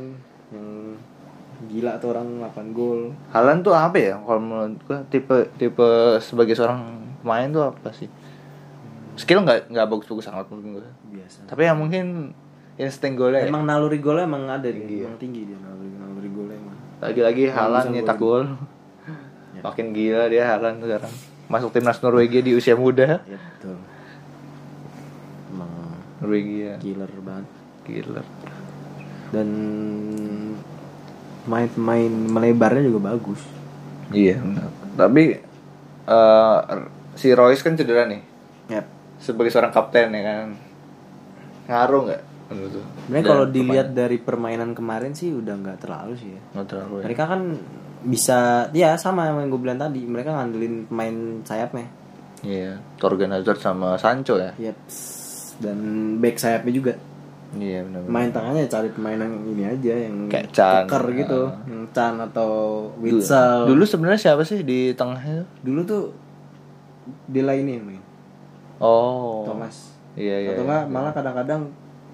yang 0.51 0.67
gila 1.71 1.95
tuh 2.03 2.11
orang 2.11 2.27
8 2.51 2.75
gol 2.75 3.15
Halan 3.31 3.63
tuh 3.63 3.71
apa 3.71 3.95
ya? 3.95 4.19
Kalau 4.19 4.41
menurut 4.43 4.75
gua 4.83 4.99
tipe 5.07 5.47
tipe 5.55 5.87
sebagai 6.19 6.51
seorang 6.51 6.83
pemain 7.23 7.47
tuh 7.47 7.63
apa 7.63 7.95
sih? 7.95 8.11
Skill 9.13 9.41
nggak 9.41 9.69
nggak 9.69 9.87
bagus-bagus 9.87 10.25
sangat 10.25 10.45
menurut 10.47 10.81
gue. 10.81 10.89
biasa 11.13 11.45
Tapi 11.45 11.61
yang 11.63 11.77
mungkin 11.77 12.33
insting 12.73 13.13
golnya 13.13 13.39
ya. 13.39 13.47
emang 13.47 13.63
naluri 13.63 13.97
golnya 13.97 14.25
emang 14.25 14.47
ada 14.47 14.65
dia 14.65 14.73
Tinggi 14.75 14.95
ya. 14.95 15.05
emang 15.05 15.17
tinggi 15.17 15.41
dia 15.45 15.57
naluri 15.59 15.89
naluri 15.93 16.29
golnya 16.29 16.55
emang 16.57 16.75
lagi-lagi 16.99 17.43
Halan 17.47 17.85
nyetak 17.89 18.17
gol. 18.17 18.43
gol. 18.43 18.45
Makin 19.65 19.85
gila 19.91 20.25
dia 20.27 20.43
Halan 20.47 20.73
sekarang. 20.77 21.13
Masuk 21.45 21.69
timnas 21.69 21.99
Norwegia 21.99 22.39
di 22.39 22.51
usia 22.51 22.73
muda. 22.73 23.21
ya 23.29 23.37
betul 23.37 23.77
emang 25.49 25.69
Norwegia 26.17 26.79
killer 26.79 27.11
banget 27.19 27.47
gila. 27.83 28.23
dan 29.29 29.47
main-main 31.43 32.07
melebarnya 32.09 32.83
juga 32.83 33.11
bagus 33.11 33.41
Iya 34.09 34.37
benar. 34.37 34.69
Tapi 34.95 35.23
eh, 36.05 36.59
si 37.13 37.27
Royce 37.29 37.59
kan 37.59 37.73
cedera 37.73 38.05
nih. 38.05 38.21
Yap. 38.69 38.85
Sebagai 39.23 39.49
seorang 39.49 39.71
kapten 39.71 40.11
ya 40.11 40.21
kan. 40.21 40.47
Ngaruh 41.65 42.01
nggak 42.05 42.21
menurut 42.45 42.71
lu? 42.71 42.81
Sebenarnya 42.83 43.15
Dan 43.15 43.23
kalau 43.25 43.45
dilihat 43.47 43.87
dari 43.95 44.17
permainan 44.19 44.71
kemarin 44.73 45.15
sih 45.15 45.31
udah 45.31 45.55
nggak 45.55 45.79
terlalu 45.79 46.13
sih 46.13 46.29
ya. 46.29 46.41
Nggak 46.53 46.67
terlalu 46.67 46.93
ya. 46.93 47.03
Mereka 47.07 47.23
kan 47.25 47.41
bisa 48.03 48.37
ya 48.69 48.99
sama 48.99 49.31
yang 49.31 49.47
gue 49.47 49.57
bilang 49.57 49.79
tadi 49.79 50.03
mereka 50.03 50.35
ngandelin 50.35 50.85
pemain 50.85 51.15
sayapnya. 51.41 51.87
Iya, 52.43 52.75
Torgan 52.99 53.31
Hazard 53.31 53.57
sama 53.57 53.95
Sancho 53.95 54.35
ya. 54.35 54.51
Yap. 54.59 54.75
Dan 55.55 55.77
back 56.19 56.35
sayapnya 56.35 56.73
juga. 56.75 56.93
Iya 57.53 57.85
benar. 57.85 58.03
Main 58.03 58.29
tengahnya 58.29 58.67
cari 58.67 58.89
pemain 58.89 59.15
yang 59.15 59.35
ini 59.47 59.63
aja 59.63 59.93
yang 59.95 60.27
Kayak 60.27 60.51
Chan. 60.51 60.83
tuker 60.83 61.03
gitu, 61.15 61.41
Ah. 61.47 61.63
yang 61.63 61.85
Chan 61.87 62.15
atau 62.19 62.51
Dulu, 62.91 63.21
Witsel. 63.21 63.69
dulu 63.69 63.83
sebenarnya 63.85 64.19
siapa 64.19 64.43
sih 64.43 64.59
di 64.59 64.91
tengahnya? 64.91 65.47
dulu 65.61 65.79
tuh 65.85 66.03
Dela 67.23 67.53
ini 67.53 67.71
yang 67.73 67.85
main. 67.85 68.02
Oh. 68.83 69.47
Thomas. 69.47 69.95
Iya 70.13 70.35
iya. 70.37 70.49
atau 70.51 70.61
iya. 70.61 70.67
enggak 70.67 70.83
malah 70.91 71.11
kadang-kadang 71.11 71.61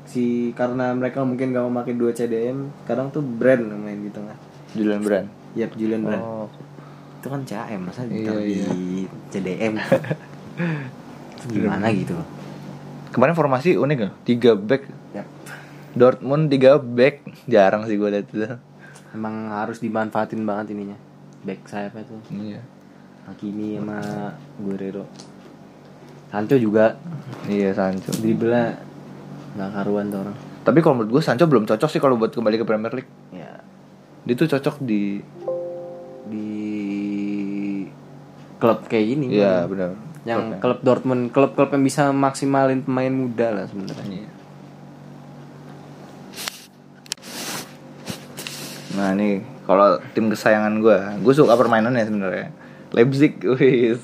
si 0.05 0.25
karena 0.53 0.89
mereka 0.91 1.21
mungkin 1.21 1.49
gak 1.49 1.63
mau 1.63 1.82
pakai 1.82 1.93
dua 1.93 2.10
CDM 2.10 2.69
sekarang 2.79 3.10
tuh 3.10 3.21
brand 3.21 3.62
yang 3.63 3.77
main 3.79 3.99
di 3.99 4.10
tengah 4.10 4.38
Julian 4.71 5.01
Brand. 5.01 5.27
Yap 5.51 5.73
Julian 5.73 6.01
Brand 6.01 6.21
Oh. 6.21 6.45
itu 7.15 7.27
kan 7.27 7.41
CAM 7.43 7.82
masa 7.84 8.05
Iya, 8.05 8.34
iya. 8.39 8.65
di 8.69 9.03
CDM 9.27 9.73
gimana 11.51 11.89
gitu 11.89 12.15
Kemarin 13.10 13.34
formasi 13.34 13.73
unik 13.73 13.97
loh, 13.99 14.13
tiga 14.21 14.53
back 14.53 14.86
Yap. 15.12 15.25
Dortmund 15.91 16.47
tiga 16.47 16.77
back 16.77 17.25
jarang 17.45 17.84
sih 17.84 17.97
gue 17.97 18.05
lihat 18.08 18.29
itu. 18.29 18.45
emang 19.10 19.49
harus 19.49 19.82
dimanfaatin 19.82 20.41
banget 20.41 20.71
ininya 20.71 20.97
back 21.41 21.65
sayapnya 21.65 22.05
tuh 22.05 22.21
Iya. 22.29 22.62
Hakimi 23.25 23.77
sama 23.77 23.99
Guerrero 24.58 25.05
Sancho 26.30 26.56
juga 26.56 26.96
Iya 27.44 27.74
Sancho. 27.74 28.13
dribblenya 28.13 28.78
nggak 29.52 29.70
karuan 29.74 30.08
tuh 30.08 30.22
orang 30.22 30.36
Tapi 30.60 30.80
kalau 30.80 30.96
menurut 30.96 31.12
gue 31.12 31.24
Sancho 31.24 31.46
belum 31.46 31.65
cocok 31.65 31.89
sih 31.89 31.98
kalau 31.98 32.15
buat 32.15 32.30
kembali 32.30 32.56
ke 32.56 32.63
Premier 32.63 32.94
League. 32.94 33.10
ya 33.32 33.58
Dia 34.22 34.36
tuh 34.36 34.48
cocok 34.48 34.76
di 34.80 35.18
di 36.26 36.48
klub 38.56 38.86
kayak 38.86 39.06
gini 39.08 39.26
Iya 39.34 39.65
benar. 39.65 39.98
yang 40.22 40.39
Klubnya. 40.46 40.60
klub 40.60 40.80
Dortmund 40.82 41.24
klub-klub 41.30 41.70
yang 41.72 41.82
bisa 41.82 42.12
maksimalin 42.12 42.82
pemain 42.82 43.10
muda 43.10 43.48
lah 43.52 43.65
sebenarnya 43.65 44.06
Iya. 44.06 44.30
Nah 48.92 49.13
nih 49.13 49.34
kalau 49.63 49.88
tim 50.12 50.28
kesayangan 50.28 50.78
gue, 50.78 50.98
gue 51.22 51.34
suka 51.34 51.54
permainannya 51.54 52.02
sebenarnya. 52.02 52.50
Leipzig, 52.89 53.38
wis. 53.54 54.02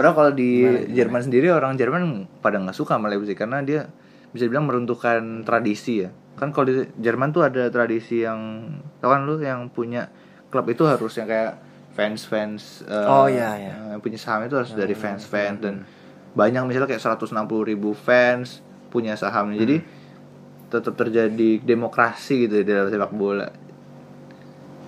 Padahal 0.00 0.16
kalau 0.16 0.32
di 0.32 0.64
Jerman 0.96 1.20
sendiri 1.20 1.52
orang 1.52 1.76
Jerman 1.76 2.24
pada 2.40 2.56
nggak 2.56 2.72
suka 2.72 2.96
sama 2.96 3.12
Leipzig 3.12 3.36
karena 3.36 3.60
dia 3.60 3.84
bisa 4.32 4.48
dibilang 4.48 4.64
meruntuhkan 4.64 5.44
tradisi 5.44 6.00
ya. 6.00 6.08
Kan 6.40 6.56
kalau 6.56 6.72
di 6.72 6.88
Jerman 6.96 7.36
tuh 7.36 7.44
ada 7.44 7.68
tradisi 7.68 8.24
yang 8.24 8.64
tau 9.04 9.12
kan 9.12 9.28
lu 9.28 9.36
yang 9.44 9.68
punya 9.68 10.08
klub 10.48 10.64
itu 10.72 10.88
harus 10.88 11.12
yang 11.20 11.28
kayak 11.28 11.60
fans-fans 11.92 12.80
eh, 12.88 13.12
Oh, 13.12 13.28
iya, 13.28 13.60
iya. 13.60 13.74
yang 13.92 14.00
punya 14.00 14.16
saham 14.16 14.48
itu 14.48 14.56
harus 14.56 14.72
dari 14.72 14.96
fans-fans 14.96 15.60
dan 15.60 15.84
banyak 16.32 16.64
misalnya 16.64 16.96
kayak 16.96 17.20
160 17.20 17.36
ribu 17.68 17.92
fans 17.92 18.64
punya 18.88 19.20
sahamnya. 19.20 19.60
Jadi 19.60 19.76
tetap 20.72 20.96
terjadi 20.96 21.60
demokrasi 21.60 22.48
gitu 22.48 22.64
di 22.64 22.72
dalam 22.72 22.88
sepak 22.88 23.12
bola. 23.12 23.52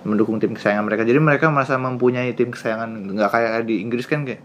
Mendukung 0.09 0.41
tim 0.41 0.57
kesayangan 0.57 0.89
mereka. 0.89 1.05
Jadi 1.05 1.21
mereka 1.21 1.53
merasa 1.53 1.77
mempunyai 1.77 2.33
tim 2.33 2.49
kesayangan. 2.49 3.13
Nggak 3.13 3.29
kayak 3.29 3.69
di 3.69 3.77
Inggris 3.77 4.09
kan 4.09 4.25
kayak 4.25 4.41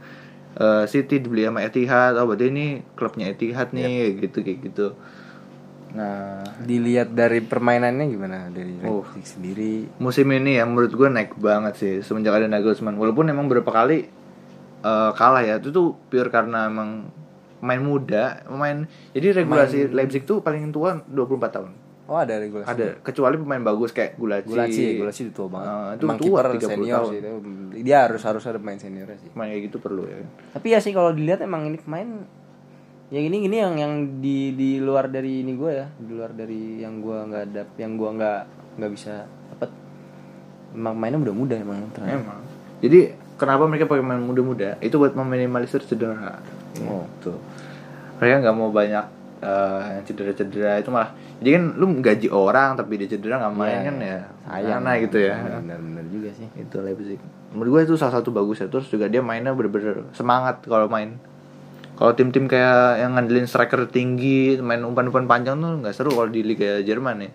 eh, 0.57 0.85
City 0.89 1.21
dibeli 1.21 1.45
sama 1.45 1.61
Etihad. 1.61 2.17
Oh 2.17 2.25
berarti 2.25 2.49
ini 2.49 2.81
klubnya 2.97 3.29
Etihad 3.29 3.75
nih 3.77 3.85
kayak 3.85 4.15
gitu 4.25 4.39
kayak 4.41 4.61
gitu. 4.73 4.87
Nah 5.89 6.45
Dilihat 6.65 7.13
dari 7.13 7.41
permainannya 7.45 8.07
gimana? 8.09 8.49
Dari 8.49 8.81
Oh. 8.85 9.05
Sendiri? 9.21 9.89
musim 10.01 10.29
ini 10.33 10.57
ya 10.61 10.65
menurut 10.65 10.93
gue 10.93 11.09
naik 11.09 11.37
banget 11.37 11.75
sih 11.77 11.95
semenjak 12.01 12.39
ada 12.39 12.49
Nagelsmann. 12.49 12.97
Walaupun 12.97 13.29
emang 13.29 13.49
beberapa 13.49 13.73
kali 13.73 14.09
eh, 14.81 15.11
kalah 15.17 15.43
ya. 15.45 15.61
Itu 15.61 15.69
tuh 15.75 15.97
pure 16.09 16.33
karena 16.33 16.69
emang 16.69 17.13
main 17.59 17.83
muda 17.83 18.47
main 18.55 18.87
jadi 19.11 19.43
regulasi 19.43 19.91
Leipzig 19.91 20.23
tuh 20.23 20.39
paling 20.39 20.71
tua 20.71 21.03
24 21.11 21.51
tahun 21.51 21.71
Oh 22.09 22.17
ada 22.17 22.35
regulasi. 22.35 22.65
ada 22.67 22.97
kecuali 22.99 23.37
pemain 23.37 23.61
bagus 23.63 23.93
kayak 23.93 24.17
Gulaci 24.17 24.49
Gulaci, 24.49 24.85
Gulaci 24.97 25.21
itu 25.23 25.33
tua 25.35 25.47
banget. 25.47 25.69
Ah, 25.69 25.91
itu 25.93 26.03
Emang 26.03 26.17
tua, 26.17 26.41
kiper 26.41 26.47
30 26.57 26.65
senior 26.67 26.97
tahun. 26.97 27.07
sih 27.07 27.19
itu. 27.19 27.31
Dia 27.85 27.97
harus 28.03 28.23
harus 28.23 28.43
ada 28.43 28.57
pemain 28.57 28.77
senior 28.77 29.09
sih. 29.15 29.29
pemain 29.29 29.49
kayak 29.49 29.63
gitu 29.63 29.77
perlu 29.77 30.03
ya 30.03 30.17
Tapi 30.51 30.67
ya 30.69 30.79
sih 30.79 30.91
kalau 30.91 31.13
dilihat 31.13 31.41
emang 31.41 31.63
ini 31.65 31.77
pemain 31.77 32.09
yang 33.09 33.25
ini 33.25 33.37
gini 33.43 33.57
yang 33.57 33.75
yang 33.75 33.93
di 34.19 34.53
di 34.53 34.71
luar 34.79 35.07
dari 35.07 35.41
ini 35.41 35.53
gue 35.53 35.73
ya, 35.75 35.89
di 35.91 36.13
luar 36.13 36.29
dari 36.31 36.77
yang 36.79 36.99
gue 36.99 37.17
nggak 37.19 37.43
ada, 37.47 37.63
yang 37.77 37.93
gue 37.95 38.09
nggak 38.11 38.41
nggak 38.77 38.91
bisa 38.91 39.25
dapat. 39.49 39.71
Emang 40.71 40.95
mainnya 40.95 41.17
muda-muda 41.19 41.57
emang. 41.57 41.89
ternyata. 41.91 42.13
emang 42.15 42.41
jadi 42.79 42.99
kenapa 43.35 43.65
mereka 43.65 43.85
pakai 43.85 44.01
pemain 44.01 44.19
muda-muda 44.19 44.77
itu 44.79 44.95
buat 44.95 45.13
meminimalisir 45.13 45.81
cedera 45.83 46.41
Oh. 46.81 47.03
gitu 47.11 47.35
mereka 48.17 48.35
nggak 48.41 48.55
mau 48.55 48.69
banyak 48.71 49.05
eh, 49.39 49.81
yang 49.99 50.05
cedera-cedera 50.05 50.79
itu 50.79 50.91
malah 50.91 51.11
jadi 51.39 51.51
kan 51.59 51.65
lu 51.79 51.87
gaji 51.99 52.29
orang 52.29 52.75
tapi 52.75 52.99
dia 52.99 53.09
cedera 53.09 53.39
nggak 53.39 53.55
main 53.55 53.71
Iya, 53.71 53.87
kan 53.87 53.95
ya? 53.99 54.19
sayang. 54.43 54.81
Gimana 54.83 54.91
gitu 54.99 55.19
ya. 55.23 55.35
Benar-benar 55.63 56.05
juga 56.11 56.29
sih. 56.35 56.49
itu 56.55 56.77
Leipzig 56.79 57.21
menurut 57.49 57.71
gue 57.81 57.83
itu 57.89 57.95
salah 57.97 58.21
satu 58.21 58.29
bagus 58.29 58.61
ya 58.61 58.69
terus 58.69 58.93
juga 58.93 59.09
dia 59.09 59.25
mainnya 59.25 59.57
bener-bener 59.57 60.05
semangat 60.13 60.61
kalau 60.67 60.87
main. 60.87 61.17
Kalau 61.99 62.15
tim-tim 62.15 62.47
kayak 62.47 63.03
yang 63.03 63.19
ngandelin 63.19 63.49
striker 63.51 63.83
tinggi 63.91 64.55
main 64.63 64.79
umpan-umpan 64.87 65.27
panjang 65.27 65.59
tuh 65.59 65.83
nggak 65.83 65.95
seru 65.97 66.15
kalau 66.15 66.31
di 66.31 66.47
Liga 66.47 66.79
Jerman 66.79 67.27
ya. 67.27 67.31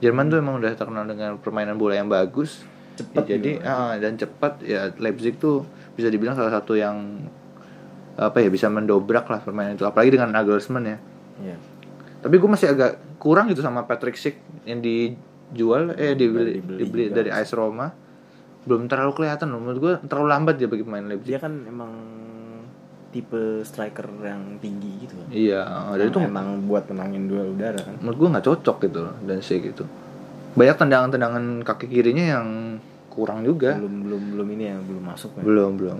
Jerman 0.00 0.32
tuh 0.32 0.40
emang 0.40 0.58
udah 0.58 0.72
terkenal 0.74 1.04
dengan 1.06 1.38
permainan 1.38 1.76
bola 1.76 1.94
yang 1.94 2.10
bagus. 2.10 2.64
Cepet 2.98 3.22
Ya, 3.22 3.36
jadi 3.38 3.50
ah, 3.62 3.94
dan 4.00 4.18
cepat. 4.18 4.64
Ya 4.66 4.90
Leipzig 4.98 5.38
tuh 5.38 5.62
bisa 5.94 6.10
dibilang 6.10 6.34
salah 6.34 6.50
satu 6.50 6.74
yang 6.74 7.22
apa 8.18 8.42
ya 8.42 8.50
bisa 8.50 8.66
mendobrak 8.66 9.30
lah 9.30 9.38
permainan 9.44 9.78
itu. 9.78 9.86
Apalagi 9.86 10.10
dengan 10.16 10.34
Nagelsmann 10.34 10.84
ya 10.88 10.98
Iya. 11.40 11.56
tapi 12.20 12.36
gue 12.36 12.46
masih 12.46 12.68
agak 12.68 12.92
kurang 13.16 13.48
gitu 13.48 13.60
sama 13.60 13.82
Patrick 13.82 14.14
Schick 14.14 14.36
yang 14.62 14.80
dijual 14.80 15.92
eh 15.94 16.12
dibeli, 16.12 16.60
Dibeli 16.60 16.78
dibeli 16.78 17.04
dari 17.08 17.28
AS 17.28 17.50
Roma 17.50 17.88
belum 18.60 18.86
terlalu 18.86 19.12
kelihatan 19.14 19.48
loh 19.48 19.58
menurut 19.58 19.78
gue 19.78 19.92
terlalu 20.04 20.28
lambat 20.28 20.54
dia 20.54 20.68
bagi 20.68 20.84
pemain 20.84 21.00
Leipzig 21.02 21.26
Dia 21.26 21.40
kan 21.40 21.52
emang 21.64 21.92
tipe 23.10 23.64
striker 23.64 24.06
yang 24.22 24.60
tinggi 24.60 25.02
gitu 25.02 25.16
kan. 25.16 25.26
iya 25.32 25.62
dan 25.90 26.06
itu 26.06 26.20
emang 26.20 26.62
buat 26.64 26.86
menangin 26.86 27.26
duel 27.26 27.50
udara 27.50 27.80
kan. 27.80 27.98
menurut 27.98 28.16
gue 28.16 28.28
nggak 28.30 28.46
cocok 28.46 28.76
gitu 28.84 28.98
loh 29.02 29.14
dan 29.24 29.40
Schick 29.40 29.64
gitu 29.66 29.82
banyak 30.50 30.76
tendangan-tendangan 30.76 31.44
kaki 31.62 31.86
kirinya 31.86 32.38
yang 32.38 32.48
kurang 33.08 33.42
juga 33.42 33.74
Belum 33.74 34.06
belum 34.06 34.22
belum 34.34 34.48
ini 34.54 34.64
ya, 34.66 34.76
belum 34.78 35.02
masuk 35.04 35.30
ya. 35.34 35.42
belum 35.42 35.72
belum 35.74 35.98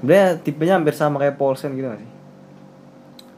Sebenarnya 0.00 0.28
tipenya 0.44 0.74
hampir 0.76 0.92
sama 0.92 1.16
kayak 1.16 1.40
Paulsen 1.40 1.72
gitu 1.72 1.88
gak 1.88 1.96
sih? 1.96 2.10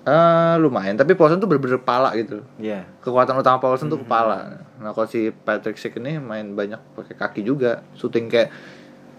Eh 0.07 0.55
lumayan. 0.63 0.95
Tapi 0.95 1.19
Paulson 1.19 1.43
tuh 1.43 1.51
bener-bener 1.51 1.83
pala 1.83 2.15
gitu. 2.15 2.47
Iya. 2.63 2.87
kekuatan 3.03 3.43
utama 3.43 3.59
Paulson 3.59 3.91
tuh 3.91 3.99
kepala. 4.07 4.63
Nah 4.79 4.95
kalau 4.95 5.11
si 5.11 5.35
Patrick 5.35 5.75
Schick 5.75 5.99
ini 5.99 6.23
main 6.23 6.55
banyak 6.55 6.79
pakai 6.95 7.19
kaki 7.19 7.41
juga. 7.43 7.83
Shooting 7.99 8.31
kayak 8.31 8.55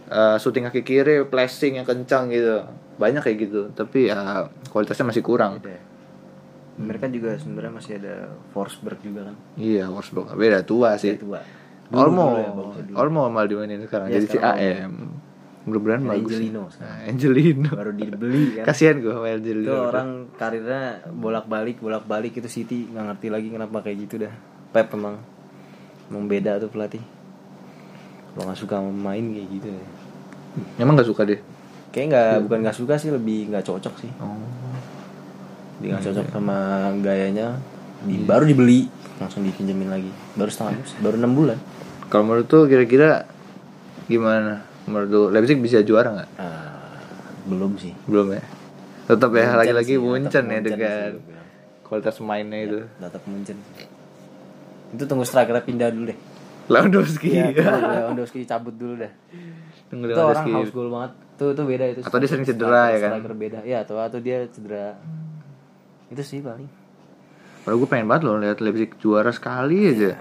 eh, 0.08 0.38
shooting 0.40 0.64
kaki 0.72 0.88
kiri 0.88 1.28
flashing 1.28 1.84
yang 1.84 1.88
kencang 1.88 2.32
gitu. 2.32 2.64
Banyak 2.96 3.20
kayak 3.20 3.38
gitu. 3.52 3.62
Tapi 3.76 4.08
ya 4.08 4.48
kualitasnya 4.72 5.12
masih 5.12 5.24
kurang. 5.28 5.60
Beda 5.60 5.76
ya. 5.76 5.84
Mereka 6.78 7.10
juga 7.10 7.34
sebenarnya 7.36 7.74
masih 7.74 7.94
ada 7.98 8.30
Forsberg 8.54 9.02
juga 9.02 9.34
kan. 9.34 9.36
iya 9.58 9.90
Wolfsburg 9.90 10.30
beda 10.38 10.62
tua 10.62 10.94
sih. 10.96 11.18
Dia 11.18 11.26
tua. 11.26 11.42
Olmo. 11.90 12.38
dulu 12.38 12.40
ya, 12.40 12.52
dulu. 12.54 12.96
Olmo 12.96 13.22
malah 13.34 13.50
dimainin 13.50 13.82
sekarang. 13.84 14.08
Iya, 14.12 14.22
jadi 14.22 14.26
si 14.30 14.38
sekarang 14.38 14.56
AM 14.62 14.94
mudah-mudahan 15.68 16.02
bagus 16.08 16.40
Angelino 16.40 16.64
Nah, 16.80 16.98
Angelino. 17.04 17.70
Baru 17.76 17.92
dibeli 17.92 18.44
kan. 18.56 18.64
kasihan 18.72 18.96
gue 19.04 19.12
sama 19.12 19.28
itu 19.28 19.40
Angelino 19.44 19.74
orang 19.92 20.10
karirnya 20.40 21.04
bolak-balik 21.12 21.78
bolak-balik 21.84 22.34
itu 22.40 22.48
City. 22.48 22.88
Nggak 22.88 23.04
ngerti 23.14 23.28
lagi 23.28 23.48
kenapa 23.52 23.84
kayak 23.84 23.98
gitu 24.08 24.16
dah. 24.24 24.34
Pep 24.72 24.88
emang 24.96 25.20
emang 26.08 26.24
beda 26.32 26.58
tuh 26.64 26.72
pelatih. 26.72 27.04
Kalau 28.34 28.48
nggak 28.48 28.60
suka 28.64 28.80
main 28.80 29.26
kayak 29.36 29.50
gitu 29.52 29.68
ya. 29.76 29.86
emang 30.82 30.98
gak 30.98 31.06
suka 31.06 31.22
deh 31.22 31.38
kayak 31.98 32.14
nggak 32.14 32.34
bukan 32.46 32.60
nggak 32.62 32.78
suka 32.78 32.94
sih 33.02 33.10
lebih 33.10 33.50
nggak 33.50 33.66
cocok 33.66 33.94
sih. 33.98 34.12
Oh. 34.22 34.38
Dia 35.82 35.98
nggak 35.98 36.06
cocok 36.12 36.26
sama 36.30 36.58
gayanya. 37.02 37.58
Di, 38.06 38.22
baru 38.22 38.46
dibeli 38.46 38.86
langsung 39.18 39.42
dipinjemin 39.42 39.90
lagi. 39.90 40.12
Baru 40.38 40.54
setengah 40.54 40.78
baru 41.02 41.16
enam 41.18 41.34
bulan. 41.34 41.58
Kalau 42.14 42.24
menurut 42.30 42.46
tuh 42.46 42.70
kira-kira 42.70 43.26
gimana 44.06 44.64
menurut 44.88 45.08
lu 45.12 45.22
Leipzig 45.30 45.60
bisa 45.60 45.84
juara 45.84 46.16
nggak 46.16 46.30
Ah, 46.40 47.00
belum 47.46 47.76
sih 47.76 47.94
belum 48.08 48.34
ya 48.34 48.44
tetap 49.08 49.32
ya 49.36 49.56
lagi-lagi 49.56 49.96
Munchen 50.00 50.46
ya 50.48 50.60
dengan 50.60 51.20
sih 51.20 51.24
kualitas 51.84 52.20
mainnya 52.20 52.60
itu 52.64 52.80
tetap 53.00 53.24
Munchen 53.28 53.58
itu 54.96 55.04
tunggu 55.04 55.28
strikernya 55.28 55.64
pindah 55.64 55.92
dulu 55.92 56.12
deh 56.12 56.20
Lewandowski 56.68 57.32
tunggu 57.56 57.88
Lewandowski 57.96 58.40
cabut 58.44 58.76
dulu 58.76 59.00
dah. 59.00 59.12
Tunggu 59.88 60.12
Itu 60.12 60.20
orang 60.20 60.46
haus 60.52 60.72
gol 60.76 60.92
banget. 60.92 61.12
Tuh 61.40 61.56
tuh 61.56 61.64
beda 61.64 61.86
itu. 61.88 62.04
Atau 62.04 62.20
dia 62.20 62.28
sering 62.28 62.44
cedera, 62.44 62.92
ya 62.92 63.00
kan? 63.00 63.12
Striker 63.16 63.34
beda. 63.40 63.60
Iya, 63.64 63.88
atau 63.88 63.96
atau 64.04 64.20
dia 64.20 64.44
cedera. 64.52 65.00
Itu 66.12 66.20
sih 66.28 66.44
paling. 66.44 66.68
Padahal 67.64 67.80
gue 67.80 67.88
pengen 67.88 68.08
banget 68.12 68.24
loh 68.28 68.36
lihat 68.40 68.60
Leipzig 68.60 69.00
juara 69.00 69.32
sekali 69.32 69.96
aja. 69.96 70.20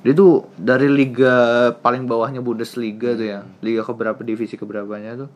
Dia 0.00 0.12
tuh 0.16 0.48
dari 0.56 0.88
liga 0.88 1.34
paling 1.84 2.08
bawahnya 2.08 2.40
Bundesliga 2.40 3.12
tuh 3.12 3.26
ya, 3.26 3.40
liga 3.60 3.84
keberapa 3.84 4.20
divisi 4.24 4.56
keberapanya 4.56 5.26
tuh 5.26 5.28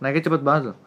naiknya 0.00 0.28
cepet 0.28 0.42
banget 0.44 0.62
loh. 0.72 0.78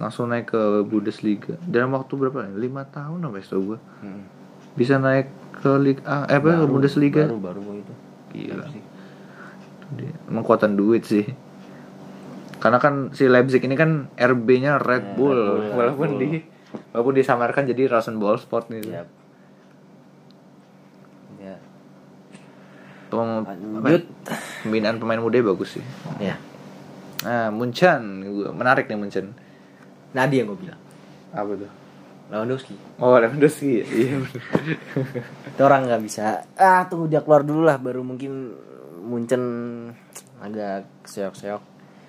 Langsung 0.00 0.32
naik 0.32 0.50
ke 0.50 0.62
Bundesliga 0.82 1.54
dalam 1.62 1.94
waktu 1.94 2.12
berapa? 2.16 2.50
Lima 2.56 2.82
tahun 2.88 3.20
apa 3.20 3.36
ya 3.38 3.44
setahu 3.46 3.62
gue. 3.74 3.78
Hmm. 4.02 4.22
Bisa 4.74 4.96
naik 4.96 5.28
ke 5.60 5.70
Liga 5.76 6.00
eh 6.26 6.38
apa 6.40 6.64
ke 6.64 6.66
Bundesliga? 6.66 7.28
Baru 7.28 7.38
baru 7.38 7.60
itu. 7.78 7.94
Gila. 8.32 8.64
Leipzig. 8.64 8.84
Emang 10.30 10.42
kekuatan 10.46 10.78
duit 10.78 11.02
sih. 11.04 11.26
Karena 12.60 12.78
kan 12.78 13.10
si 13.16 13.24
Leipzig 13.26 13.64
ini 13.64 13.74
kan 13.74 14.12
RB-nya 14.14 14.76
Red 14.78 15.16
Bull, 15.16 15.32
Red 15.34 15.48
Bull, 15.72 15.76
walaupun 15.80 16.08
Red 16.12 16.16
Bull. 16.16 16.20
di 16.20 16.38
walaupun 16.92 17.14
disamarkan 17.16 17.62
jadi 17.66 17.82
Rasenball 17.88 18.36
Sport 18.38 18.68
nih. 18.70 18.80
Yap. 18.84 19.08
Ya. 21.40 21.56
Pem- 21.56 21.58
Lanjut. 23.12 24.04
pembinaan 24.62 24.96
pemain 25.02 25.20
muda 25.20 25.42
bagus 25.42 25.78
sih. 25.78 25.84
Ya. 26.22 26.38
Nah, 27.26 27.52
Munchen, 27.52 28.24
menarik 28.56 28.88
nih 28.88 28.96
Munchen. 28.96 29.36
Dia 30.14 30.26
yang 30.26 30.48
gue 30.54 30.58
bilang. 30.58 30.80
Apa 31.34 31.52
tuh? 31.54 31.70
Lewandowski. 32.30 32.74
Oh, 33.02 33.18
Lewandowski. 33.18 33.82
Iya. 33.82 34.14
bener. 34.22 34.42
Itu 35.54 35.60
orang 35.66 35.90
nggak 35.90 36.02
bisa. 36.06 36.46
Ah, 36.54 36.86
tunggu 36.86 37.10
dia 37.10 37.20
keluar 37.26 37.42
dulu 37.42 37.66
lah 37.66 37.76
baru 37.76 38.06
mungkin 38.06 38.54
Munchen 39.02 39.42
agak 40.38 40.86
seok-seok. 41.04 41.62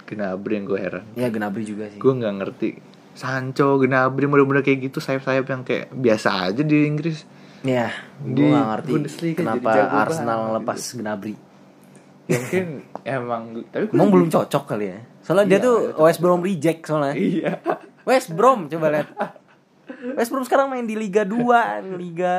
Gnabry 0.05 0.53
yang 0.59 0.65
gue 0.67 0.79
heran. 0.79 1.03
Ya 1.17 1.27
Gnabry 1.33 1.63
juga 1.65 1.89
sih. 1.89 1.97
Gue 1.97 2.13
nggak 2.13 2.35
ngerti. 2.37 2.69
Sancho, 3.11 3.75
Gnabry, 3.81 4.29
mudah-mudahan 4.29 4.63
kayak 4.63 4.91
gitu 4.91 5.03
sayap-sayap 5.03 5.45
yang 5.49 5.61
kayak 5.67 5.91
biasa 5.91 6.51
aja 6.51 6.61
di 6.63 6.87
Inggris. 6.87 7.27
Ya, 7.61 7.93
Di 8.17 8.33
gue 8.33 8.49
gak 8.49 8.67
ngerti 8.73 8.89
Bundesliga 8.89 9.37
kenapa 9.37 9.69
Arsenal 10.01 10.39
banget 10.39 10.55
lepas 10.57 10.79
Gnabry. 10.95 11.35
Ya, 12.25 12.37
mungkin 12.37 12.65
emang 13.03 13.43
tapi 13.67 13.85
Emang 13.91 14.09
belum 14.09 14.27
cocok 14.29 14.63
kali 14.65 14.85
ya. 14.87 14.99
Soalnya 15.21 15.45
dia 15.47 15.53
Iya, 15.53 15.59
tuh 15.61 15.77
iya, 15.83 15.99
West 15.99 16.19
Brom 16.19 16.41
reject 16.41 16.81
soalnya. 16.83 17.13
Iya. 17.13 17.51
West 18.01 18.29
Brom 18.31 18.65
coba 18.65 18.87
lihat. 18.89 19.07
West 20.15 20.29
Brom 20.29 20.41
sekarang 20.41 20.67
main 20.67 20.83
di 20.83 20.95
Liga 20.95 21.21
2, 21.21 21.37
Liga 21.93 22.35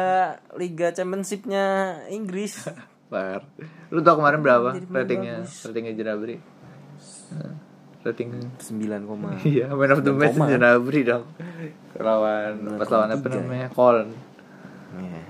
Liga 0.53 0.87
Championshipnya 0.91 1.65
Inggris. 2.09 2.67
Bar. 3.07 3.47
Lu 3.89 4.01
tau 4.01 4.17
kemarin 4.17 4.41
berapa 4.41 4.73
Jadi 4.73 4.87
ratingnya? 4.89 5.37
bagus. 5.41 5.63
Ratingnya 5.63 5.95
Gnabry. 5.95 6.37
Nah, 7.31 7.55
Rating 8.03 8.31
9, 8.59 9.07
koma. 9.07 9.39
Iya, 9.45 9.71
man 9.71 9.93
of 9.93 10.03
the 10.03 10.11
match. 10.11 10.35
Gnabry 10.35 11.01
dong. 11.05 11.23
Lawan 11.95 12.75
pas 12.75 12.89
lawan 12.89 13.09
apa 13.13 13.23
9,3. 13.23 13.39
namanya? 13.39 13.69
Colin. 13.71 14.09
Iya. 14.95 15.23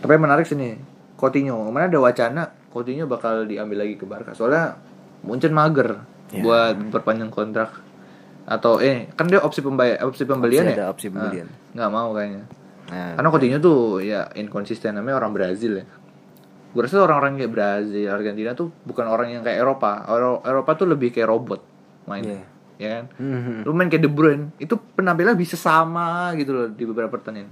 Tapi 0.00 0.10
yang 0.10 0.24
menarik 0.24 0.46
sih 0.46 0.54
nih, 0.54 0.78
Coutinho. 1.14 1.66
Kemarin 1.66 1.90
ada 1.90 2.00
wacana 2.00 2.42
Coutinho 2.70 3.04
bakal 3.04 3.44
diambil 3.44 3.82
lagi 3.82 3.94
ke 3.94 4.04
Barca. 4.04 4.32
Soalnya 4.32 4.78
Munchen 5.24 5.50
mager 5.50 6.04
Ya. 6.32 6.40
buat 6.42 6.76
perpanjang 6.90 7.30
kontrak. 7.30 7.70
Atau 8.44 8.76
eh 8.78 9.08
kan 9.14 9.24
dia 9.24 9.40
opsi 9.40 9.60
pembay 9.60 9.96
opsi 10.02 10.24
pembelian 10.24 10.64
Opsi 10.64 10.72
ya? 10.72 10.76
ada 10.76 10.86
opsi 10.90 11.06
pembelian. 11.08 11.46
Nah, 11.46 11.72
nggak 11.74 11.90
mau 11.90 12.08
kayaknya. 12.12 12.42
Nah, 12.84 13.10
Karena 13.16 13.28
Coutinho 13.30 13.58
tuh 13.58 13.80
ya 14.00 14.28
inkonsisten 14.34 14.92
namanya 14.94 15.16
orang 15.16 15.32
Brazil 15.32 15.80
ya. 15.80 15.86
Gue 16.74 16.82
rasa 16.82 17.00
orang-orang 17.00 17.38
kayak 17.38 17.52
Brazil, 17.54 18.10
Argentina 18.10 18.50
tuh 18.52 18.68
bukan 18.82 19.06
orang 19.06 19.30
yang 19.30 19.42
kayak 19.46 19.62
Eropa. 19.62 20.04
Eropa 20.42 20.70
tuh 20.74 20.90
lebih 20.90 21.14
kayak 21.14 21.30
robot 21.30 21.60
mainnya. 22.04 22.42
Ya 22.74 22.98
kan? 22.98 23.04
Mhm. 23.16 23.62
Lu 23.62 23.70
main 23.70 23.86
kayak 23.86 24.02
De 24.02 24.10
Bruyne, 24.10 24.50
itu 24.58 24.74
penampilan 24.74 25.38
bisa 25.38 25.54
sama 25.54 26.34
gitu 26.34 26.50
loh 26.50 26.66
di 26.66 26.82
beberapa 26.82 27.14
pertandingan. 27.14 27.46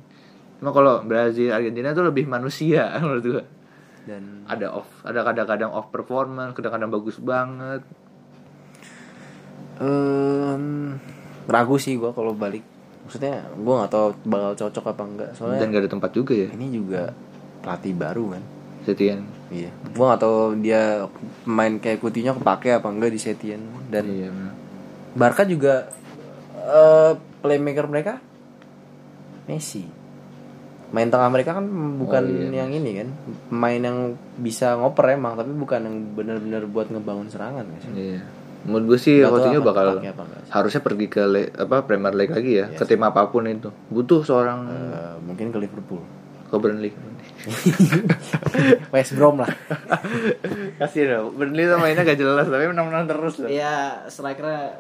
Cuma 0.63 0.71
kalau 0.71 1.03
Brazil, 1.03 1.51
Argentina 1.51 1.91
tuh 1.91 2.07
lebih 2.07 2.31
manusia 2.31 2.87
menurut 3.03 3.27
gue. 3.27 3.45
dan 4.07 4.47
Ada 4.47 4.71
off, 4.71 4.87
ada 5.03 5.27
kadang-kadang 5.27 5.75
off 5.75 5.91
performance, 5.91 6.55
kadang-kadang 6.55 6.87
bagus 6.87 7.19
banget. 7.19 7.83
em, 9.83 10.95
ragu 11.51 11.75
sih 11.83 11.99
gua 11.99 12.15
kalau 12.15 12.31
balik. 12.31 12.63
Maksudnya 13.03 13.43
gue 13.59 13.75
nggak 13.75 13.91
tahu 13.91 14.07
bakal 14.23 14.55
cocok 14.55 14.85
apa 14.87 15.03
enggak. 15.03 15.31
Dan 15.35 15.39
soalnya 15.43 15.67
gak 15.67 15.83
ada 15.83 15.91
tempat 15.91 16.11
juga 16.15 16.33
ya? 16.39 16.49
ini 16.55 16.67
juga 16.71 17.11
pelatih 17.67 17.99
baru 17.99 18.39
kan? 18.39 18.43
Setien. 18.87 19.27
Iya. 19.51 19.75
Gue 19.91 20.05
nggak 20.07 20.23
tahu 20.23 20.63
dia 20.63 21.11
main 21.43 21.83
kayak 21.83 21.99
Coutinho 21.99 22.39
kepake 22.39 22.71
apa 22.71 22.87
enggak 22.87 23.11
di 23.11 23.19
Setien. 23.19 23.67
Dan 23.91 24.05
iya. 24.07 24.31
Barca 25.19 25.43
juga 25.43 25.91
eh, 26.55 27.13
playmaker 27.43 27.91
mereka 27.91 28.23
Messi 29.51 30.02
main 30.93 31.09
tengah 31.09 31.29
mereka 31.29 31.57
kan 31.57 31.65
bukan 31.97 32.23
Oh, 32.23 32.37
iya, 32.47 32.63
yang 32.63 32.71
ini 32.71 32.91
kan? 32.95 33.09
Main 33.49 33.81
yang 33.81 33.99
bisa 34.37 34.77
ngoper 34.77 35.09
emang 35.11 35.35
tapi 35.35 35.51
bukan 35.51 35.81
yang 35.81 35.97
benar-benar 36.13 36.63
buat 36.65 36.87
ngebangun 36.87 37.27
serangan 37.27 37.65
guys 37.65 37.89
iya. 37.93 38.21
Menurut 38.63 38.85
gue 38.87 38.99
sih 39.01 39.19
Coutinho 39.21 39.59
apa 39.59 39.67
bakal 39.67 39.87
apa 39.99 40.23
harusnya 40.49 40.79
pergi 40.79 41.07
ke 41.09 41.23
le- 41.25 41.51
apa 41.51 41.83
Premier 41.83 42.13
League 42.13 42.31
lagi 42.31 42.53
ya 42.55 42.71
ke 42.71 42.85
tim 42.85 43.01
apa 43.01 43.27
pun 43.27 43.43
itu. 43.45 43.73
Butuh 43.89 44.23
seorang 44.23 44.69
Eh, 44.69 45.15
mungkin 45.21 45.49
ke 45.49 45.59
Liverpool. 45.59 45.99
Ke 46.47 46.61
Burnley. 46.61 46.93
West 48.93 49.13
Brom 49.13 49.41
lah. 49.41 49.51
Kasihan 50.79 51.19
loh 51.19 51.33
Burnley 51.33 51.65
tuh 51.65 51.75
mainnya 51.77 52.05
gak 52.05 52.15
jelas 52.15 52.47
tapi 52.47 52.69
menang-menang 52.69 53.09
terus. 53.09 53.41
Loh 53.41 53.49
Iya, 53.49 54.07
strikernya 54.07 54.79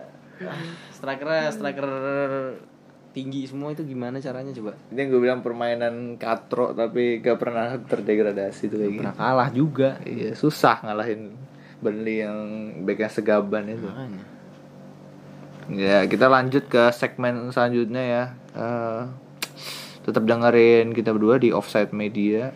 strikernya 0.92 1.50
striker 1.50 1.88
tinggi 3.12 3.44
semua 3.44 3.70
itu 3.70 3.84
gimana 3.84 4.16
caranya 4.18 4.50
coba? 4.50 4.72
ini 4.88 4.98
yang 4.98 5.08
gue 5.08 5.20
bilang 5.20 5.40
permainan 5.40 6.16
katro 6.16 6.72
tapi 6.72 7.20
gak 7.20 7.36
pernah 7.36 7.76
terdegradasi 7.76 8.62
tuh 8.66 8.76
kayak 8.78 8.90
gitu 8.90 9.00
Pernah 9.04 9.16
kalah 9.16 9.48
juga. 9.52 10.00
iya 10.02 10.32
susah 10.32 10.80
ngalahin 10.80 11.36
Burnley 11.78 12.22
yang 12.22 12.38
backnya 12.82 13.08
segaban 13.08 13.68
itu 13.68 13.84
Makanya. 13.84 14.24
Ya, 15.70 16.02
kita 16.04 16.26
lanjut 16.26 16.66
ke 16.66 16.90
segmen 16.90 17.50
selanjutnya 17.50 18.02
ya. 18.02 18.24
Eh, 18.52 19.02
tetap 20.02 20.26
dengerin 20.26 20.90
kita 20.90 21.14
berdua 21.14 21.38
di 21.38 21.54
Offside 21.54 21.94
Media. 21.94 22.50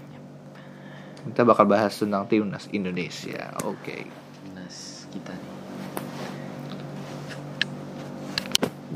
Kita 1.24 1.42
bakal 1.42 1.66
bahas 1.66 1.94
tentang 1.94 2.26
timnas 2.26 2.66
Indonesia. 2.70 3.54
Oke. 3.62 4.10
Timnas 4.42 5.06
kita 5.10 5.32
nih. 5.32 5.54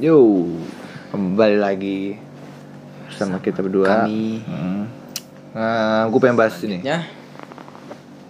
Yo, 0.00 0.18
kembali 1.10 1.58
lagi 1.58 2.14
bersama 3.10 3.42
kita 3.42 3.66
berdua. 3.66 4.06
kami. 4.06 4.46
Hmm. 4.46 4.86
Nah, 5.50 6.06
gue 6.06 6.20
pengen 6.22 6.38
bahas 6.38 6.54
ini. 6.62 6.78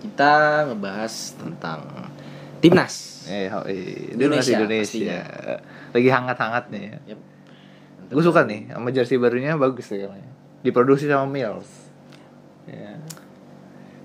Kita 0.00 0.64
ngebahas 0.72 1.14
tentang 1.36 1.80
timnas. 2.64 3.28
Eh, 3.28 3.52
eh, 3.52 4.16
Indonesia, 4.16 4.56
Indonesia. 4.56 5.20
Lagi 5.92 6.08
hangat-hangatnya 6.08 6.80
ya. 6.80 6.96
Yep. 7.12 7.20
Gue 8.10 8.24
suka 8.24 8.42
nih 8.48 8.72
sama 8.72 8.88
jersey 8.90 9.20
barunya 9.20 9.54
bagus 9.60 9.86
ya 9.92 10.08
kayaknya. 10.08 10.32
Diproduksi 10.64 11.04
sama 11.06 11.28
Mills. 11.28 11.68
Ya. 12.64 12.96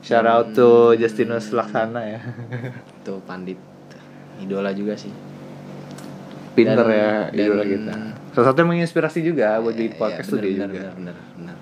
Shout 0.06 0.28
out 0.28 0.54
to 0.54 0.94
Justinus 1.00 1.50
Laksana 1.56 2.04
ya. 2.06 2.20
Itu 3.02 3.24
pandit 3.26 3.58
idola 4.44 4.76
juga 4.76 5.00
sih. 5.00 5.10
Pinter 6.56 6.82
Dan- 6.82 6.96
ya 6.96 7.10
dan- 7.30 7.36
idola 7.36 7.64
kita. 7.64 7.94
Salah 8.32 8.46
satu 8.50 8.58
yang 8.58 8.70
menginspirasi 8.72 9.20
juga 9.22 9.60
buat 9.60 9.72
Iya, 9.72 9.82
bikin 9.86 9.96
podcast 9.96 10.28
iya, 10.28 10.32
tuh 10.32 10.40
dia 10.40 10.50
benar, 10.50 10.68
juga. 10.68 10.80
benar, 10.80 10.94
benar, 10.96 11.16
benar. 11.36 11.58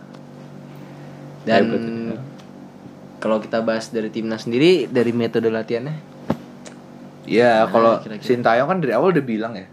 Dan 1.44 1.64
ya. 1.68 2.18
kalau 3.18 3.38
kita 3.38 3.60
bahas 3.60 3.90
dari 3.90 4.08
timnas 4.08 4.44
sendiri 4.44 4.88
dari 4.88 5.12
metode 5.12 5.50
latihannya 5.50 6.16
Iya, 7.24 7.64
Nah, 7.64 7.72
kalau. 7.72 7.94
Sintayong 8.20 8.68
kan 8.68 8.78
dari 8.80 8.92
awal 8.92 9.12
udah 9.12 9.24
bilang 9.24 9.56
ya. 9.56 9.64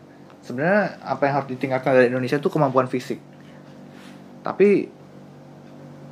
Sebenarnya 0.40 1.02
apa 1.02 1.26
yang 1.26 1.34
harus 1.34 1.48
ditingkatkan 1.50 1.92
dari 1.92 2.06
Indonesia 2.06 2.38
itu 2.38 2.46
kemampuan 2.46 2.86
fisik. 2.86 3.18
Tapi 4.40 4.86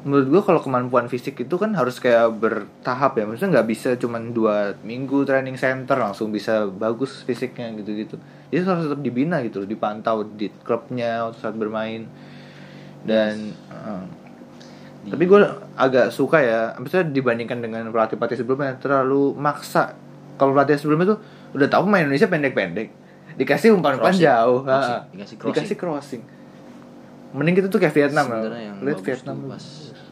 menurut 0.09 0.27
gua 0.33 0.43
kalau 0.43 0.61
kemampuan 0.65 1.05
fisik 1.13 1.37
itu 1.45 1.55
kan 1.61 1.77
harus 1.77 2.01
kayak 2.01 2.33
bertahap 2.41 3.21
ya. 3.21 3.29
Maksudnya 3.29 3.61
nggak 3.61 3.69
bisa 3.69 3.91
cuman 4.01 4.33
dua 4.33 4.73
minggu 4.81 5.29
training 5.29 5.61
center 5.61 6.01
langsung 6.01 6.33
bisa 6.33 6.65
bagus 6.65 7.21
fisiknya 7.29 7.69
gitu-gitu. 7.77 8.17
Jadi 8.49 8.65
harus 8.65 8.89
tetap 8.89 9.01
dibina 9.05 9.45
gitu 9.45 9.61
loh, 9.61 9.69
dipantau 9.69 10.25
di 10.25 10.49
klubnya 10.65 11.29
saat 11.37 11.53
bermain. 11.53 12.09
Dan 13.05 13.53
eh, 13.53 14.05
tapi 15.09 15.25
gue 15.25 15.41
agak 15.77 16.11
suka 16.13 16.41
ya, 16.43 16.61
maksudnya 16.77 17.07
dibandingkan 17.13 17.59
dengan 17.61 17.89
pelatih-pelatih 17.93 18.41
sebelumnya 18.41 18.77
terlalu 18.81 19.37
maksa. 19.37 19.95
Kalau 20.41 20.57
pelatih 20.57 20.81
sebelumnya 20.81 21.17
tuh 21.17 21.19
udah 21.57 21.69
tahu 21.69 21.85
main 21.89 22.05
Indonesia 22.09 22.29
pendek-pendek, 22.29 22.89
dikasih 23.37 23.73
umpan-umpan 23.77 24.13
jauh, 24.17 24.65
Crossing. 24.65 25.01
Dikasih 25.15 25.37
crossing. 25.37 25.55
dikasih 25.55 25.77
crossing. 25.77 26.23
Mending 27.29 27.55
kita 27.61 27.69
tuh 27.69 27.81
kayak 27.81 27.93
Vietnam 27.93 28.25
ya. 28.25 28.33
sebenarnya 28.41 28.65
yang 28.65 28.77
Lihat 28.81 28.99
Vietnam. 29.05 29.37
tuh 29.37 29.49
pas 29.53 29.65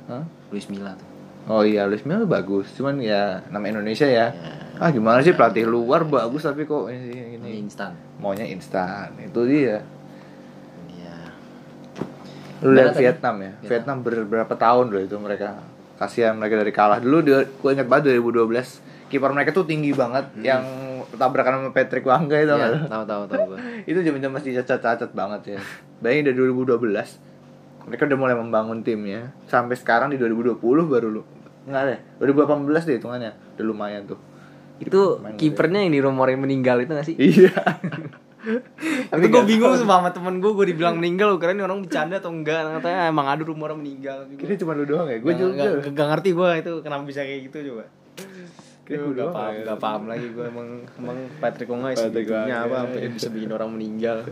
Hah? 0.07 0.25
Luis 0.49 0.67
Milla 0.67 0.93
tuh. 0.93 1.09
Oh 1.47 1.63
iya, 1.63 1.87
Luis 1.87 2.03
Milla 2.03 2.23
bagus, 2.23 2.71
cuman 2.73 2.99
ya 2.99 3.43
nama 3.49 3.63
Indonesia 3.65 4.03
ya. 4.03 4.31
Ya. 4.31 4.53
Ah 4.77 4.91
gimana 4.91 5.21
sih 5.21 5.31
pelatih 5.31 5.65
luar 5.65 6.03
bagus 6.03 6.43
tapi 6.43 6.63
kok 6.63 6.87
ini, 6.87 7.39
Ini 7.39 7.51
instan. 7.59 7.95
maunya 8.17 8.45
instan. 8.45 9.15
Itu 9.17 9.47
dia. 9.47 9.81
Iya. 10.89 11.17
Lu 12.61 12.73
lihat? 12.73 12.95
Vietnam 12.95 13.37
ya. 13.39 13.53
Vietnam 13.63 13.97
berberapa 14.01 14.53
tahun 14.53 14.87
loh 14.89 15.01
itu 15.01 15.17
mereka. 15.17 15.61
Kasihan 15.97 16.35
mereka 16.35 16.57
dari 16.57 16.71
kalah. 16.71 16.99
Dulu 16.99 17.19
dia 17.21 17.39
gue 17.43 17.71
ingat 17.73 17.87
banget 17.87 18.17
2012 18.17 18.85
kiper 19.07 19.31
mereka 19.31 19.55
tuh 19.55 19.63
tinggi 19.63 19.95
banget 19.95 20.27
yang 20.37 20.67
tabrakan 21.15 21.63
sama 21.63 21.71
Patrick 21.71 22.03
Wangga 22.03 22.37
itu 22.37 22.51
Hmm. 22.51 22.59
Kan. 22.59 22.73
tahu 22.91 23.05
tahu 23.07 23.23
tahu 23.31 23.47
itu 23.91 23.99
zaman 24.03 24.29
masih 24.29 24.51
cacat-cacat 24.57 25.11
banget 25.13 25.57
ya. 25.57 25.59
Bayangin 26.03 26.25
dari 26.27 26.37
2012 26.43 26.83
mereka 27.87 28.03
udah 28.05 28.19
mulai 28.19 28.35
membangun 28.35 28.83
timnya. 28.83 29.33
Sampai 29.47 29.79
sekarang 29.79 30.11
di 30.11 30.19
2020 30.19 30.59
baru 30.61 31.09
lu. 31.09 31.23
Enggak 31.67 31.83
deh 31.87 31.99
2018 32.23 32.87
deh 32.87 32.97
hitungannya. 32.99 33.33
Udah 33.59 33.65
lumayan 33.67 34.03
tuh. 34.07 34.19
Itu 34.83 35.23
kipernya 35.41 35.87
yang 35.89 35.95
dirumorin 35.97 36.37
meninggal 36.37 36.83
itu 36.85 36.93
gak 36.93 37.07
sih? 37.07 37.17
iya. 37.17 37.55
Tapi 39.11 39.27
gue 39.27 39.43
bingung 39.43 39.75
sama 39.75 40.07
temen 40.15 40.39
gue, 40.39 40.53
gue 40.55 40.67
dibilang 40.71 40.95
meninggal, 41.03 41.35
kira 41.43 41.51
ini 41.51 41.67
orang 41.67 41.83
bercanda 41.83 42.23
atau 42.23 42.31
enggak. 42.31 42.79
Katanya 42.79 43.11
emang 43.11 43.27
ada 43.27 43.43
rumor 43.43 43.75
meninggal 43.75 44.31
kira 44.39 44.55
cuma 44.55 44.79
lu 44.79 44.87
doang 44.87 45.11
ya? 45.11 45.19
Gue 45.19 45.35
juga. 45.35 45.83
gak, 45.83 45.91
gak 45.91 46.07
ngerti 46.15 46.31
gue 46.31 46.49
itu 46.63 46.73
kenapa 46.87 47.03
bisa 47.03 47.21
kayak 47.27 47.41
gitu 47.51 47.57
coba. 47.75 47.85
Kira 48.87 49.03
Gue 49.03 49.19
gak 49.19 49.35
paham, 49.35 49.51
ya. 49.51 49.63
gak 49.67 49.81
paham 49.83 50.03
lagi 50.07 50.27
gue 50.31 50.45
emang 50.47 50.69
emang 50.95 51.19
Patrick 51.43 51.67
segitunya 51.99 52.57
Wongga. 52.71 52.87
apa 52.87 53.11
bisa 53.11 53.29
bikin 53.35 53.51
orang 53.51 53.71
meninggal. 53.75 54.23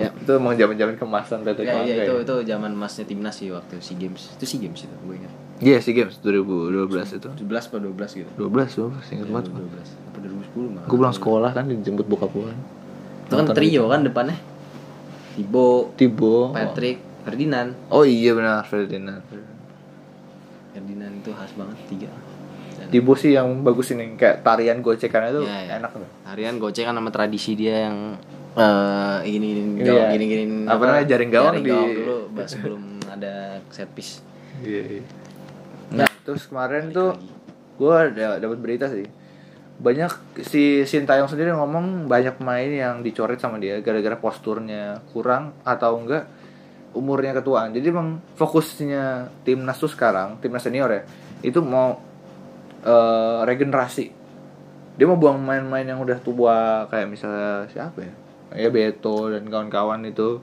Ya, 0.00 0.08
itu 0.08 0.30
emang 0.32 0.54
zaman-zaman 0.56 0.94
kemasan 0.96 1.38
Patrick 1.44 1.68
ya, 1.68 1.84
ya, 1.84 2.04
itu 2.04 2.14
ya. 2.16 2.24
itu 2.24 2.34
zaman 2.48 2.70
emasnya 2.72 3.04
timnas 3.04 3.34
sih 3.36 3.48
waktu 3.52 3.80
SEA 3.80 3.96
Games. 4.00 4.32
Itu 4.38 4.44
SEA 4.48 4.60
Games 4.64 4.80
itu 4.84 4.94
gue 4.94 5.14
ingat. 5.16 5.32
Iya 5.60 5.76
SEA 5.78 5.94
Games 5.94 6.14
2012 6.24 7.18
itu 7.20 7.28
17 7.28 7.68
atau 7.68 7.78
12 7.78 8.20
gitu. 8.24 8.30
12 8.40 8.48
12 8.48 9.14
ingat 9.14 9.26
banget 9.28 9.46
12 9.52 10.08
apa 10.12 10.18
2010 10.18 10.74
malah. 10.74 10.86
gue 10.88 10.96
pulang 10.98 11.16
sekolah 11.16 11.50
kan 11.52 11.64
dijemput 11.68 12.06
bokap 12.08 12.30
gue 12.32 12.52
Itu 13.28 13.34
kan 13.36 13.46
trio 13.52 13.84
kan 13.88 14.00
depannya. 14.04 14.36
Tibo, 15.32 15.96
Tibo 15.96 16.52
Patrick, 16.52 17.00
Ferdinand. 17.24 17.72
oh 17.88 18.04
iya 18.04 18.36
benar 18.36 18.68
Ferdinand 18.68 19.24
Ferdinand 20.72 21.12
itu 21.20 21.30
khas 21.32 21.52
banget 21.56 21.78
tiga. 21.88 22.10
Dan 22.92 23.00
Tibo 23.00 23.16
sih 23.16 23.32
yang 23.32 23.64
bagus 23.64 23.88
ini 23.90 24.14
kayak 24.14 24.44
tarian 24.44 24.84
gocekan 24.84 25.24
itu 25.26 25.42
Iya, 25.42 25.58
iya. 25.64 25.70
enak 25.80 25.96
tuh 25.96 26.04
Harian 26.22 26.60
gocek 26.60 26.84
kan 26.84 26.92
sama 26.92 27.08
tradisi 27.08 27.56
dia 27.56 27.88
yang 27.88 28.20
eh 28.52 29.16
gini 29.24 29.46
gini 29.48 29.60
Ini 29.72 29.80
gawang, 29.80 29.96
ya, 29.98 30.12
gini 30.12 30.24
gini 30.28 30.44
apa 30.68 30.82
namanya, 30.84 31.06
jaring 31.08 31.30
gawang 31.32 31.54
di- 31.56 31.72
dulu 31.72 32.18
bah, 32.30 32.44
sebelum 32.44 32.82
ada 33.16 33.64
set 33.68 33.88
piece. 33.90 34.20
Iya. 34.60 34.82
iya. 34.92 35.02
Nah, 35.90 36.08
terus 36.22 36.44
kemarin 36.44 36.92
tuh 36.92 37.16
gue 37.74 37.88
ada 37.88 38.36
dapat 38.36 38.60
berita 38.60 38.86
sih. 38.86 39.08
Banyak 39.76 40.12
si 40.44 40.84
Sintayong 40.84 41.26
sendiri 41.26 41.48
ngomong 41.50 42.06
banyak 42.06 42.36
pemain 42.36 42.68
yang 42.68 43.00
dicoret 43.00 43.40
sama 43.40 43.56
dia 43.56 43.80
gara-gara 43.80 44.14
posturnya 44.14 45.00
kurang 45.10 45.56
atau 45.64 45.96
enggak 45.96 46.28
umurnya 46.92 47.32
ketuaan. 47.34 47.72
Jadi 47.72 47.88
emang 47.88 48.20
fokusnya 48.36 49.04
timnas 49.42 49.80
tuh 49.80 49.88
sekarang, 49.88 50.36
timnas 50.38 50.60
senior 50.60 50.92
ya, 50.92 51.02
itu 51.40 51.56
mau 51.58 51.96
eh, 52.82 53.38
regenerasi. 53.46 54.06
Dia 54.92 55.06
mau 55.08 55.16
buang 55.16 55.40
main-main 55.40 55.88
yang 55.88 56.02
udah 56.04 56.18
tua 56.20 56.84
kayak 56.92 57.08
misalnya 57.08 57.64
siapa 57.72 58.04
ya? 58.04 58.12
Ya 58.52 58.68
Beto 58.68 59.32
dan 59.32 59.48
kawan-kawan 59.48 60.04
itu. 60.04 60.42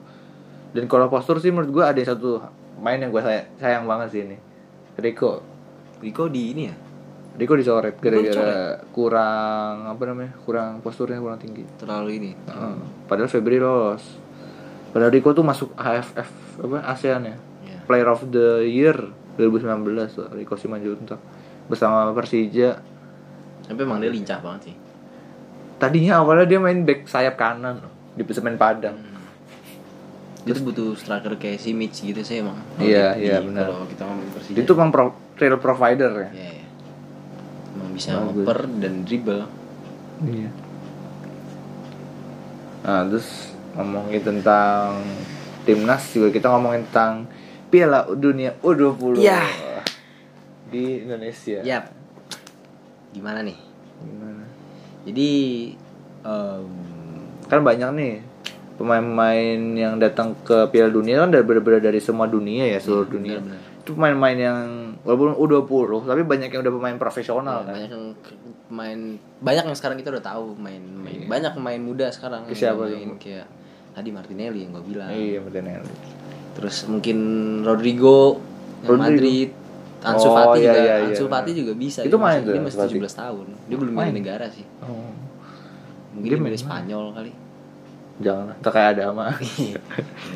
Dan 0.74 0.90
kalau 0.90 1.10
postur 1.10 1.38
sih 1.38 1.54
menurut 1.54 1.70
gue 1.70 1.84
ada 1.86 2.02
satu 2.02 2.42
main 2.82 2.98
yang 2.98 3.14
gue 3.14 3.22
sayang, 3.22 3.48
sayang 3.62 3.84
banget 3.86 4.08
sih 4.10 4.22
ini. 4.26 4.38
Rico. 4.98 5.46
Rico 6.02 6.26
di 6.32 6.44
ini 6.56 6.64
ya? 6.66 6.76
Rico 7.40 7.54
dicoret 7.56 7.96
gara-gara 8.02 8.82
kurang 8.92 9.88
apa 9.88 10.02
namanya? 10.10 10.34
Kurang 10.44 10.82
posturnya 10.82 11.22
kurang 11.22 11.40
tinggi. 11.40 11.64
Terlalu 11.78 12.10
ini. 12.20 12.32
Heeh. 12.36 12.76
Padahal 13.06 13.30
Febri 13.30 13.62
lolos. 13.62 14.18
Padahal 14.90 15.14
Rico 15.14 15.32
tuh 15.32 15.46
masuk 15.46 15.70
AFF 15.78 16.30
apa 16.66 16.78
ASEAN 16.90 17.22
ya. 17.30 17.38
Iya. 17.64 17.80
Player 17.86 18.08
of 18.10 18.26
the 18.34 18.66
Year 18.66 18.98
2019 19.38 20.18
tuh 20.18 20.28
Rico 20.36 20.60
Simanjuntak 20.60 21.22
bersama 21.70 22.10
Persija. 22.12 22.82
Tapi 23.64 23.80
emang 23.80 24.02
dia 24.02 24.10
lincah 24.10 24.42
banget 24.42 24.74
sih. 24.74 24.76
Tadinya 25.80 26.20
awalnya 26.20 26.50
dia 26.50 26.60
main 26.60 26.84
back 26.84 27.08
sayap 27.08 27.40
kanan 27.40 27.80
loh, 27.80 27.94
di 28.18 28.26
Semen 28.28 28.60
Padang. 28.60 28.98
Dia 30.44 30.52
tuh 30.52 30.66
butuh 30.66 30.98
striker 30.98 31.38
kayak 31.38 31.62
si 31.62 31.72
Mitch 31.72 32.02
gitu 32.02 32.20
sih 32.20 32.42
emang. 32.42 32.58
Iya, 32.82 33.14
Di- 33.14 33.30
iya, 33.30 33.38
benar. 33.40 33.70
Kalau 33.70 33.86
kita 33.86 34.04
ngomong 34.04 34.28
Persija. 34.34 34.58
Itu 34.60 34.72
memang 34.74 34.90
pro, 34.90 35.06
real 35.38 35.56
provider 35.62 36.12
ya. 36.28 36.30
Iya, 36.34 36.50
iya. 36.58 36.68
Emang 37.78 37.90
bisa 37.94 38.10
ngoper 38.18 38.60
dan 38.82 38.94
dribble. 39.06 39.46
Iya. 40.26 40.50
Nah, 42.80 43.02
terus 43.08 43.54
ngomongin 43.78 44.22
tentang 44.26 45.00
timnas 45.64 46.04
juga 46.10 46.34
kita 46.34 46.48
ngomongin 46.50 46.84
tentang 46.90 47.30
Piala 47.70 48.10
Dunia 48.10 48.58
U20 48.66 49.22
Iya. 49.22 49.46
Di 50.70 51.02
Indonesia. 51.02 51.60
Yap. 51.60 51.86
Gimana 53.12 53.42
nih? 53.42 53.58
Gimana? 54.00 54.44
Jadi 55.04 55.30
em, 56.22 56.66
Kan 57.46 57.62
banyak 57.62 57.90
nih 57.92 58.14
pemain-pemain 58.76 59.60
yang 59.74 59.98
datang 59.98 60.38
ke 60.40 60.70
Piala 60.70 60.88
Dunia 60.88 61.20
kan 61.20 61.30
dari 61.30 61.42
bener-bener 61.42 61.82
dari 61.82 61.98
semua 61.98 62.26
dunia 62.26 62.64
ya, 62.66 62.80
seluruh 62.80 63.10
dunia. 63.10 63.38
benar-benar. 63.38 63.62
Itu 63.80 63.90
pemain-pemain 63.92 64.38
yang 64.38 64.60
walaupun 65.02 65.34
U20 65.36 65.66
tapi 66.06 66.22
banyak 66.24 66.50
yang 66.50 66.62
udah 66.62 66.74
pemain 66.74 66.98
profesional 66.98 67.64
kan. 67.64 67.74
banyak 67.74 67.90
yang 67.90 68.06
ke- 68.16 68.38
main 68.70 69.00
banyak 69.40 69.64
yang 69.66 69.74
sekarang 69.74 69.98
kita 69.98 70.12
udah 70.12 70.22
tahu 70.24 70.54
main, 70.54 70.78
main 70.80 71.26
banyak 71.26 71.52
pemain 71.52 71.82
muda 71.82 72.08
sekarang 72.08 72.46
yang 72.46 72.54
siapa 72.54 72.86
main 72.86 73.18
kayak 73.18 73.50
tadi 73.92 74.10
Martinelli 74.10 74.62
yang 74.62 74.72
gue 74.72 74.86
bilang 74.86 75.10
Iya, 75.10 75.42
Martinelli. 75.42 75.90
terus 76.54 76.86
mungkin 76.86 77.18
Rodrigo 77.64 78.38
Rodrigo. 78.80 78.94
Madrid 78.96 79.50
Ansu 80.00 80.26
Oh, 80.26 80.34
Fati 80.34 80.58
iya, 80.58 80.70
juga 80.70 80.80
iya, 80.80 80.96
iya, 80.96 81.08
Ansu 81.08 81.24
benar. 81.24 81.34
Fati 81.38 81.52
juga 81.54 81.72
bisa 81.74 82.00
Itu 82.02 82.10
dia 82.10 82.22
main 82.22 82.40
tuh, 82.40 82.54
dia 82.54 82.62
masih 82.62 82.80
Fati. 82.80 82.94
17 82.98 83.20
tahun 83.20 83.46
dia 83.66 83.78
belum 83.78 83.94
Main. 83.94 84.06
main 84.06 84.16
negara 84.16 84.46
sih 84.48 84.66
Oh, 84.80 85.12
mungkin 86.12 86.26
Dia 86.26 86.34
dia 86.34 86.44
main 86.46 86.56
Spanyol 86.56 87.06
kali 87.12 87.32
jangan. 88.20 88.52
Tak 88.60 88.72
kayak 88.74 88.90
ada 88.94 89.04
ama. 89.10 89.32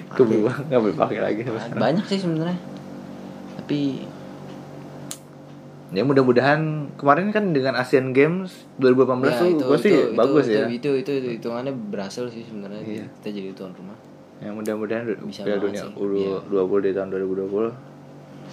Kebuang 0.10 0.60
nggak 0.66 0.80
boleh 0.80 0.96
pakai 0.96 1.20
lagi. 1.20 1.42
banyak 1.74 2.06
sih 2.06 2.16
sebenarnya 2.18 2.56
tapi 3.56 4.04
Ya 5.90 6.02
mudah-mudahan 6.02 6.62
kemarin 6.98 7.30
kan 7.30 7.54
dengan 7.54 7.76
Asian 7.76 8.12
Games 8.12 8.50
2018 8.76 9.30
ya, 9.30 9.38
tuh 9.54 9.68
gue 9.68 9.78
sih 9.78 9.94
bagus 10.12 10.50
itu, 10.50 10.58
ya. 10.58 10.66
itu 10.66 10.90
itu 10.98 11.12
itu 11.14 11.28
hitungannya 11.38 11.70
berhasil 11.70 12.26
sih 12.28 12.42
sebenarnya 12.42 12.82
Iya. 12.82 13.06
kita 13.16 13.30
jadi 13.32 13.50
tuan 13.54 13.72
rumah 13.72 13.94
Ya 14.40 14.50
mudah-mudahan 14.50 15.06
Bisa 15.22 15.46
Piala 15.46 15.62
Dunia 15.62 15.86
sih. 15.86 15.94
U20 15.94 16.80
di 16.82 16.92
tahun 16.92 17.10
2020. 17.14 17.93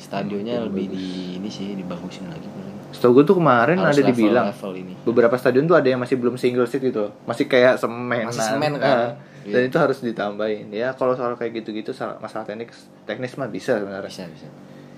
Stadionnya 0.01 0.59
lebih 0.63 0.89
di 0.89 1.05
ini 1.37 1.47
sih 1.47 1.73
dibagusin 1.75 2.27
lagi 2.27 2.49
paling. 2.49 2.69
Setahu 2.91 3.13
gue 3.15 3.25
tuh 3.25 3.37
kemarin 3.37 3.79
Harus 3.79 3.95
ada 3.95 4.03
level- 4.03 4.11
dibilang 4.11 4.47
level 4.49 4.73
ini 4.75 4.93
beberapa 5.01 5.37
stadion 5.37 5.65
tuh 5.65 5.77
ada 5.77 5.87
yang 5.87 6.01
masih 6.01 6.17
belum 6.17 6.35
single 6.35 6.65
seat 6.65 6.83
gitu, 6.83 7.07
loh. 7.07 7.13
masih 7.23 7.45
kayak 7.45 7.77
semen. 7.77 8.27
Masih 8.27 8.43
semen 8.43 8.73
kan? 8.77 9.15
Dan 9.41 9.57
Iya. 9.57 9.69
itu 9.69 9.77
harus 9.77 9.99
ditambahin. 10.01 10.69
Ya 10.69 10.93
kalau 10.93 11.15
soal 11.15 11.33
kayak 11.33 11.57
gitu-gitu 11.57 11.93
salah- 11.93 12.19
masalah 12.19 12.45
teknis 12.45 12.77
teknis 13.05 13.37
mah 13.37 13.47
bisa 13.47 13.77
sebenarnya. 13.77 14.05
bisa 14.05 14.27
bisa 14.27 14.49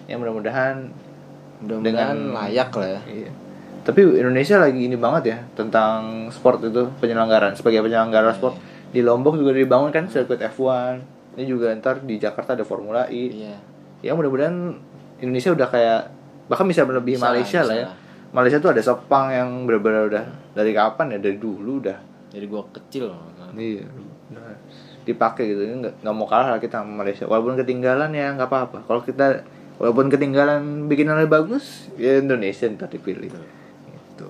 Ya 0.04 0.16
mudah-mudahan 0.16 0.90
mudah-mudahan 1.58 2.16
Dengan- 2.16 2.34
layak 2.34 2.70
lah 2.72 2.88
ya 2.88 3.00
Iya. 3.06 3.30
Tapi 3.82 4.00
Indonesia 4.14 4.56
lagi 4.56 4.80
ini 4.80 4.94
banget 4.94 5.22
ya 5.26 5.38
tentang 5.52 6.26
sport 6.28 6.62
itu 6.64 6.86
penyelenggaraan 6.98 7.54
sebagai 7.54 7.82
penyelenggara 7.82 8.30
Iya, 8.30 8.36
sport 8.36 8.54
di 8.88 9.00
Lombok 9.00 9.34
juga 9.36 9.50
dibangun 9.52 9.90
kan 9.90 10.06
sirkuit 10.06 10.38
F1. 10.40 11.02
Ini 11.32 11.44
juga 11.44 11.70
ntar 11.72 11.98
di 12.00 12.14
Jakarta 12.16 12.52
ada 12.52 12.62
Formula 12.62 13.06
E. 13.06 13.30
iya 13.32 13.56
Ya 14.02 14.12
mudah-mudahan 14.18 14.76
Indonesia 15.22 15.54
udah 15.54 15.68
kayak 15.70 16.00
bahkan 16.50 16.66
bisa 16.66 16.82
lah, 16.82 17.00
Malaysia 17.00 17.62
bisa 17.62 17.68
lah 17.70 17.74
ya. 17.78 17.86
lah. 17.86 17.94
Malaysia 18.32 18.58
tuh 18.58 18.70
ada 18.74 18.82
Sepang 18.82 19.30
yang 19.30 19.48
benar-benar 19.68 20.10
udah 20.10 20.24
dari 20.58 20.72
kapan 20.74 21.16
ya? 21.16 21.18
Dari 21.22 21.38
dulu 21.38 21.78
udah. 21.78 21.98
dari 22.32 22.48
gua 22.48 22.64
kecil. 22.72 23.12
Iya. 23.52 23.84
dipakai 25.04 25.52
gitu. 25.52 25.62
Nggak 25.68 26.00
nggak 26.00 26.14
mau 26.16 26.24
kalah 26.24 26.56
lah 26.56 26.60
kita 26.62 26.80
sama 26.80 27.04
Malaysia. 27.04 27.28
Walaupun 27.28 27.60
ketinggalan 27.60 28.10
ya 28.16 28.32
nggak 28.32 28.48
apa-apa. 28.48 28.78
Kalau 28.88 29.04
kita 29.04 29.44
walaupun 29.76 30.08
ketinggalan 30.08 30.88
bikin 30.88 31.10
yang 31.10 31.18
lebih 31.20 31.42
bagus 31.42 31.92
ya 32.00 32.22
Indonesia 32.22 32.70
ntar 32.72 32.88
dipilih. 32.88 33.28
Gitu. 33.28 34.26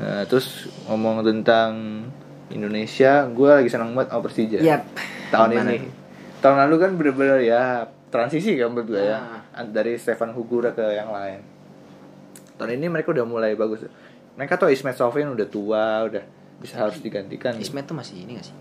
Nah, 0.00 0.26
terus 0.26 0.66
ngomong 0.90 1.22
tentang 1.22 2.02
Indonesia 2.50 3.30
gue 3.30 3.50
lagi 3.62 3.68
senang 3.70 3.94
banget 3.94 4.10
sama 4.10 4.22
Persija. 4.26 4.58
Yap. 4.58 4.82
tahun 5.30 5.48
Gimana 5.54 5.70
ini. 5.74 5.88
tahun 6.42 6.56
lalu 6.66 6.74
kan 6.80 6.90
bener-bener 6.98 7.38
ya 7.44 7.62
transisi 8.14 8.54
kan 8.54 8.70
gue 8.70 8.94
ya. 8.94 9.42
Ah. 9.50 9.66
dari 9.66 9.98
Stefan 9.98 10.30
Hugura 10.30 10.70
ke 10.70 10.86
yang 10.94 11.10
lain. 11.10 11.42
Tahun 12.54 12.70
ini 12.70 12.86
mereka 12.86 13.10
udah 13.10 13.26
mulai 13.26 13.58
bagus. 13.58 13.82
Mereka 14.38 14.54
tuh 14.54 14.70
Ismet 14.70 14.94
Sofyan 14.94 15.34
udah 15.34 15.46
tua 15.50 16.06
udah 16.06 16.22
bisa 16.62 16.78
harus 16.78 17.02
digantikan. 17.02 17.58
Ismet 17.58 17.90
tuh 17.90 17.98
masih 17.98 18.22
ini 18.22 18.38
gak 18.38 18.46
sih? 18.46 18.56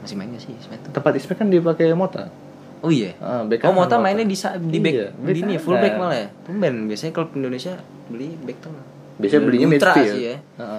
Masih 0.00 0.16
main 0.16 0.32
gak 0.32 0.42
sih 0.48 0.52
Ismet 0.56 0.80
tuh? 0.80 0.92
Tempat 0.96 1.12
Ismet 1.20 1.36
kan 1.36 1.48
dipakai 1.52 1.92
Mota. 1.92 2.32
Oh 2.80 2.88
iya. 2.88 3.12
Bek 3.44 3.60
oh 3.68 3.76
Mota 3.76 4.00
mainnya 4.00 4.24
di 4.24 4.36
di 4.72 4.78
back 4.80 4.94
Iya, 4.96 5.08
di 5.12 5.40
ini 5.44 5.54
ya, 5.56 5.60
full 5.60 5.76
back 5.76 5.94
malah 6.00 6.16
ya? 6.16 6.28
Tumben 6.48 6.88
biasanya 6.88 7.12
kalau 7.12 7.28
Indonesia 7.36 7.76
beli 8.08 8.32
back 8.40 8.58
tengah 8.64 8.97
biasanya 9.18 9.42
belinya 9.44 9.68
midfield 9.68 10.14
sih 10.14 10.24
ya 10.30 10.36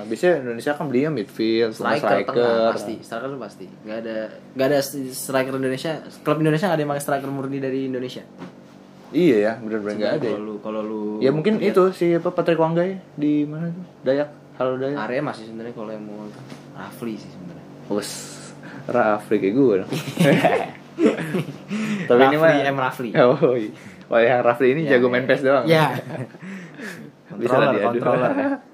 biasanya 0.08 0.34
Indonesia 0.48 0.72
kan 0.74 0.86
belinya 0.88 1.12
midfield 1.12 1.74
striker, 1.76 2.00
striker, 2.00 2.34
tengah 2.34 2.72
pasti 2.72 2.94
striker 3.04 3.30
pasti 3.36 3.66
nggak 3.68 3.98
ada 4.00 4.18
nggak 4.56 4.68
ada 4.72 4.80
striker 5.12 5.54
Indonesia 5.60 5.92
klub 6.24 6.38
Indonesia 6.40 6.66
nggak 6.72 6.78
ada 6.80 6.84
yang 6.88 6.92
pakai 6.96 7.04
striker 7.04 7.30
murni 7.30 7.60
dari 7.60 7.80
Indonesia 7.92 8.24
iya 9.12 9.38
ya 9.44 9.52
bener-bener 9.60 9.96
nggak 10.00 10.14
ada 10.24 10.26
ya. 10.26 10.32
kalau 10.34 10.48
lu 10.48 10.56
kalau 10.64 10.82
lu 10.82 11.02
ya 11.20 11.36
mungkin 11.36 11.60
lihat 11.60 11.76
itu 11.76 11.84
si 11.92 12.16
apa 12.16 12.32
Patrick 12.32 12.58
Wanggai 12.58 12.96
di 13.20 13.44
mana 13.44 13.76
tuh 13.76 13.84
Dayak 14.08 14.30
halo 14.56 14.80
Dayak 14.80 14.98
area 15.04 15.20
masih 15.20 15.44
sebenarnya 15.52 15.76
kalau 15.76 15.92
yang 15.92 16.04
mau 16.08 16.24
Rafli 16.80 17.20
sih 17.20 17.28
sebenarnya 17.28 17.60
Wes, 17.90 18.12
Rafli 18.86 19.42
kayak 19.42 19.56
gue 19.58 19.76
dong. 19.82 19.90
Tapi 22.10 22.22
ini 22.22 22.38
mah 22.38 22.50
Rafli, 22.54 22.70
M. 22.70 22.78
Rafli. 22.78 23.10
Oh, 23.18 23.58
iya. 23.58 23.72
Wah, 24.10 24.22
yang 24.22 24.42
Rafli 24.46 24.68
ini 24.78 24.82
Ya, 24.86 24.98
jago 24.98 25.10
ya. 25.10 25.14
main 25.18 25.26
PES 25.26 25.42
doang. 25.42 25.66
Ya. 25.66 25.98
Bisa 27.38 27.56
lah 27.56 27.70
Controller, 27.70 27.74
diadu. 27.76 28.00
controller 28.00 28.32
ya. 28.34 28.50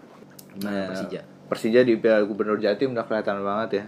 Nah, 0.56 0.88
Persija. 0.88 1.22
Persija 1.52 1.80
di 1.84 2.00
Piala 2.00 2.24
Gubernur 2.24 2.56
Jatim 2.56 2.96
udah 2.96 3.04
kelihatan 3.04 3.44
banget 3.44 3.70
ya. 3.76 3.86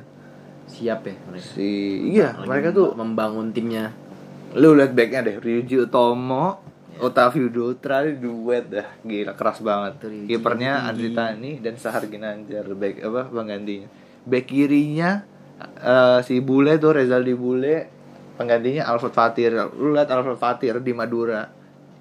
Siap 0.68 1.00
ya 1.08 1.16
mereka. 1.32 1.48
Si 1.48 1.70
iya, 2.12 2.36
Lagi 2.36 2.48
mereka 2.52 2.68
tuh 2.76 2.92
membangun 2.92 3.56
timnya. 3.56 3.96
lu 4.52 4.76
lihat 4.76 4.92
backnya 4.92 5.24
deh, 5.24 5.36
Ryuji 5.40 5.88
Utomo, 5.88 6.60
Otavio 7.00 7.48
Dutra 7.48 8.04
duet 8.04 8.68
dah, 8.68 8.88
gila 9.04 9.32
keras 9.36 9.64
banget. 9.64 9.96
Tuh, 10.02 10.12
Ryuji 10.12 10.28
Kipernya. 10.28 10.88
Andri 10.88 11.16
Tani 11.16 11.64
dan 11.64 11.76
Sahar 11.80 12.04
Ginanjar, 12.08 12.68
back 12.76 13.00
apa 13.00 13.32
penggantinya. 13.32 13.88
Back 14.28 14.52
kirinya 14.52 15.24
eh, 15.80 16.20
si 16.28 16.44
Bule 16.44 16.76
tuh 16.80 16.96
Rezaldi 17.00 17.32
Bule, 17.32 17.88
penggantinya 18.36 18.92
Alfred 18.92 19.16
Fatir. 19.16 19.56
Lu 19.76 19.96
lihat 19.96 20.12
Alfred 20.12 20.36
Fatir 20.36 20.84
di 20.84 20.92
Madura. 20.92 21.48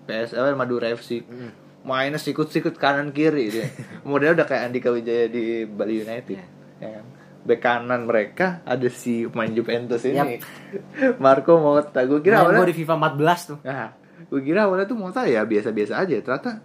PS 0.06 0.38
apa 0.38 0.54
Madura 0.54 0.86
FC. 0.90 1.22
Hmm. 1.22 1.65
Mainnya 1.86 2.18
sikut-sikut 2.18 2.74
kanan 2.82 3.14
kiri 3.14 3.46
dia. 3.54 3.70
Kemudian 4.02 4.34
udah 4.34 4.46
kayak 4.46 4.62
Andika 4.66 4.90
Wijaya 4.90 5.30
di 5.30 5.62
Bali 5.62 6.02
United. 6.02 6.34
Iya. 6.34 6.46
Ya 6.82 6.88
kan? 6.98 7.04
Back 7.46 7.60
kanan 7.62 8.10
mereka 8.10 8.58
ada 8.66 8.90
si 8.90 9.22
pemain 9.30 9.46
Juventus 9.54 10.02
ini. 10.02 10.18
Yap. 10.18 10.42
Marco 11.22 11.62
Motta. 11.62 12.02
Gue 12.02 12.18
kira 12.18 12.42
Main 12.42 12.58
awalnya 12.58 12.74
di 12.74 12.74
FIFA 12.74 12.94
14 12.98 13.50
tuh. 13.54 13.58
Nah, 13.62 13.94
gue 14.26 14.40
kira 14.42 14.66
awalnya 14.66 14.90
tuh 14.90 14.98
Mota 14.98 15.22
ya 15.30 15.46
biasa-biasa 15.46 15.94
aja. 15.94 16.18
Ternyata 16.18 16.58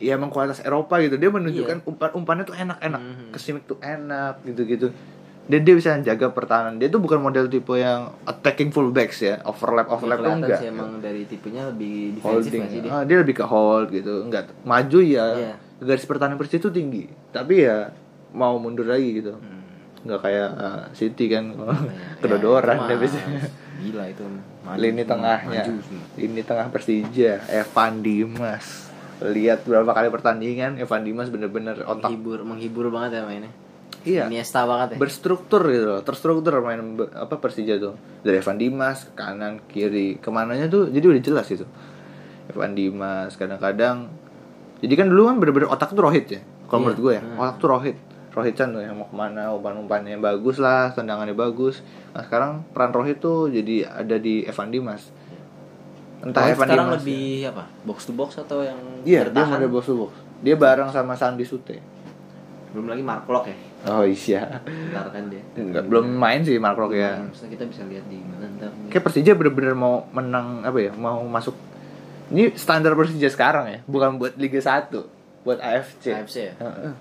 ya 0.00 0.16
emang 0.16 0.32
kualitas 0.32 0.64
Eropa 0.64 0.96
gitu. 1.04 1.20
Dia 1.20 1.28
menunjukkan 1.28 1.84
umpan-umpannya 1.84 2.44
tuh 2.48 2.56
enak-enak. 2.56 3.02
Iya. 3.04 3.12
Mhm. 3.12 3.28
Kesimik 3.36 3.64
tuh 3.68 3.76
enak 3.84 4.40
gitu-gitu. 4.48 4.88
Dan 5.42 5.66
dia 5.66 5.74
bisa 5.74 5.98
jaga 5.98 6.30
pertahanan. 6.30 6.78
Dia 6.78 6.86
tuh 6.86 7.02
bukan 7.02 7.18
model 7.18 7.50
tipe 7.50 7.74
yang 7.74 8.14
attacking 8.22 8.70
fullbacks 8.70 9.26
ya, 9.26 9.42
overlap 9.42 9.90
overlap 9.90 10.22
tuh 10.22 10.30
Kelihatan 10.30 10.42
enggak. 10.46 10.60
sih 10.62 10.68
emang 10.70 10.90
dari 11.02 11.22
tipenya 11.26 11.62
lebih 11.74 12.14
defensif 12.18 12.52
sih 12.70 12.80
dia? 12.80 12.90
Ah, 12.94 13.02
dia 13.02 13.16
lebih 13.18 13.34
ke 13.34 13.44
hold 13.44 13.90
gitu. 13.90 14.22
Enggak 14.22 14.54
maju 14.62 14.98
ya. 15.02 15.26
Iya. 15.34 15.54
Garis 15.82 16.06
pertahanan 16.06 16.38
Persija 16.38 16.62
itu 16.62 16.70
tinggi. 16.70 17.10
Tapi 17.34 17.66
ya 17.66 17.90
mau 18.30 18.54
mundur 18.62 18.86
lagi 18.86 19.18
gitu. 19.18 19.34
Hmm. 19.34 20.06
Enggak 20.06 20.20
kayak 20.30 20.50
ah, 20.54 20.82
City 20.94 21.26
kan 21.26 21.58
Ya, 21.58 21.74
kedodoran 22.22 22.86
dia 22.86 22.94
mah 22.94 22.98
biasanya. 23.02 23.42
Gila 23.82 24.04
itu. 24.14 24.24
Maju 24.62 24.78
lini 24.78 25.02
tengahnya 25.02 25.62
maju 25.66 25.74
lini 26.14 26.42
tengah 26.46 26.66
Persija 26.70 27.42
Evan 27.50 27.98
Dimas 27.98 28.94
lihat 29.22 29.62
berapa 29.66 29.90
kali 29.90 30.10
pertandingan 30.10 30.78
Evan 30.78 31.02
Dimas 31.02 31.30
bener-bener 31.30 31.82
otak 31.86 32.10
menghibur 32.10 32.38
menghibur 32.46 32.86
banget 32.94 33.18
ya 33.18 33.22
mainnya. 33.26 33.50
Iya 34.04 34.26
Iniesta 34.26 34.62
banget 34.62 34.94
ya. 34.94 34.98
berstruktur 34.98 35.62
gitu 35.64 35.86
loh 35.88 36.00
terstruktur 36.00 36.58
main 36.58 36.80
apa 37.08 37.34
Persija 37.34 37.76
tuh 37.76 37.94
dari 38.20 38.36
Evan 38.36 38.56
Dimas 38.56 39.04
ke 39.04 39.12
kanan 39.14 39.62
kiri 39.64 40.16
ke 40.16 40.28
mananya 40.28 40.66
tuh 40.66 40.86
jadi 40.86 41.06
udah 41.08 41.22
jelas 41.22 41.46
gitu 41.46 41.66
Evan 42.48 42.72
Dimas 42.72 43.34
kadang-kadang 43.34 44.10
jadi 44.78 44.94
kan 44.94 45.06
dulu 45.06 45.22
kan 45.24 45.36
bener-bener 45.36 45.68
otak 45.68 45.90
tuh 45.90 46.02
Rohit 46.02 46.26
ya 46.28 46.42
kalau 46.64 46.78
Iya. 46.78 46.84
menurut 46.84 47.00
gue 47.00 47.12
ya 47.12 47.22
Hmm. 47.22 47.38
otak 47.38 47.56
tuh 47.56 47.68
Rohit 47.68 47.96
Rohit 48.32 48.54
Chan 48.54 48.68
tuh 48.68 48.80
yang 48.80 48.96
mau 48.96 49.04
ke 49.04 49.12
mana 49.12 49.52
umpan-umpannya 49.52 50.16
bagus 50.16 50.56
lah 50.56 50.90
tendangannya 50.90 51.32
bagus 51.32 51.84
nah 52.10 52.20
sekarang 52.20 52.50
peran 52.68 52.90
Rohit 52.90 53.18
tuh 53.18 53.46
jadi 53.46 53.86
ada 53.86 54.16
di 54.16 54.42
Evan 54.42 54.68
Dimas 54.68 55.12
entah 56.20 56.42
Rohit 56.42 56.54
Evan 56.54 56.66
sekarang 56.66 56.86
Dimas 56.88 56.98
lebih 56.98 57.26
apa? 57.46 57.62
Box 57.82 57.98
to 58.02 58.12
box 58.12 58.30
atau 58.36 58.58
yang 58.60 58.78
Iya, 59.02 59.26
dia 59.26 59.30
bertahan? 59.32 59.58
model 59.58 59.70
box 59.70 59.84
to 59.84 59.94
box. 59.96 60.12
Dia 60.38 60.54
bareng 60.54 60.88
sama 60.88 61.14
Sandi 61.14 61.42
Sute. 61.42 61.78
belum 62.70 62.88
lagi 62.88 63.02
Mark 63.02 63.26
Locke 63.26 63.50
ya 63.50 63.58
Oh 63.82 64.04
iya. 64.04 64.62
ntar 64.90 65.10
kan 65.10 65.26
dia 65.26 65.42
Enggak, 65.52 65.84
belum 65.84 66.06
main 66.14 66.40
sih 66.40 66.54
Mark 66.56 66.76
Rock 66.76 66.94
ya. 66.94 67.18
Maksudnya 67.18 67.50
kita 67.52 67.64
bisa 67.66 67.82
lihat 67.84 68.06
di 68.06 68.22
mana 68.22 68.46
ntar 68.54 68.70
Kayak 68.88 69.02
Persija 69.02 69.32
bener-bener 69.34 69.74
mau 69.74 70.06
menang 70.08 70.62
apa 70.62 70.78
ya? 70.78 70.92
Mau 70.92 71.26
masuk 71.26 71.58
ini 72.30 72.54
standar 72.54 72.94
Persija 72.94 73.26
sekarang 73.26 73.66
ya, 73.66 73.78
bukan 73.84 74.16
buat 74.16 74.38
Liga 74.38 74.56
1, 74.56 74.88
buat 75.42 75.58
AFC. 75.58 76.04
AFC 76.08 76.36
ya 76.48 76.54
Heeh. 76.56 76.94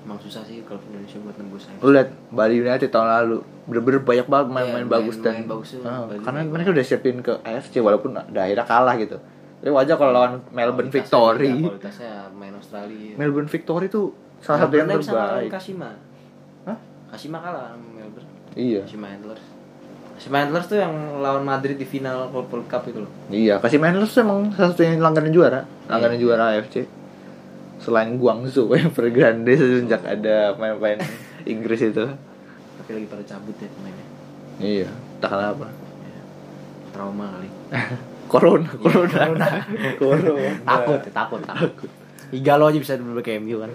emang 0.00 0.16
susah 0.18 0.40
sih 0.40 0.64
kalau 0.64 0.80
Indonesia 0.82 1.20
buat 1.20 1.36
nembus 1.36 1.68
AFC 1.68 1.84
Lu 1.84 1.92
lihat 1.92 2.08
Bali 2.28 2.54
United 2.56 2.88
tahun 2.88 3.06
lalu 3.06 3.36
bener-bener 3.64 4.00
banyak 4.00 4.26
banget 4.26 4.46
main-main 4.48 4.82
Iya, 4.82 4.90
bagus 4.90 5.16
dan 5.18 5.32
main-main 5.36 5.52
bagus 5.52 5.68
Bali 5.76 6.18
karena 6.24 6.40
mereka 6.42 6.68
udah 6.72 6.82
siapin 6.82 7.20
ke 7.20 7.32
AFC 7.44 7.74
walaupun 7.78 8.16
akhirnya 8.16 8.64
kalah 8.64 8.96
gitu. 8.96 9.20
Tapi 9.58 9.68
wajar 9.68 9.94
kalau 9.94 10.14
lawan 10.14 10.32
Melbourne 10.48 10.88
Kualitasnya 10.88 11.02
Victory. 11.04 11.50
juga, 11.52 11.68
kualitasnya 11.68 12.12
main 12.32 12.54
Australia 12.54 13.12
Melbourne 13.14 13.50
Victory 13.50 13.86
tuh 13.86 14.06
salah 14.38 14.58
satu 14.60 14.74
yang 14.74 14.88
terbaik. 14.88 15.48
Kashima 15.48 15.90
Hah? 16.64 16.78
Kashima 17.08 17.38
kalah 17.38 17.72
sama 17.72 17.86
Melbourne 17.92 18.28
Iya. 18.52 18.80
Kashima 18.82 19.06
Antlers 19.10 19.44
Kashima 20.14 20.36
Antlers 20.40 20.66
tuh 20.66 20.76
yang 20.76 20.92
lawan 21.18 21.42
Madrid 21.42 21.74
di 21.74 21.84
final 21.84 22.26
World 22.28 22.66
Cup 22.66 22.82
itu 22.84 23.00
loh 23.00 23.12
Iya, 23.28 23.58
kasih 23.58 23.78
Manlers 23.78 24.10
tuh 24.10 24.22
emang 24.22 24.50
salah 24.50 24.72
satu 24.72 24.82
yang 24.82 24.98
langganan 24.98 25.30
juara, 25.30 25.62
langganan 25.86 26.16
Iya. 26.16 26.22
juara 26.22 26.44
AFC. 26.52 26.90
Selain 27.78 28.10
Guangzhou 28.14 28.66
yang 28.74 28.90
Evergrande 28.90 29.54
sejak 29.54 30.02
ada 30.02 30.52
pemain-pemain 30.52 30.98
Inggris 31.46 31.82
itu. 31.84 32.04
tapi 32.74 32.90
lagi 32.94 33.06
pada 33.06 33.24
cabut 33.24 33.54
ya 33.54 33.68
pemainnya 33.70 34.06
Iya, 34.58 34.88
tak 35.18 35.30
kenapa. 35.30 35.66
trauma 36.90 37.26
kali 37.32 37.48
Corona, 38.28 38.68
corona, 38.76 39.24
corona. 39.96 40.52
takut 40.60 41.00
ya, 41.00 41.10
takut 41.10 41.40
takut 41.40 41.90
Igalo 42.30 42.64
aja 42.64 42.76
bisa 42.76 42.94
dulu 42.94 43.18
ke 43.18 43.36
MU 43.36 43.56
kan 43.58 43.70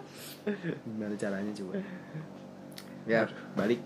gimana 0.86 1.14
caranya 1.14 1.52
coba 1.52 1.72
ya 3.04 3.24
balik 3.54 3.80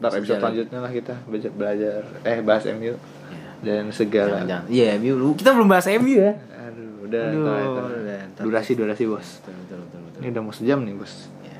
Ntar 0.00 0.10
episode 0.12 0.24
Sejarah. 0.24 0.40
selanjutnya 0.40 0.78
lah 0.80 0.90
kita 0.90 1.14
belajar, 1.24 1.50
belajar 1.52 2.00
eh 2.22 2.38
bahas 2.40 2.64
MU 2.72 2.94
Ya. 3.30 3.46
dan 3.62 3.92
segala. 3.92 4.42
Iya 4.66 4.96
MU 4.96 5.12
lu 5.14 5.28
kita 5.34 5.52
belum 5.52 5.68
bahas 5.68 5.86
MU 5.92 6.18
ya 6.18 6.32
Aduh, 6.50 7.04
udah, 7.04 7.22
Aduh, 7.28 7.42
ntar, 7.44 7.60
ntar. 7.60 7.84
udah, 7.92 8.20
durasi 8.42 8.72
durasi 8.74 9.04
bos. 9.04 9.38
betul 9.38 9.54
betul 9.60 9.78
betul, 9.78 10.00
betul. 10.02 10.18
Ini 10.18 10.28
udah 10.30 10.42
mau 10.42 10.50
sejam 10.50 10.78
nih 10.80 10.94
bos. 10.96 11.12
Ya. 11.40 11.58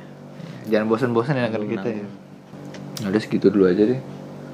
Jangan 0.66 0.86
bosan-bosan 0.88 1.34
ya 1.36 1.46
Belum 1.46 1.68
kita 1.68 1.88
ya. 1.90 2.06
Ya 2.96 3.06
Udah 3.06 3.20
segitu 3.20 3.46
dulu 3.48 3.64
aja 3.66 3.82
deh. 3.86 4.00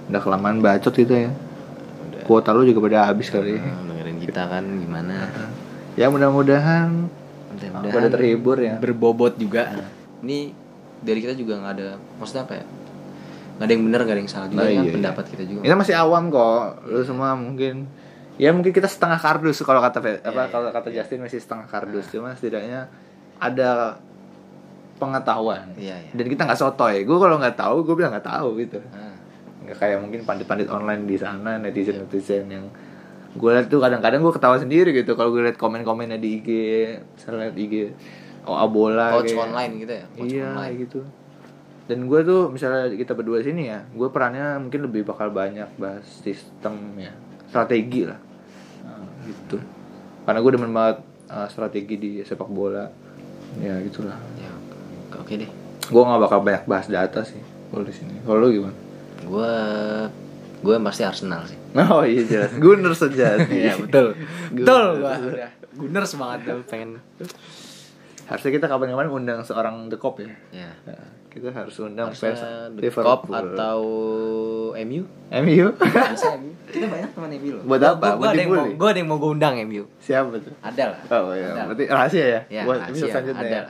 Udah 0.07 0.20
kelamaan 0.20 0.59
bacot 0.59 0.93
kita 0.93 1.14
ya. 1.16 1.30
udah 1.30 2.20
Kuota 2.26 2.51
lu 2.53 2.66
juga 2.66 2.80
pada 2.82 3.07
habis 3.07 3.30
kali. 3.30 3.57
Nah, 3.57 3.80
dengerin 3.87 4.18
kita 4.18 4.43
kan 4.45 4.64
gimana 4.66 5.14
Ya 5.95 6.11
mudah-mudahan 6.11 7.07
mudah-mudahan 7.80 8.12
terhibur 8.12 8.56
ya. 8.58 8.74
berbobot 8.78 9.36
juga 9.36 9.72
ini 10.24 10.52
dari 11.00 11.18
kita 11.20 11.36
juga 11.36 11.60
nggak 11.60 11.72
ada 11.76 11.88
maksudnya 12.16 12.44
apa 12.48 12.54
ya 12.56 12.64
nggak 13.56 13.66
ada 13.66 13.72
yang 13.72 13.84
benar 13.88 14.00
nggak 14.04 14.14
ada 14.16 14.20
yang 14.20 14.32
salah 14.32 14.48
juga 14.52 14.60
Nah, 14.60 14.68
kan 14.68 14.84
iya, 14.84 14.92
pendapat 14.92 15.24
kita 15.32 15.42
juga 15.48 15.60
Kita 15.64 15.74
masih 15.80 15.94
awam 15.96 16.28
kok. 16.28 16.64
Lu 16.92 17.00
semua 17.00 17.32
mungkin 17.32 17.74
ya 18.36 18.52
mungkin 18.52 18.68
kita 18.68 18.84
setengah 18.84 19.16
kardus 19.16 19.64
kalau 19.64 19.80
kata 19.80 19.96
apa 19.96 20.08
iya, 20.12 20.44
kalau 20.52 20.68
kata 20.68 20.88
Justin 20.92 21.24
masih 21.24 21.40
setengah 21.40 21.64
kardus. 21.64 22.04
Cuma 22.12 22.36
setidaknya 22.36 22.84
ada 23.40 23.96
pengetahuan. 24.96 25.72
Iya, 25.76 25.96
iya. 26.00 26.10
Dan 26.12 26.26
kita 26.28 26.44
nggak 26.44 26.60
sotoy. 26.60 27.04
Gue 27.04 27.16
kalau 27.16 27.36
nggak 27.40 27.56
tahu, 27.56 27.84
gue 27.84 27.94
bilang 27.96 28.12
nggak 28.12 28.28
tahu 28.28 28.60
gitu. 28.60 28.76
Ah, 28.92 29.16
Nggak 29.64 29.76
kayak 29.80 29.98
mungkin 30.04 30.20
pandit-pandit 30.24 30.68
online 30.68 31.08
di 31.08 31.16
sana, 31.16 31.56
netizen-netizen 31.56 32.44
yang 32.48 32.64
gue 33.37 33.51
lihat 33.51 33.66
tuh 33.66 33.78
kadang-kadang 33.78 34.18
gue 34.18 34.32
ketawa 34.32 34.57
sendiri 34.57 34.91
gitu 34.93 35.12
kalau 35.12 35.28
gue 35.28 35.43
lihat 35.43 35.55
komen-komennya 35.55 36.16
di 36.16 36.28
IG, 36.34 36.49
misalnya 37.12 37.39
lihat 37.45 37.57
IG 37.59 37.74
oh 38.43 38.64
bola 38.66 39.12
coach 39.12 39.30
kayak- 39.30 39.45
online 39.45 39.72
gitu 39.78 39.93
ya? 39.93 40.05
Coach 40.09 40.32
iya 40.32 40.49
online. 40.51 40.74
gitu. 40.80 41.01
Dan 41.87 41.99
gue 42.05 42.20
tuh 42.20 42.41
misalnya 42.49 42.91
kita 42.91 43.12
berdua 43.12 43.39
sini 43.41 43.68
ya 43.68 43.84
gue 43.87 44.09
perannya 44.09 44.59
mungkin 44.59 44.80
lebih 44.82 45.05
bakal 45.05 45.30
banyak 45.30 45.68
bahas 45.76 46.03
sistem 46.03 46.74
ya 46.97 47.12
strategi 47.47 48.03
lah. 48.03 48.18
Nah, 48.82 49.05
gitu. 49.22 49.61
Karena 50.24 50.39
gue 50.41 50.53
demen 50.53 50.72
banget 50.72 50.99
uh, 51.26 51.47
strategi 51.47 51.95
di 51.95 52.11
sepak 52.20 52.49
bola. 52.49 52.91
Ya 53.57 53.78
gitulah. 53.80 54.18
Ya 54.37 54.51
oke- 55.07 55.22
oke 55.22 55.32
deh. 55.37 55.51
Gue 55.87 56.03
nggak 56.03 56.20
bakal 56.20 56.39
banyak 56.41 56.64
bahas 56.64 56.87
data 56.87 57.22
sih 57.22 57.39
kalau 57.68 57.82
di 57.82 57.93
sini. 57.93 58.18
Kalau 58.20 58.41
lu 58.41 58.51
gimana? 58.53 58.76
Gue 59.22 59.53
gue 60.66 60.76
pasti 60.82 61.02
Arsenal 61.02 61.46
sih. 61.46 61.54
Oh 61.78 62.02
iya 62.02 62.22
jelas. 62.22 62.50
Gunner 62.56 62.90
sejati 62.90 63.54
Iya 63.62 63.78
betul. 63.78 64.18
Betul 64.50 64.86
gua 64.98 65.14
Gunner. 65.72 66.02
semangat 66.04 66.42
tuh 66.42 66.60
pengen. 66.66 66.98
Harusnya 68.26 68.50
kita 68.52 68.66
kapan-kapan 68.66 69.06
undang 69.06 69.40
seorang 69.40 69.86
The 69.86 69.96
Cop 69.96 70.18
ya. 70.18 70.34
Ya 70.50 70.70
Nah, 70.82 70.98
kita 71.30 71.52
harus 71.52 71.76
undang 71.78 72.10
fans 72.10 72.42
The 72.74 72.90
Cop 72.90 73.28
atau 73.28 73.78
MU 74.74 75.02
MU 75.30 75.66
kita 76.66 76.86
banyak 76.88 77.10
teman 77.12 77.30
MU 77.30 77.50
loh. 77.54 77.64
Buat 77.64 77.82
apa? 77.86 78.06
gue 78.16 78.26
ada 78.26 78.40
yang 78.40 78.50
mau 78.50 78.66
gue 78.66 78.88
ada 78.88 78.98
yang 78.98 79.08
mau 79.08 79.18
gue 79.18 79.30
undang 79.30 79.54
MU 79.62 79.84
siapa 79.96 80.34
tuh? 80.34 80.52
Ada 80.58 80.82
lah. 80.90 81.00
Oh 81.12 81.32
iya, 81.32 81.54
berarti 81.62 81.84
rahasia 81.86 82.24
ya? 82.24 82.40
Ya, 82.50 82.62
Buat 82.64 82.78
rahasia, 82.82 82.90
episode 82.90 83.10
selanjutnya 83.12 83.44
ada. 83.44 83.52
ya? 83.52 83.62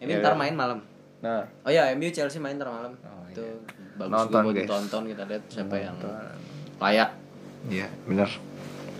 MU 0.00 0.10
Ya, 0.10 0.16
ntar 0.18 0.32
ya. 0.32 0.38
main 0.38 0.54
malam 0.54 0.78
Nah, 1.22 1.46
oh 1.62 1.70
ya 1.70 1.94
MU 1.94 2.10
Chelsea 2.10 2.36
main 2.36 2.58
ntar 2.58 2.66
malam. 2.66 2.92
Oh, 3.00 3.22
itu 3.24 3.40
iya. 3.40 3.54
bagus 3.94 4.10
Nonton, 4.12 4.26
juga 4.28 4.42
buat 4.42 4.52
guys. 4.52 4.64
ditonton 4.66 5.02
kita 5.06 5.22
lihat 5.24 5.42
siapa 5.46 5.74
yang 5.76 5.94
Nonton. 5.94 6.14
layak. 6.76 7.10
Iya 7.64 7.86
bener. 8.04 8.30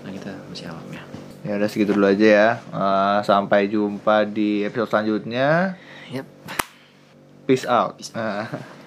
Nah 0.00 0.10
kita 0.10 0.30
masih 0.46 0.66
awam 0.70 0.86
ya. 0.88 1.02
Ya 1.42 1.52
udah 1.58 1.66
segitu 1.66 1.90
dulu 1.92 2.06
aja 2.06 2.22
ya. 2.24 2.48
Eh, 2.62 3.18
Sampai 3.22 3.66
jumpa 3.66 4.22
di 4.24 4.62
episode 4.62 4.86
selanjutnya. 4.88 5.74
Yep. 6.14 6.26
Peace 7.44 7.66
out. 7.66 7.98
Peace 7.98 8.14
Eh. 8.14 8.46